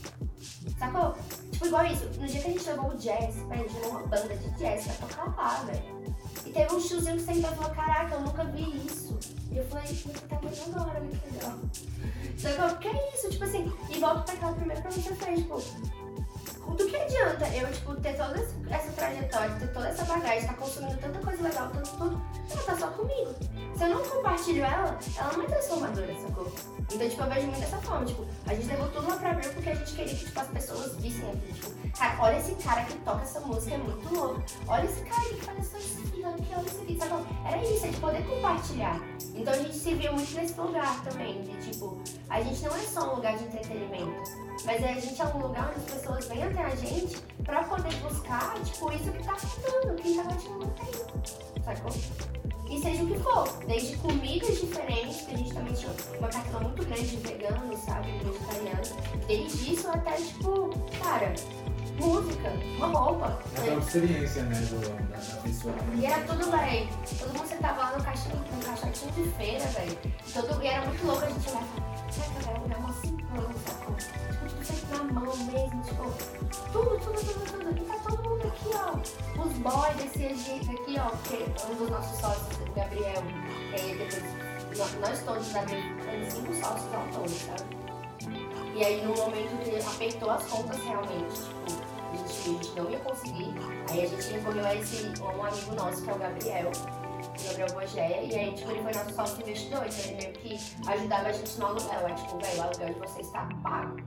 [0.78, 1.16] Sacou?
[1.52, 4.08] Tipo, igual isso, no dia que a gente levou o jazz, a gente levou uma
[4.08, 6.01] banda de jazz pra tocar lá, velho.
[6.46, 9.18] E teve um tiozinho que sentou e falou, caraca, eu nunca vi isso.
[9.52, 9.88] E eu falei,
[10.30, 11.58] tá muito da hora, muito legal.
[12.38, 12.78] Sacou?
[12.78, 15.62] Que é isso, tipo assim, e volto pra aquela primeira pergunta que você fez, tipo,
[16.76, 18.40] do que adianta eu, tipo, ter toda
[18.70, 22.78] essa trajetória, ter toda essa bagagem, tá consumindo tanta coisa legal, tanto tudo, ela tá
[22.78, 23.36] só comigo.
[23.76, 26.52] Se eu não compartilho ela, ela não é transformadora, sacou?
[26.92, 29.50] Então, tipo, eu vejo muito dessa forma, tipo, a gente levou tudo lá pra abrir
[29.50, 32.84] porque a gente queria que, tipo, as pessoas vissem aqui, tipo, cara, olha esse cara
[32.86, 34.42] que toca essa música, é muito louco.
[34.68, 35.78] Olha esse cara que faz essa
[36.22, 37.26] que olha vídeo, sacou?
[37.46, 39.02] Era isso, é de poder compartilhar.
[39.34, 41.98] Então a gente se viu muito nesse lugar também, de, tipo,
[42.30, 44.42] a gente não é só um lugar de entretenimento.
[44.66, 47.94] Mas a gente é um lugar onde as pessoas vêm até a gente pra poder
[47.98, 51.64] buscar, tipo, isso que tá faltando, que tá gente não tem.
[51.64, 51.92] Sacou?
[52.70, 56.62] E seja o que for, desde comidas diferentes, que a gente também tinha uma cartela
[56.62, 60.70] muito grande de vegano, sabe, vegetariano, desde isso até, tipo,
[61.04, 61.34] cara,
[62.00, 63.40] música, uma roupa.
[63.58, 65.74] É uma experiência, né, do, da, da pessoa.
[65.96, 66.90] E era tudo, velho.
[67.20, 69.98] Todo mundo sentava lá no caixinho, no caixotinho de feira, velho.
[70.34, 70.64] Todo...
[70.64, 72.94] E era muito louco a gente olhar e falar, velho, é uma
[73.66, 73.96] sacou?
[73.96, 76.04] Tipo, tudo na mão mesmo, tipo,
[76.72, 77.82] tudo, tudo, tudo, tudo.
[77.82, 79.42] E tá todo mundo aqui, ó.
[79.42, 83.24] Os boys desse jeito aqui, ó, porque um dos nossos sócios, o Gabriel,
[83.74, 87.81] é, depois, nós todos da temos cinco sócios autores, sabe?
[88.76, 92.90] E aí no momento que apertou as contas realmente, tipo, a gente, a gente não
[92.90, 93.54] ia conseguir.
[93.90, 97.74] Aí a gente recorreu a esse um amigo nosso, que é o Gabriel, o Gabriel
[97.74, 101.32] Bogé, e aí tipo, ele foi nosso sócio investidor, então ele meio que ajudava a
[101.32, 102.08] gente no aluguel.
[102.08, 103.98] É tipo, velho, o aluguel de vocês está pago.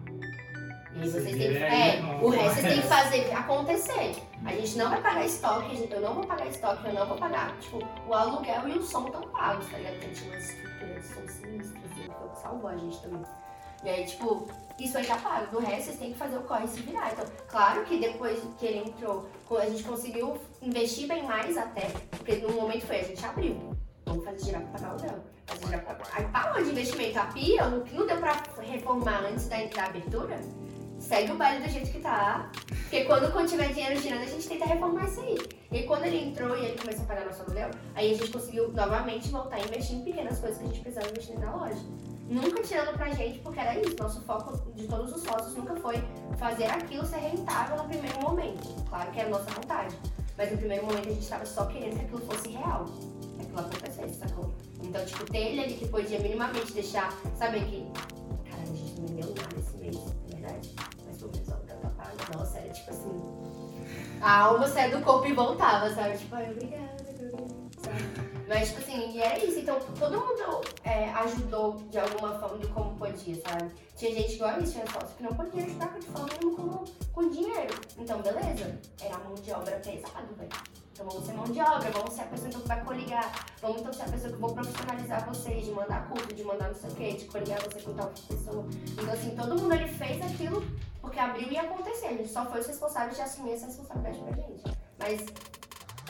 [0.94, 1.56] E aí vocês têm que.
[1.58, 4.22] É, o resto vocês têm que fazer acontecer.
[4.44, 7.56] A gente não vai pagar estoque, eu não vou pagar estoque, eu não vou pagar.
[7.58, 9.94] Tipo, o aluguel e o som estão pagos, tá ligado?
[9.94, 13.22] Porque tinha umas estruturas de som sinistras, assim, que salvou a gente também.
[13.84, 14.48] E aí, tipo,
[14.78, 15.50] isso aí tá pago.
[15.52, 17.12] Do resto, vocês têm que fazer o corre se virar.
[17.12, 22.36] Então, claro que depois que ele entrou, a gente conseguiu investir bem mais até, porque
[22.36, 23.56] no momento foi, a gente abriu.
[24.06, 25.24] Vamos fazer girar pra pagar o aluguel.
[25.46, 25.96] Fazer girar pra...
[26.12, 27.18] Aí parou de investimento.
[27.18, 30.40] A pia, o que não deu pra reformar antes da, da abertura,
[30.98, 32.50] segue o baile do jeito que tá.
[32.66, 35.38] Porque quando, quando tiver dinheiro girando, a gente tenta reformar isso aí.
[35.72, 38.72] E quando ele entrou e ele começou a pagar nosso aluguel, aí a gente conseguiu
[38.72, 42.62] novamente voltar a investir em pequenas coisas que a gente precisava investir na loja nunca
[42.62, 43.96] tirando pra gente, porque era isso.
[43.98, 46.02] Nosso foco de todos os sócios nunca foi
[46.38, 48.84] fazer aquilo ser rentável no primeiro momento.
[48.88, 49.96] Claro que era a nossa vontade.
[50.36, 52.84] Mas no primeiro momento a gente estava só querendo que aquilo fosse real.
[53.36, 54.52] Que aquilo acontecesse, sacou?
[54.82, 57.86] Então, tipo, ter ele ali que podia minimamente deixar, saber que.
[58.50, 60.74] Cara, a gente não vendeu nada esse mês, é verdade.
[61.06, 62.38] Mas pelo menos o tá pago.
[62.38, 63.44] Nossa, era tipo assim.
[64.20, 66.16] A alma saia do corpo e voltava, sabe?
[66.16, 67.04] Tipo, ai, obrigada,
[67.78, 68.23] sabe?
[68.48, 69.58] Mas, tipo assim, e era isso.
[69.58, 73.70] Então, todo mundo é, ajudou de alguma forma de como podia, sabe?
[73.96, 77.30] Tinha gente igual isso, tinha sócio que não podia ajudar de forma nenhuma com, com
[77.30, 77.74] dinheiro.
[77.98, 78.80] Então, beleza.
[79.00, 80.84] Era mão de obra pesado, velho.
[80.94, 83.92] Então vamos ser mão de obra, vamos ser a pessoa que vai coligar, vamos então
[83.92, 86.94] ser a pessoa que vou profissionalizar vocês, de mandar curso, de mandar não sei o
[86.94, 88.64] quê, de coligar você com tal pessoa.
[88.92, 90.64] Então assim, todo mundo ele fez aquilo
[91.00, 92.06] porque abriu e ia acontecer.
[92.06, 94.78] A gente só foi os responsáveis de assumir essa responsabilidade pra gente.
[94.96, 95.26] Mas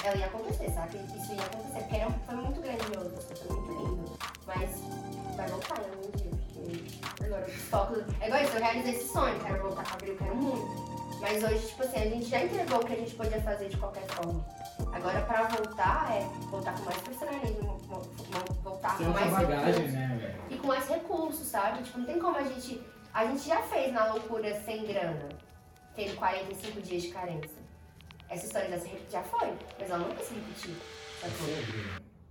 [0.05, 0.99] ela ia acontecer, sabe?
[1.17, 4.19] Isso ia acontecer, porque era, foi muito grandioso, foi muito lindo.
[4.47, 4.71] Mas
[5.37, 7.99] vai voltar, né, um dia, porque agora os focos.
[8.21, 10.95] É igual isso, eu realizei esse sonho, quero voltar a abrir, eu quero muito.
[11.21, 13.77] Mas hoje, tipo assim, a gente já entregou o que a gente podia fazer de
[13.79, 14.45] qualquer forma.
[14.93, 16.21] Agora, pra voltar, é
[16.51, 17.79] voltar com mais profissionalismo,
[18.63, 19.93] voltar com mais bagagem, recursos.
[19.93, 21.83] né, E com mais recursos, sabe?
[21.83, 22.83] Tipo, não tem como a gente.
[23.15, 25.29] A gente já fez na loucura sem grana,
[25.95, 27.65] tendo 45 dias de carência.
[28.29, 30.77] Essa história já, se, já foi, mas ela não vai se repetir.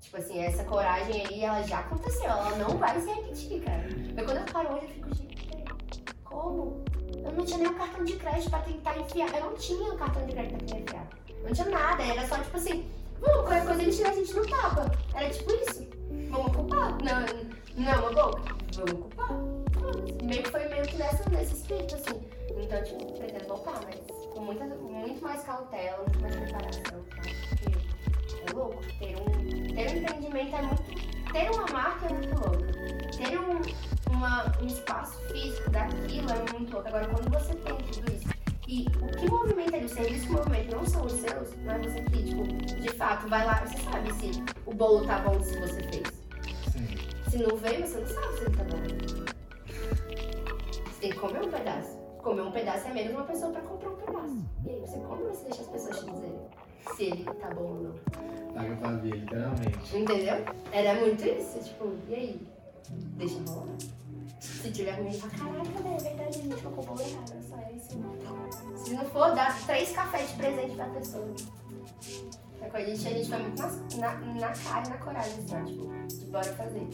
[0.02, 3.84] Tipo assim, essa coragem aí, ela já aconteceu, ela não vai se repetir, cara.
[4.16, 6.84] Mas quando eu paro hoje, eu fico, gente, como?
[7.24, 9.34] Eu não tinha nem um cartão de crédito pra tentar enfiar.
[9.34, 11.08] Eu não tinha um cartão de crédito pra tentar enfiar.
[11.44, 14.48] Não tinha nada, era só tipo assim, vamos, qualquer coisa ele tira a gente no
[14.48, 14.92] tapa.
[15.16, 15.88] Era tipo isso.
[16.30, 16.98] Vamos ocupar?
[17.02, 17.26] Não,
[17.78, 18.56] não é uma boca?
[18.76, 19.30] Vamos ocupar.
[20.24, 22.22] Meio que foi meio que nessa, nesse espírito, assim.
[22.56, 27.22] Então, tipo, pretendo voltar, mas muita, muito mais cautela, muito mais preparação, tá?
[27.50, 28.84] Porque é louco.
[29.00, 31.32] Ter um, ter um empreendimento é muito.
[31.32, 32.58] Ter uma marca é muito louco.
[33.18, 36.88] Ter um, uma, um espaço físico daquilo é muito louco.
[36.88, 38.34] Agora, quando você tem tudo isso
[38.68, 41.80] e o que movimenta ali, o serviço que movimenta não são os seus, não é
[41.80, 42.44] você que, tipo,
[42.82, 46.08] de fato, vai lá, você sabe se o bolo tá bom se você fez.
[46.72, 46.88] Sim.
[47.30, 48.82] Se não veio, você não sabe se ele tá bom.
[50.86, 53.90] Você tem que comer um pedaço comer um pedaço é menos uma pessoa para comprar
[53.90, 54.46] um pedaço.
[54.66, 56.40] E aí você come ou você deixa as pessoas te dizerem
[56.96, 58.54] se ele tá bom ou não?
[58.54, 59.98] Paga pra ver, literalmente.
[59.98, 60.36] Entendeu?
[60.72, 62.48] Era muito isso, tipo, e aí?
[63.18, 63.76] Deixa rolar.
[64.40, 67.72] Se tiver ruim, fala, caraca, velho, é verdade, a gente o bolo errado, só é
[67.74, 67.90] isso.
[68.78, 71.34] Se não for, dá três cafés de presente pra pessoa.
[72.72, 76.08] A gente, a gente foi muito na, na, na cara e na coragem, assim, tipo,
[76.08, 76.88] de bora fazer.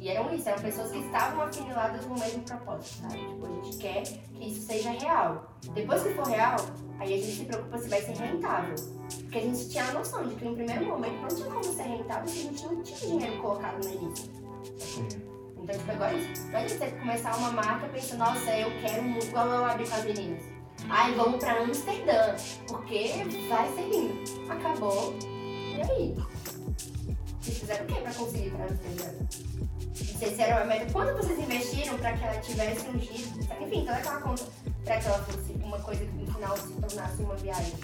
[0.00, 3.18] E eram isso, eram pessoas que estavam afiniladas no mesmo propósito, sabe?
[3.18, 5.54] Tipo, a gente quer que isso seja real.
[5.72, 6.56] Depois que for real,
[6.98, 8.74] aí a gente se preocupa se vai ser rentável.
[9.22, 11.82] Porque a gente tinha a noção de que no primeiro momento não tinha como ser
[11.82, 14.30] rentável se a gente não tinha dinheiro colocado no início.
[15.62, 16.48] Então, tipo, agora isso.
[16.48, 19.94] Não adianta você começar uma marca pensando, nossa, eu quero muito, igual eu abri com
[19.94, 20.42] as meninas.
[20.88, 22.34] Ai, vamos pra Amsterdã,
[22.66, 23.12] porque
[23.48, 24.50] vai ser lindo.
[24.50, 25.14] Acabou.
[25.22, 26.16] E aí?
[27.40, 29.12] Vocês fizeram o que pra conseguir ir pra Amsterdã?
[29.94, 30.92] Vocês fizeram a meta.
[30.92, 33.30] Quanto vocês investiram pra que ela tivesse um giro?
[33.60, 34.44] Enfim, toda aquela conta
[34.84, 37.74] pra que ela fosse uma coisa que no final se tornasse uma viagem.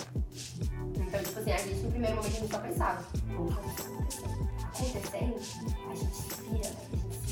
[0.97, 3.07] Então, tipo assim, a gente no primeiro momento a gente só pensava,
[4.75, 5.37] isso acontecendo?
[5.91, 6.86] A gente se vira, se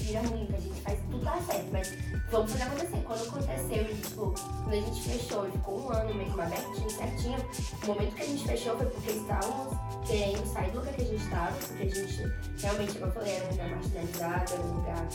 [0.04, 1.92] gira muito, a gente faz tudo dar certo, mas
[2.30, 3.02] vamos fazer acontecer.
[3.04, 7.38] Quando aconteceu tipo, quando a gente fechou ficou um ano mesmo abertinho, certinho,
[7.82, 11.04] o momento que a gente fechou foi porque estávamos querendo sair do lugar que a
[11.04, 14.74] gente estava, porque a gente realmente, como eu falei, era um lugar marginalizado, era um
[14.74, 15.08] lugar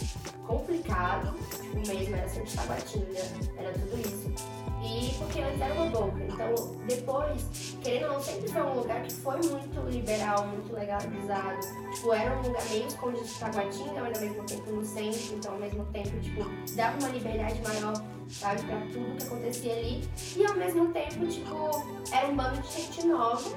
[0.48, 3.22] complicado, tipo, mesmo era sempre Taguatinga,
[3.58, 4.60] era tudo isso.
[4.82, 6.24] E porque antes era uma boca.
[6.24, 6.56] Então,
[6.88, 11.60] depois, querendo ou não, sempre foi um lugar que foi muito liberal, muito legalizado.
[11.94, 15.36] Tipo, era um lugar meio escondido de Taguatinga, mas ao mesmo tempo no centro.
[15.36, 16.46] Então, ao mesmo tempo, tipo,
[16.76, 17.94] dava uma liberdade maior,
[18.30, 20.10] sabe, pra tudo que acontecia ali.
[20.36, 23.50] E ao mesmo tempo, tipo, era um bando de gente nova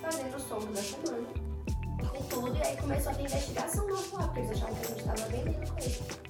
[0.00, 1.28] fazendo o som da semana.
[2.18, 2.56] E tudo.
[2.56, 5.28] E aí começou a ter investigação nossa lá, porque eles achavam que a gente tava
[5.28, 6.22] vendendo coisa.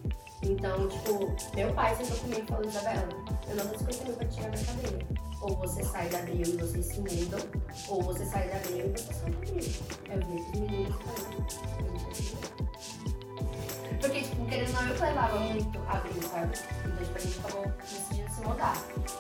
[0.43, 3.09] Então, tipo, meu pai sentou comigo e falou, Isabela,
[3.49, 5.07] eu não 50 mil pra tirar da cadeia.
[5.41, 7.41] Ou você sai da abril e vocês se mudam,
[7.89, 9.37] ou você sai da abril e você sai da.
[10.13, 11.43] Eu vi esses meninos falando.
[14.53, 16.59] Ou não, eu levava muito a abril, sabe?
[16.85, 18.77] Então, tipo, a gente acabou decidindo se mudar.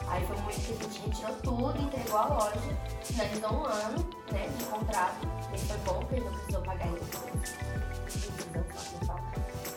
[0.08, 4.10] Aí foi um momento que a gente retirou tudo, entregou a loja, finalizou um ano,
[4.30, 5.28] né, de contrato.
[5.54, 7.00] E foi bom, porque ele não precisou pagar ainda.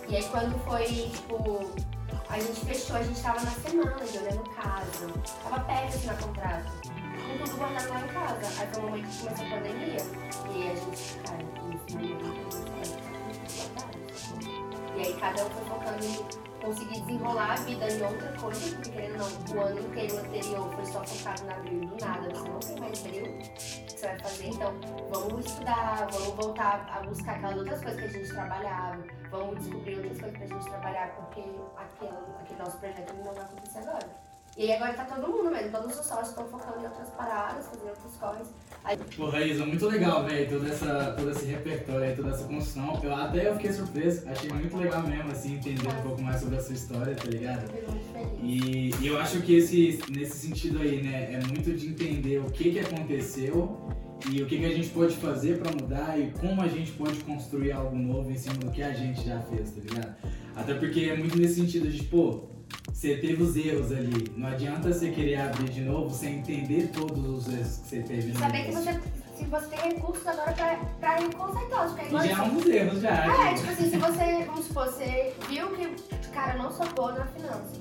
[0.07, 1.71] E aí quando foi, tipo,
[2.29, 5.07] a gente fechou, a gente tava na semana de olhando casa.
[5.43, 6.71] Tava perto assim na contrato.
[6.83, 8.61] Com tudo guardado lá em casa.
[8.61, 10.01] Aí foi o momento que começou a pandemia.
[10.53, 13.04] E a gente, cara, isso
[14.95, 18.89] E aí cada um foi focando em conseguir desenrolar a vida em outra coisa, porque
[18.91, 22.59] querendo não, o ano inteiro anterior foi só focado na abril do nada, você não
[22.59, 24.73] tem mais abril que você vai fazer, então
[25.11, 29.03] vamos estudar, vamos voltar a buscar aquelas outras coisas que a gente trabalhava
[29.37, 31.41] vamos descobrir outras coisas pra gente trabalhar, porque
[31.75, 34.25] aquele, aquele nosso projeto não vai acontecer agora.
[34.57, 37.67] E aí agora tá todo mundo mesmo, todos os sócios estão focando em outras paradas,
[37.67, 38.53] fazendo outras coisas.
[39.17, 42.99] Pô, Raíza, muito legal, velho, todo, essa, todo esse repertório, toda essa construção.
[43.03, 46.57] Eu até eu fiquei surpreso, achei muito legal mesmo, assim, entender um pouco mais sobre
[46.57, 47.71] a sua história, tá ligado?
[48.43, 52.45] E, e eu acho que esse, nesse sentido aí, né, é muito de entender o
[52.51, 53.89] que que aconteceu
[54.29, 57.15] e o que, que a gente pode fazer para mudar e como a gente pode
[57.23, 60.15] construir algo novo em cima do que a gente já fez, tá ligado?
[60.55, 62.43] Até porque é muito nesse sentido de, pô,
[62.87, 64.31] você teve os erros ali.
[64.35, 68.31] Não adianta você querer abrir de novo sem entender todos os erros que você teve
[68.31, 68.99] no Saber que você,
[69.37, 71.89] se você tem recursos agora pra, pra consertar.
[71.89, 73.49] Porque já é uns erros já.
[73.49, 75.87] É, tipo assim, se você, vamos supor, você viu que,
[76.31, 77.79] cara, não sou boa na finanças.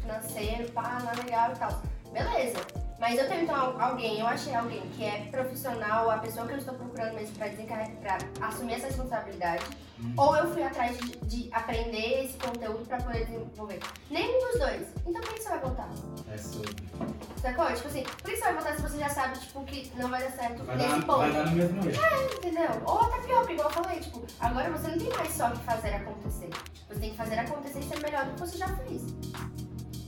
[0.00, 1.82] Financeiro, pá, não é legal e tal.
[2.12, 2.83] Beleza.
[2.98, 6.58] Mas eu tenho então alguém, eu achei alguém que é profissional, a pessoa que eu
[6.58, 9.64] estou procurando mesmo para desencarregar, para assumir essa responsabilidade.
[10.00, 10.14] Hum.
[10.16, 13.80] Ou eu fui atrás de, de aprender esse conteúdo para poder desenvolver.
[14.10, 14.86] Nenhum dos dois.
[15.06, 15.88] Então por que você vai voltar?
[16.32, 16.74] É sobre.
[17.40, 17.66] Sacou?
[17.74, 20.22] Tipo assim, por que você vai voltar se você já sabe, tipo, que não vai
[20.22, 21.18] dar certo vai nesse dar, ponto?
[21.18, 22.00] Vai dar no mesmo jeito.
[22.00, 22.70] É, entendeu?
[22.86, 25.94] Ou até pior, igual eu falei, tipo, agora você não tem mais só que fazer
[25.94, 26.50] acontecer.
[26.88, 29.02] Você tem que fazer acontecer e ser melhor do que você já fez.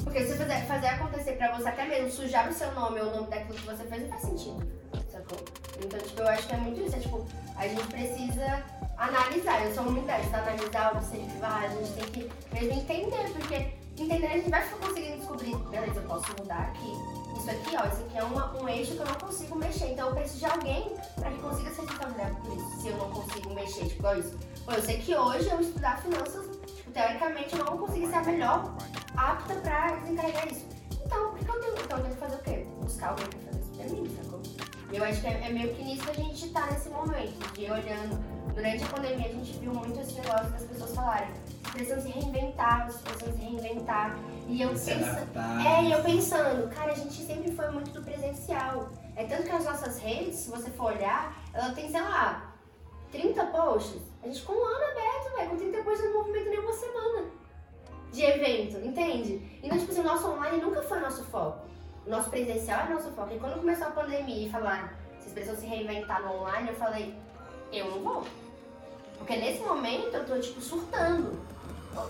[0.06, 3.16] Porque se fazer, fazer acontecer pra você até mesmo sujar o seu nome ou o
[3.16, 4.64] nome daquilo que você fez, não faz sentido.
[5.10, 5.38] Sacou?
[5.84, 6.94] Então, tipo, eu acho que é muito isso.
[6.94, 7.26] É tipo,
[7.56, 8.62] a gente precisa
[8.96, 9.66] analisar.
[9.66, 14.36] Eu sou muito dessa, analisar, observar, a gente tem que mesmo entender, porque entender a
[14.36, 16.92] gente vai conseguindo descobrir, beleza, eu posso mudar aqui.
[17.36, 19.86] Isso aqui, ó, isso aqui é uma, um eixo que eu não consigo mexer.
[19.86, 22.80] Então eu preciso de alguém pra que consiga ser responsabilizado por isso.
[22.80, 24.38] Se eu não consigo mexer, tipo, isso.
[24.64, 28.14] Pô, eu sei que hoje eu estudar finanças, tipo, teoricamente eu não vou conseguir ser
[28.14, 28.76] a melhor
[29.16, 30.66] apta pra desencarregar isso.
[31.04, 31.74] Então, o que eu tenho?
[31.74, 32.66] Então, eu tenho que fazer o quê?
[32.80, 34.42] Buscar alguém pra fazer isso pra mim, sacou?
[34.92, 37.70] Eu acho que é, é, meio que nisso que a gente tá nesse momento, de
[37.70, 38.36] olhando.
[38.54, 41.28] Durante a pandemia, a gente viu muito esse negócio das pessoas falarem
[41.76, 44.18] precisam se reinventar, vocês precisam se reinventar.
[44.48, 45.38] E eu pensando.
[45.66, 48.88] É, e eu pensando, cara, a gente sempre foi muito do presencial.
[49.14, 52.54] É tanto que as nossas redes, se você for olhar, ela tem, sei lá,
[53.12, 54.00] 30 posts.
[54.22, 57.24] A gente ficou um ano aberto, velho, com 30 posts no movimento nem uma semana
[58.16, 59.60] de evento, entende?
[59.62, 61.66] Então, tipo assim, o nosso online nunca foi nosso foco.
[62.06, 63.34] O nosso presencial é nosso foco.
[63.34, 64.88] E quando começou a pandemia e falaram,
[65.18, 67.14] vocês precisam se reinventar no online, eu falei,
[67.72, 68.24] eu não vou.
[69.18, 71.38] Porque nesse momento eu tô, tipo, surtando.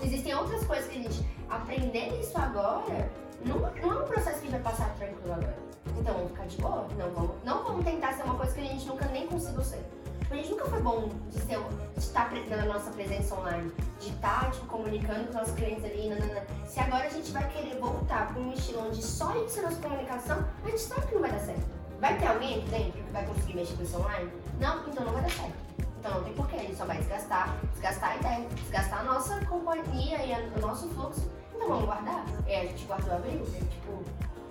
[0.02, 3.10] Existem outras coisas que a gente aprender isso agora
[3.44, 5.56] não, não é um processo que vai passar tranquilo agora.
[5.98, 6.88] Então vamos ficar de boa?
[6.98, 9.84] Não vamos, não vamos tentar ser uma coisa que a gente nunca nem conseguiu ser.
[10.30, 14.50] A gente nunca foi bom de, ser, de estar na nossa presença online, de estar
[14.50, 16.08] tipo, comunicando com os nossos clientes ali.
[16.08, 16.42] Nanana.
[16.66, 19.80] Se agora a gente vai querer voltar para um estilo onde só isso é nossa
[19.80, 21.62] comunicação, a gente sabe que não vai dar certo.
[22.00, 24.30] Vai ter alguém aqui dentro que vai conseguir mexer com isso online?
[24.58, 25.54] Não, então não vai dar certo.
[26.00, 29.44] Então não tem porquê, a gente só vai desgastar, desgastar a ideia, desgastar a nossa
[29.46, 31.30] companhia e a, o nosso fluxo.
[31.54, 32.24] Então vamos guardar?
[32.46, 33.60] É, a gente guardou abril, né?
[33.70, 34.02] tipo,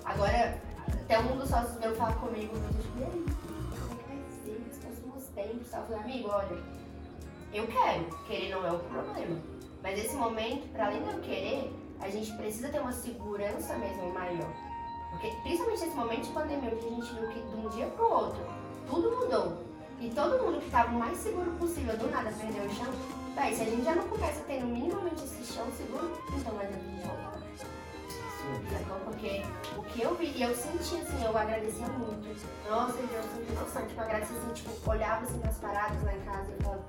[0.03, 0.57] agora
[0.87, 3.25] até um dos sócios veio falar comigo, eu tipo, e aí?
[5.47, 5.81] Tempos, tal.
[5.81, 6.57] Eu falei, amigo, olha,
[7.53, 9.39] eu quero, querer não é o problema.
[9.81, 14.11] Mas esse momento, para além de eu querer, a gente precisa ter uma segurança mesmo
[14.13, 14.51] maior.
[15.11, 18.11] Porque, principalmente nesse momento de pandemia, onde a gente viu que de um dia pro
[18.11, 18.41] outro,
[18.89, 19.63] tudo mudou.
[19.99, 22.93] E todo mundo que estava o mais seguro possível, do nada perdeu o chão.
[23.35, 26.75] Véi, se a gente já não começa tendo minimamente esse chão seguro, então não adianta
[26.75, 27.34] a gente.
[29.05, 29.41] Porque
[29.77, 32.27] o que eu vi, e eu senti assim, eu agradecia muito.
[32.69, 36.51] Nossa, eu senti noção, tipo, agradecia assim, tipo, olhava assim nas paradas lá em casa
[36.51, 36.83] e falava,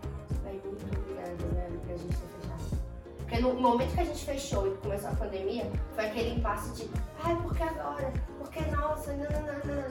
[0.45, 2.83] véi, muito obrigada, velho, pra gente ter fechado.
[3.19, 6.91] Porque no momento que a gente fechou e começou a pandemia, foi aquele impasse de,
[7.23, 8.12] ai, por que agora?
[8.39, 9.27] Porque, nossa, não.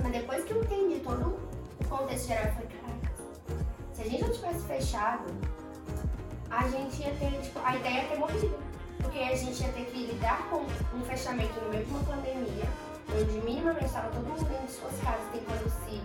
[0.04, 1.40] Mas depois que eu entendi todo
[1.80, 3.14] o contexto geral, eu falei, caraca,
[3.94, 5.26] se a gente não tivesse fechado,
[6.50, 9.86] a gente ia ter, tipo, a ideia ia ter morrido porque a gente ia ter
[9.86, 10.66] que lidar com
[10.98, 12.66] um fechamento no meio de uma pandemia,
[13.14, 16.02] onde minimamente estava todo mundo dentro de suas casas tentando se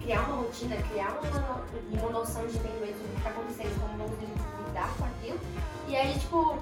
[0.00, 4.18] criar uma rotina, criar uma, uma noção de entendimento do que está acontecendo, como vamos
[4.66, 5.40] lidar com aquilo.
[5.88, 6.58] E aí, tipo,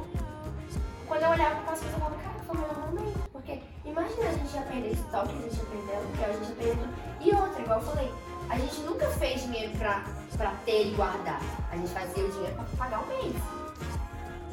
[1.06, 3.28] quando eu olhava para as coisas, eu falava, cara, foi o melhor momento.
[3.32, 6.88] Porque imagina a gente já perder estoque, a gente aprendeu, que a gente aprendeu.
[7.20, 8.12] E outra, igual eu falei,
[8.50, 10.04] a gente nunca fez dinheiro pra,
[10.36, 11.40] pra ter e guardar.
[11.70, 13.34] A gente fazia o dinheiro pra pagar o mês.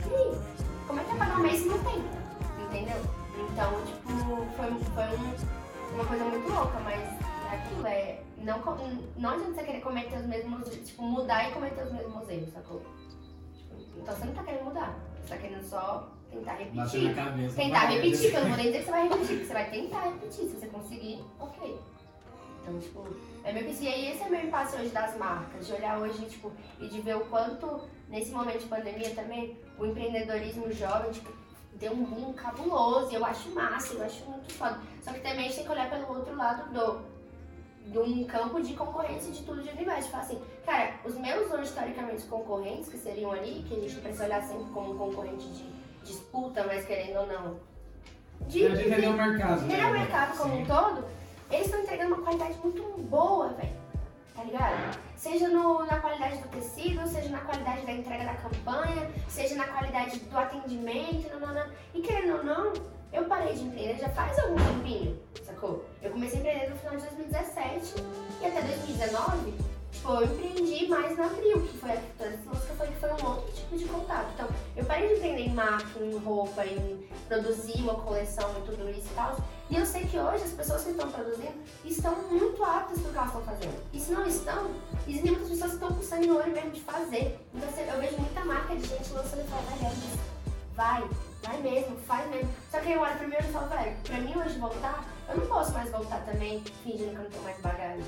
[0.06, 0.55] E aí?
[0.88, 2.04] Como é que é pagar um mês se não tem?
[2.66, 2.98] Entendeu?
[3.52, 4.10] Então, tipo,
[4.56, 7.02] foi, foi um, uma coisa muito louca, mas
[7.52, 8.22] é aquilo é.
[8.38, 8.60] Não,
[9.18, 10.70] não adianta você querer cometer os mesmos.
[10.70, 12.82] Tipo, mudar e cometer os mesmos erros, sacou?
[13.54, 14.96] Tipo, então você não tá querendo mudar.
[15.22, 17.16] Você tá querendo só tentar repetir.
[17.16, 19.54] Cabeça, tentar repetir, que eu não vou nem dizer que você vai repetir, porque você
[19.54, 20.46] vai tentar repetir.
[20.46, 21.80] Se você conseguir, ok.
[22.62, 23.08] Então, tipo,
[23.44, 26.26] é meio que assim, e esse é meu impasse hoje das marcas, de olhar hoje,
[26.26, 31.32] tipo, e de ver o quanto, nesse momento de pandemia também, o empreendedorismo jovem, tipo,
[31.74, 34.80] deu um boom cabuloso, e eu acho massa, eu acho muito foda.
[35.02, 37.16] Só que também a gente tem que olhar pelo outro lado do
[37.88, 40.10] de um campo de concorrência de tudo de universo.
[40.10, 44.26] Falar assim, cara, os meus hoje, historicamente, concorrentes, que seriam ali, que a gente precisa
[44.26, 45.70] olhar sempre como um concorrente de
[46.04, 47.60] disputa, mas querendo ou não.
[48.48, 49.62] De, de entender o mercado.
[49.62, 49.86] Né?
[49.86, 50.62] o mercado como Sim.
[50.62, 51.06] um todo,
[51.52, 53.86] eles estão entregando uma qualidade muito boa, velho.
[54.36, 55.00] Tá ligado?
[55.18, 59.66] Seja no, na qualidade do tecido, seja na qualidade da entrega da campanha, seja na
[59.66, 61.68] qualidade do atendimento, não, não, não.
[61.94, 62.74] E querendo ou não,
[63.14, 65.86] eu parei de empreender já faz algum tempinho, sacou?
[66.02, 67.94] Eu comecei a empreender no final de 2017
[68.42, 73.10] e até 2019 Tipo, eu empreendi mais na Abril, que foi a música foi, foi
[73.10, 74.28] um outro tipo de contato.
[74.34, 78.90] Então, eu parei de empreender em marketing, em roupa, em produzir uma coleção e tudo
[78.90, 79.38] isso e tal.
[79.70, 83.12] E eu sei que hoje as pessoas que estão produzindo estão muito aptas para o
[83.12, 83.84] que elas estão fazendo.
[83.92, 84.72] E se não estão,
[85.08, 87.40] existem muitas pessoas que estão pensando no olho mesmo de fazer.
[87.54, 90.20] Então eu vejo muita marca de gente lançando e falando, velho,
[90.76, 91.10] vai,
[91.42, 92.50] vai mesmo, faz mesmo.
[92.70, 95.72] Só que eu olho primeiro e falo, velho, pra mim hoje voltar, eu não posso
[95.72, 98.06] mais voltar também fingindo que eu não tenho mais bagagem.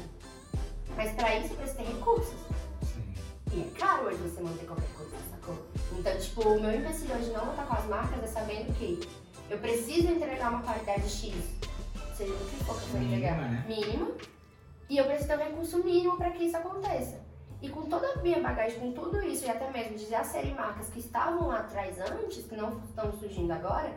[0.96, 2.36] Mas para isso você ter recursos.
[2.84, 3.14] Sim.
[3.54, 5.56] E é caro hoje você manter qualquer coisa, sacou?
[5.94, 9.00] Então, tipo, o meu empecilho hoje não voltar com as marcas é sabendo que
[9.50, 11.34] eu preciso entregar uma qualidade X,
[12.16, 13.66] seja do que for que eu for entregar, né?
[13.68, 14.12] mínima,
[14.90, 17.26] e eu preciso ter um recurso mínimo para que isso aconteça.
[17.62, 20.54] E com toda a minha bagagem, com tudo isso, e até mesmo de já serem
[20.54, 23.92] marcas que estavam lá atrás antes, que não estão surgindo agora,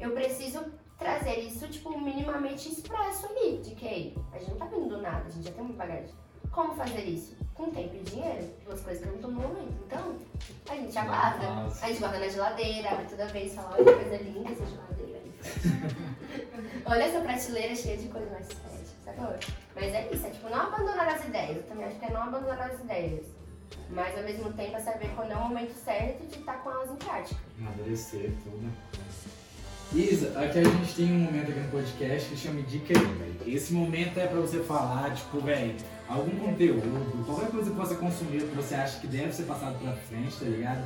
[0.00, 0.64] eu preciso
[0.98, 5.24] trazer isso, tipo, minimamente expresso ali, de que a gente não tá vindo do nada,
[5.26, 6.14] a gente já tem uma bagagem.
[6.50, 7.36] Como fazer isso?
[7.54, 9.74] Com tempo e dinheiro, duas coisas que eu não tô no momento.
[9.86, 10.16] Então,
[10.68, 11.46] a gente aguarda.
[11.80, 15.20] A gente guarda na geladeira, toda vez fala, olha que coisa linda essa geladeira.
[16.86, 19.36] olha essa prateleira cheia de coisas mais sérias, sacou?
[19.76, 21.56] Mas é isso, é tipo, não abandonar as ideias.
[21.56, 23.26] Eu também acho que é não abandonar as ideias.
[23.90, 26.90] Mas ao mesmo tempo é saber quando é o momento certo de estar com elas
[26.90, 27.40] em prática.
[27.58, 28.72] Amadurecer tudo.
[29.92, 33.56] Isa, aqui a gente tem um momento aqui no podcast que chama Dica aí, velho.
[33.56, 35.76] Esse momento é pra você falar, tipo, velho,
[36.08, 39.92] algum conteúdo, qualquer coisa que você consumir que você acha que deve ser passado pra
[39.92, 40.84] frente, tá ligado?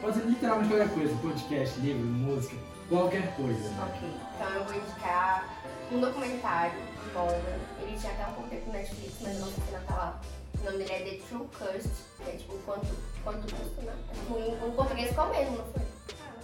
[0.00, 2.56] Pode ser literalmente qualquer coisa, podcast, livro, música,
[2.88, 3.70] qualquer coisa.
[3.82, 5.48] Ok, então eu vou indicar
[5.92, 6.72] um documentário
[7.04, 7.60] de moda.
[7.82, 9.94] Ele tinha até um pouco tempo no Netflix, mas eu não sei se ainda tá
[9.94, 10.20] lá.
[10.60, 12.86] O nome dele é The True Cost, que é tipo quanto,
[13.24, 13.94] quanto custa, né?
[14.30, 15.82] Um, um português ficou mesmo, não foi?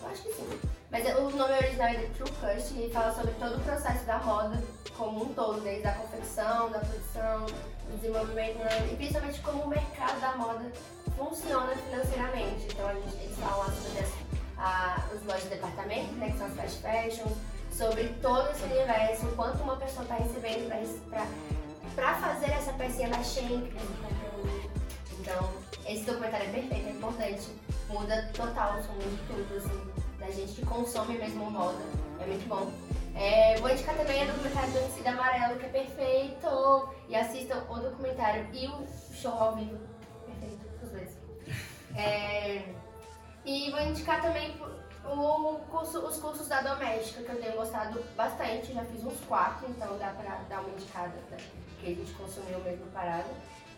[0.03, 0.76] Eu acho que sim.
[0.97, 4.17] Mas o nome original é The True Cut e fala sobre todo o processo da
[4.21, 4.65] moda
[4.97, 8.89] como um todo, desde a confecção, da produção, do desenvolvimento né?
[8.91, 10.73] e principalmente como o mercado da moda
[11.15, 12.69] funciona financeiramente.
[12.73, 14.11] Então a gente, eles falam sobre as,
[14.57, 17.31] a, os lojas de departamento, né, que são as fast fashion,
[17.71, 20.67] sobre todo esse universo, quanto uma pessoa está recebendo
[21.95, 23.71] para fazer essa pecinha da Shein,
[25.21, 25.53] Então,
[25.87, 27.51] esse documentário é perfeito, é importante,
[27.87, 29.96] muda total o som de tudo, assim
[30.27, 31.79] da gente que consome mesmo moda.
[32.21, 32.71] É muito bom.
[33.15, 36.89] É, vou indicar também o documentário do Homicídio Amarelo, que é perfeito.
[37.09, 39.79] E assistam o documentário e o show ao vivo.
[40.27, 41.11] Perfeito, os dois.
[41.95, 42.63] É,
[43.45, 44.55] E vou indicar também
[45.05, 48.73] o curso, os cursos da doméstica, que eu tenho gostado bastante.
[48.73, 51.37] Já fiz uns quatro, então dá pra dar uma indicada, né?
[51.81, 53.29] que a gente consumiu mesmo parado.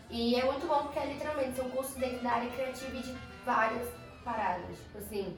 [0.09, 3.15] E é muito bom porque é, literalmente são cursos dentro da área criativa e de
[3.45, 3.87] várias
[4.23, 4.75] paradas.
[4.77, 5.37] Tipo assim,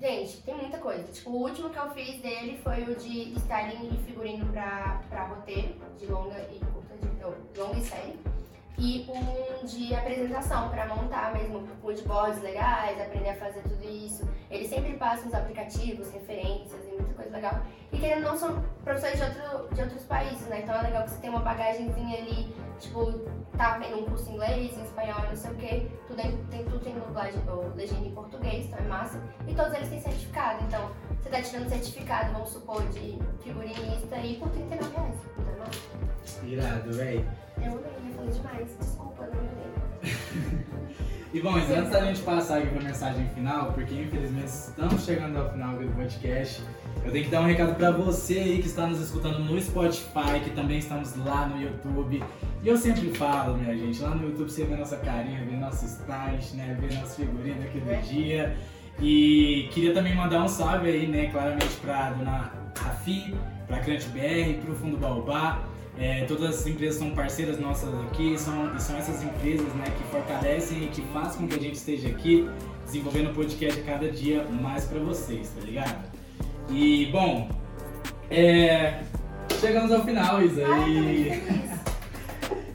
[0.00, 1.04] gente, tem muita coisa.
[1.04, 5.26] Tipo, o último que eu fiz dele foi o de styling e figurino pra, pra
[5.26, 8.18] roteiro, de longa e curta, de, não, longa e série
[8.78, 14.28] e um de apresentação para montar mesmo moodboards legais, aprender a fazer tudo isso.
[14.50, 17.62] Ele sempre passa uns aplicativos, referências e muita coisa legal.
[17.92, 20.60] E que não são professores de, outro, de outros países, né?
[20.62, 23.12] Então é legal que você tem uma bagagenzinha ali, tipo,
[23.56, 25.86] tá vendo um curso em inglês, em espanhol, não sei o quê.
[26.06, 29.22] Tudo é, tem, tudo tem dublagem ou legenda em português, então é massa.
[29.48, 30.62] E todos eles têm certificado.
[30.64, 30.90] Então,
[31.22, 35.14] você tá tirando certificado, vamos supor, de figurinista e por 39 reais.
[35.38, 36.46] Então é massa.
[36.46, 37.26] Irado, véi.
[37.58, 38.76] Eu amei, falei demais.
[38.78, 40.76] Desculpa, não me
[41.34, 45.36] E bom, antes da gente passar aqui para a mensagem final, porque infelizmente estamos chegando
[45.36, 46.62] ao final do podcast,
[47.04, 50.40] eu tenho que dar um recado para você aí que está nos escutando no Spotify,
[50.42, 52.22] que também estamos lá no YouTube.
[52.62, 55.84] E eu sempre falo, minha gente, lá no YouTube você vê nossa carinha, vê nosso
[55.84, 58.56] start, né, vê nosso figurino aqui do dia.
[58.98, 63.34] E queria também mandar um salve aí, né, claramente para dona Rafi,
[63.66, 68.38] para Crante BR, para o Fundo Baobá é, todas as empresas são parceiras nossas aqui,
[68.38, 71.76] são, e são essas empresas né, que fortalecem e que fazem com que a gente
[71.76, 72.48] esteja aqui
[72.84, 76.04] desenvolvendo o podcast cada dia mais para vocês, tá ligado?
[76.70, 77.48] E, bom,
[78.30, 79.02] é,
[79.60, 80.64] chegamos ao final, Isa.
[80.66, 81.72] Ai,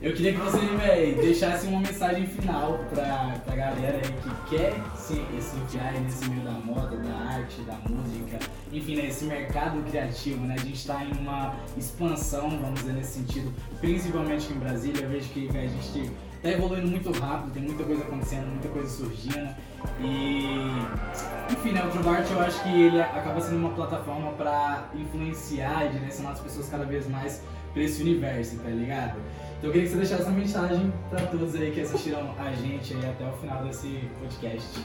[0.02, 4.74] eu queria que você, véi, deixasse uma mensagem final pra, pra galera aí que quer
[4.96, 8.40] se, se enfiar nesse meio da moda, da arte, da música,
[8.72, 10.56] enfim, nesse né, mercado criativo, né?
[10.58, 15.02] A gente tá em uma expansão, vamos dizer, nesse sentido, principalmente aqui em Brasília.
[15.02, 16.10] Eu vejo que véi, a gente
[16.42, 19.54] tá evoluindo muito rápido, tem muita coisa acontecendo, muita coisa surgindo.
[20.00, 25.86] E, enfim, né, o Trubart eu acho que ele acaba sendo uma plataforma para influenciar
[25.86, 27.40] e direcionar as pessoas cada vez mais
[27.72, 29.18] para esse universo, tá ligado?
[29.62, 32.94] Então eu queria que você deixasse uma mensagem para todos aí que assistiram a gente
[32.94, 34.84] aí até o final desse podcast.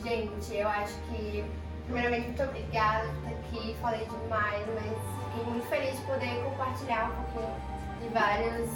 [0.00, 1.44] Gente, eu acho que,
[1.86, 3.76] primeiramente, muito obrigada por estar aqui.
[3.82, 7.54] Falei demais, mas fiquei muito feliz de poder compartilhar um pouquinho
[8.00, 8.70] de vários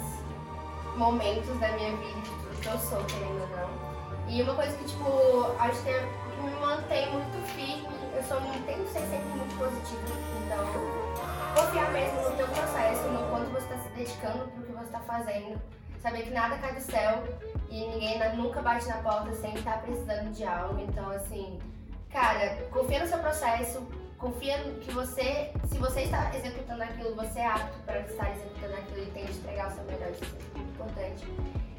[0.97, 4.29] momentos da minha vida, tudo que eu sou, querendo ou não.
[4.29, 6.01] E uma coisa que, tipo, acho que, é,
[6.43, 10.11] me mantém muito firme, eu sou, tenho que ser sempre muito positiva,
[10.45, 11.06] então
[11.57, 14.83] confiar mesmo no teu processo, no quanto você está se dedicando para o que você
[14.83, 15.59] está fazendo.
[15.99, 17.23] Saber que nada cai do céu
[17.69, 20.79] e ninguém nunca bate na porta sem estar precisando de algo.
[20.79, 21.59] Então, assim,
[22.11, 23.87] cara, confia no seu processo,
[24.19, 29.01] confia que você, se você está executando aquilo, você é apto para estar executando aquilo
[29.01, 31.25] e tem de entregar o seu melhor, isso é muito importante.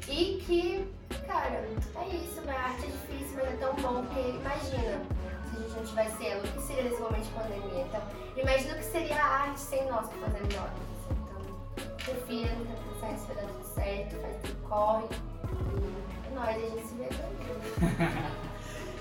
[0.09, 0.93] E que,
[1.25, 1.65] cara,
[1.95, 5.01] é isso, a arte é difícil, mas é tão bom, porque imagina,
[5.59, 7.85] a gente não tivesse ela, o que seria nesse momento de pandemia?
[7.87, 8.01] Então,
[8.37, 10.71] imagina o que seria a arte sem nós fazendo jogos.
[11.11, 15.05] Então, confia no teu processo, vai dar tudo certo, faz tudo corre.
[16.23, 18.39] E é nóis, a gente se vê por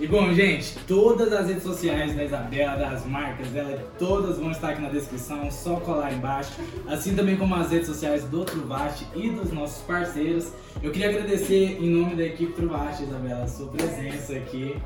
[0.01, 4.71] E bom, gente, todas as redes sociais da Isabela, das marcas dela, todas vão estar
[4.71, 6.53] aqui na descrição, só colar embaixo.
[6.87, 10.53] Assim também como as redes sociais do Truvaste e dos nossos parceiros.
[10.81, 14.81] Eu queria agradecer em nome da equipe Truvaste, Isabela, a sua presença aqui.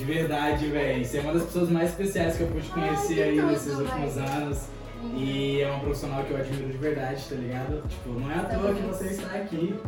[0.00, 1.04] De verdade, velho.
[1.04, 4.68] Você é uma das pessoas mais especiais que eu pude conhecer aí nesses últimos anos.
[5.14, 7.86] E é uma profissional que eu admiro de verdade, tá ligado?
[7.86, 9.78] Tipo, não é à toa que você está aqui.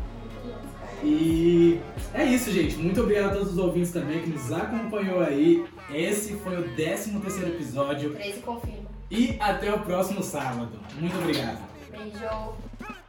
[1.03, 1.81] E
[2.13, 2.77] é isso, gente.
[2.77, 5.65] Muito obrigado a todos os ouvintes também que nos acompanhou aí.
[5.91, 8.11] Esse foi o 13 terceiro episódio.
[8.13, 8.91] 13 confirma.
[9.11, 10.79] E até o próximo sábado.
[10.99, 11.67] Muito obrigado.
[11.91, 13.02] Beijo.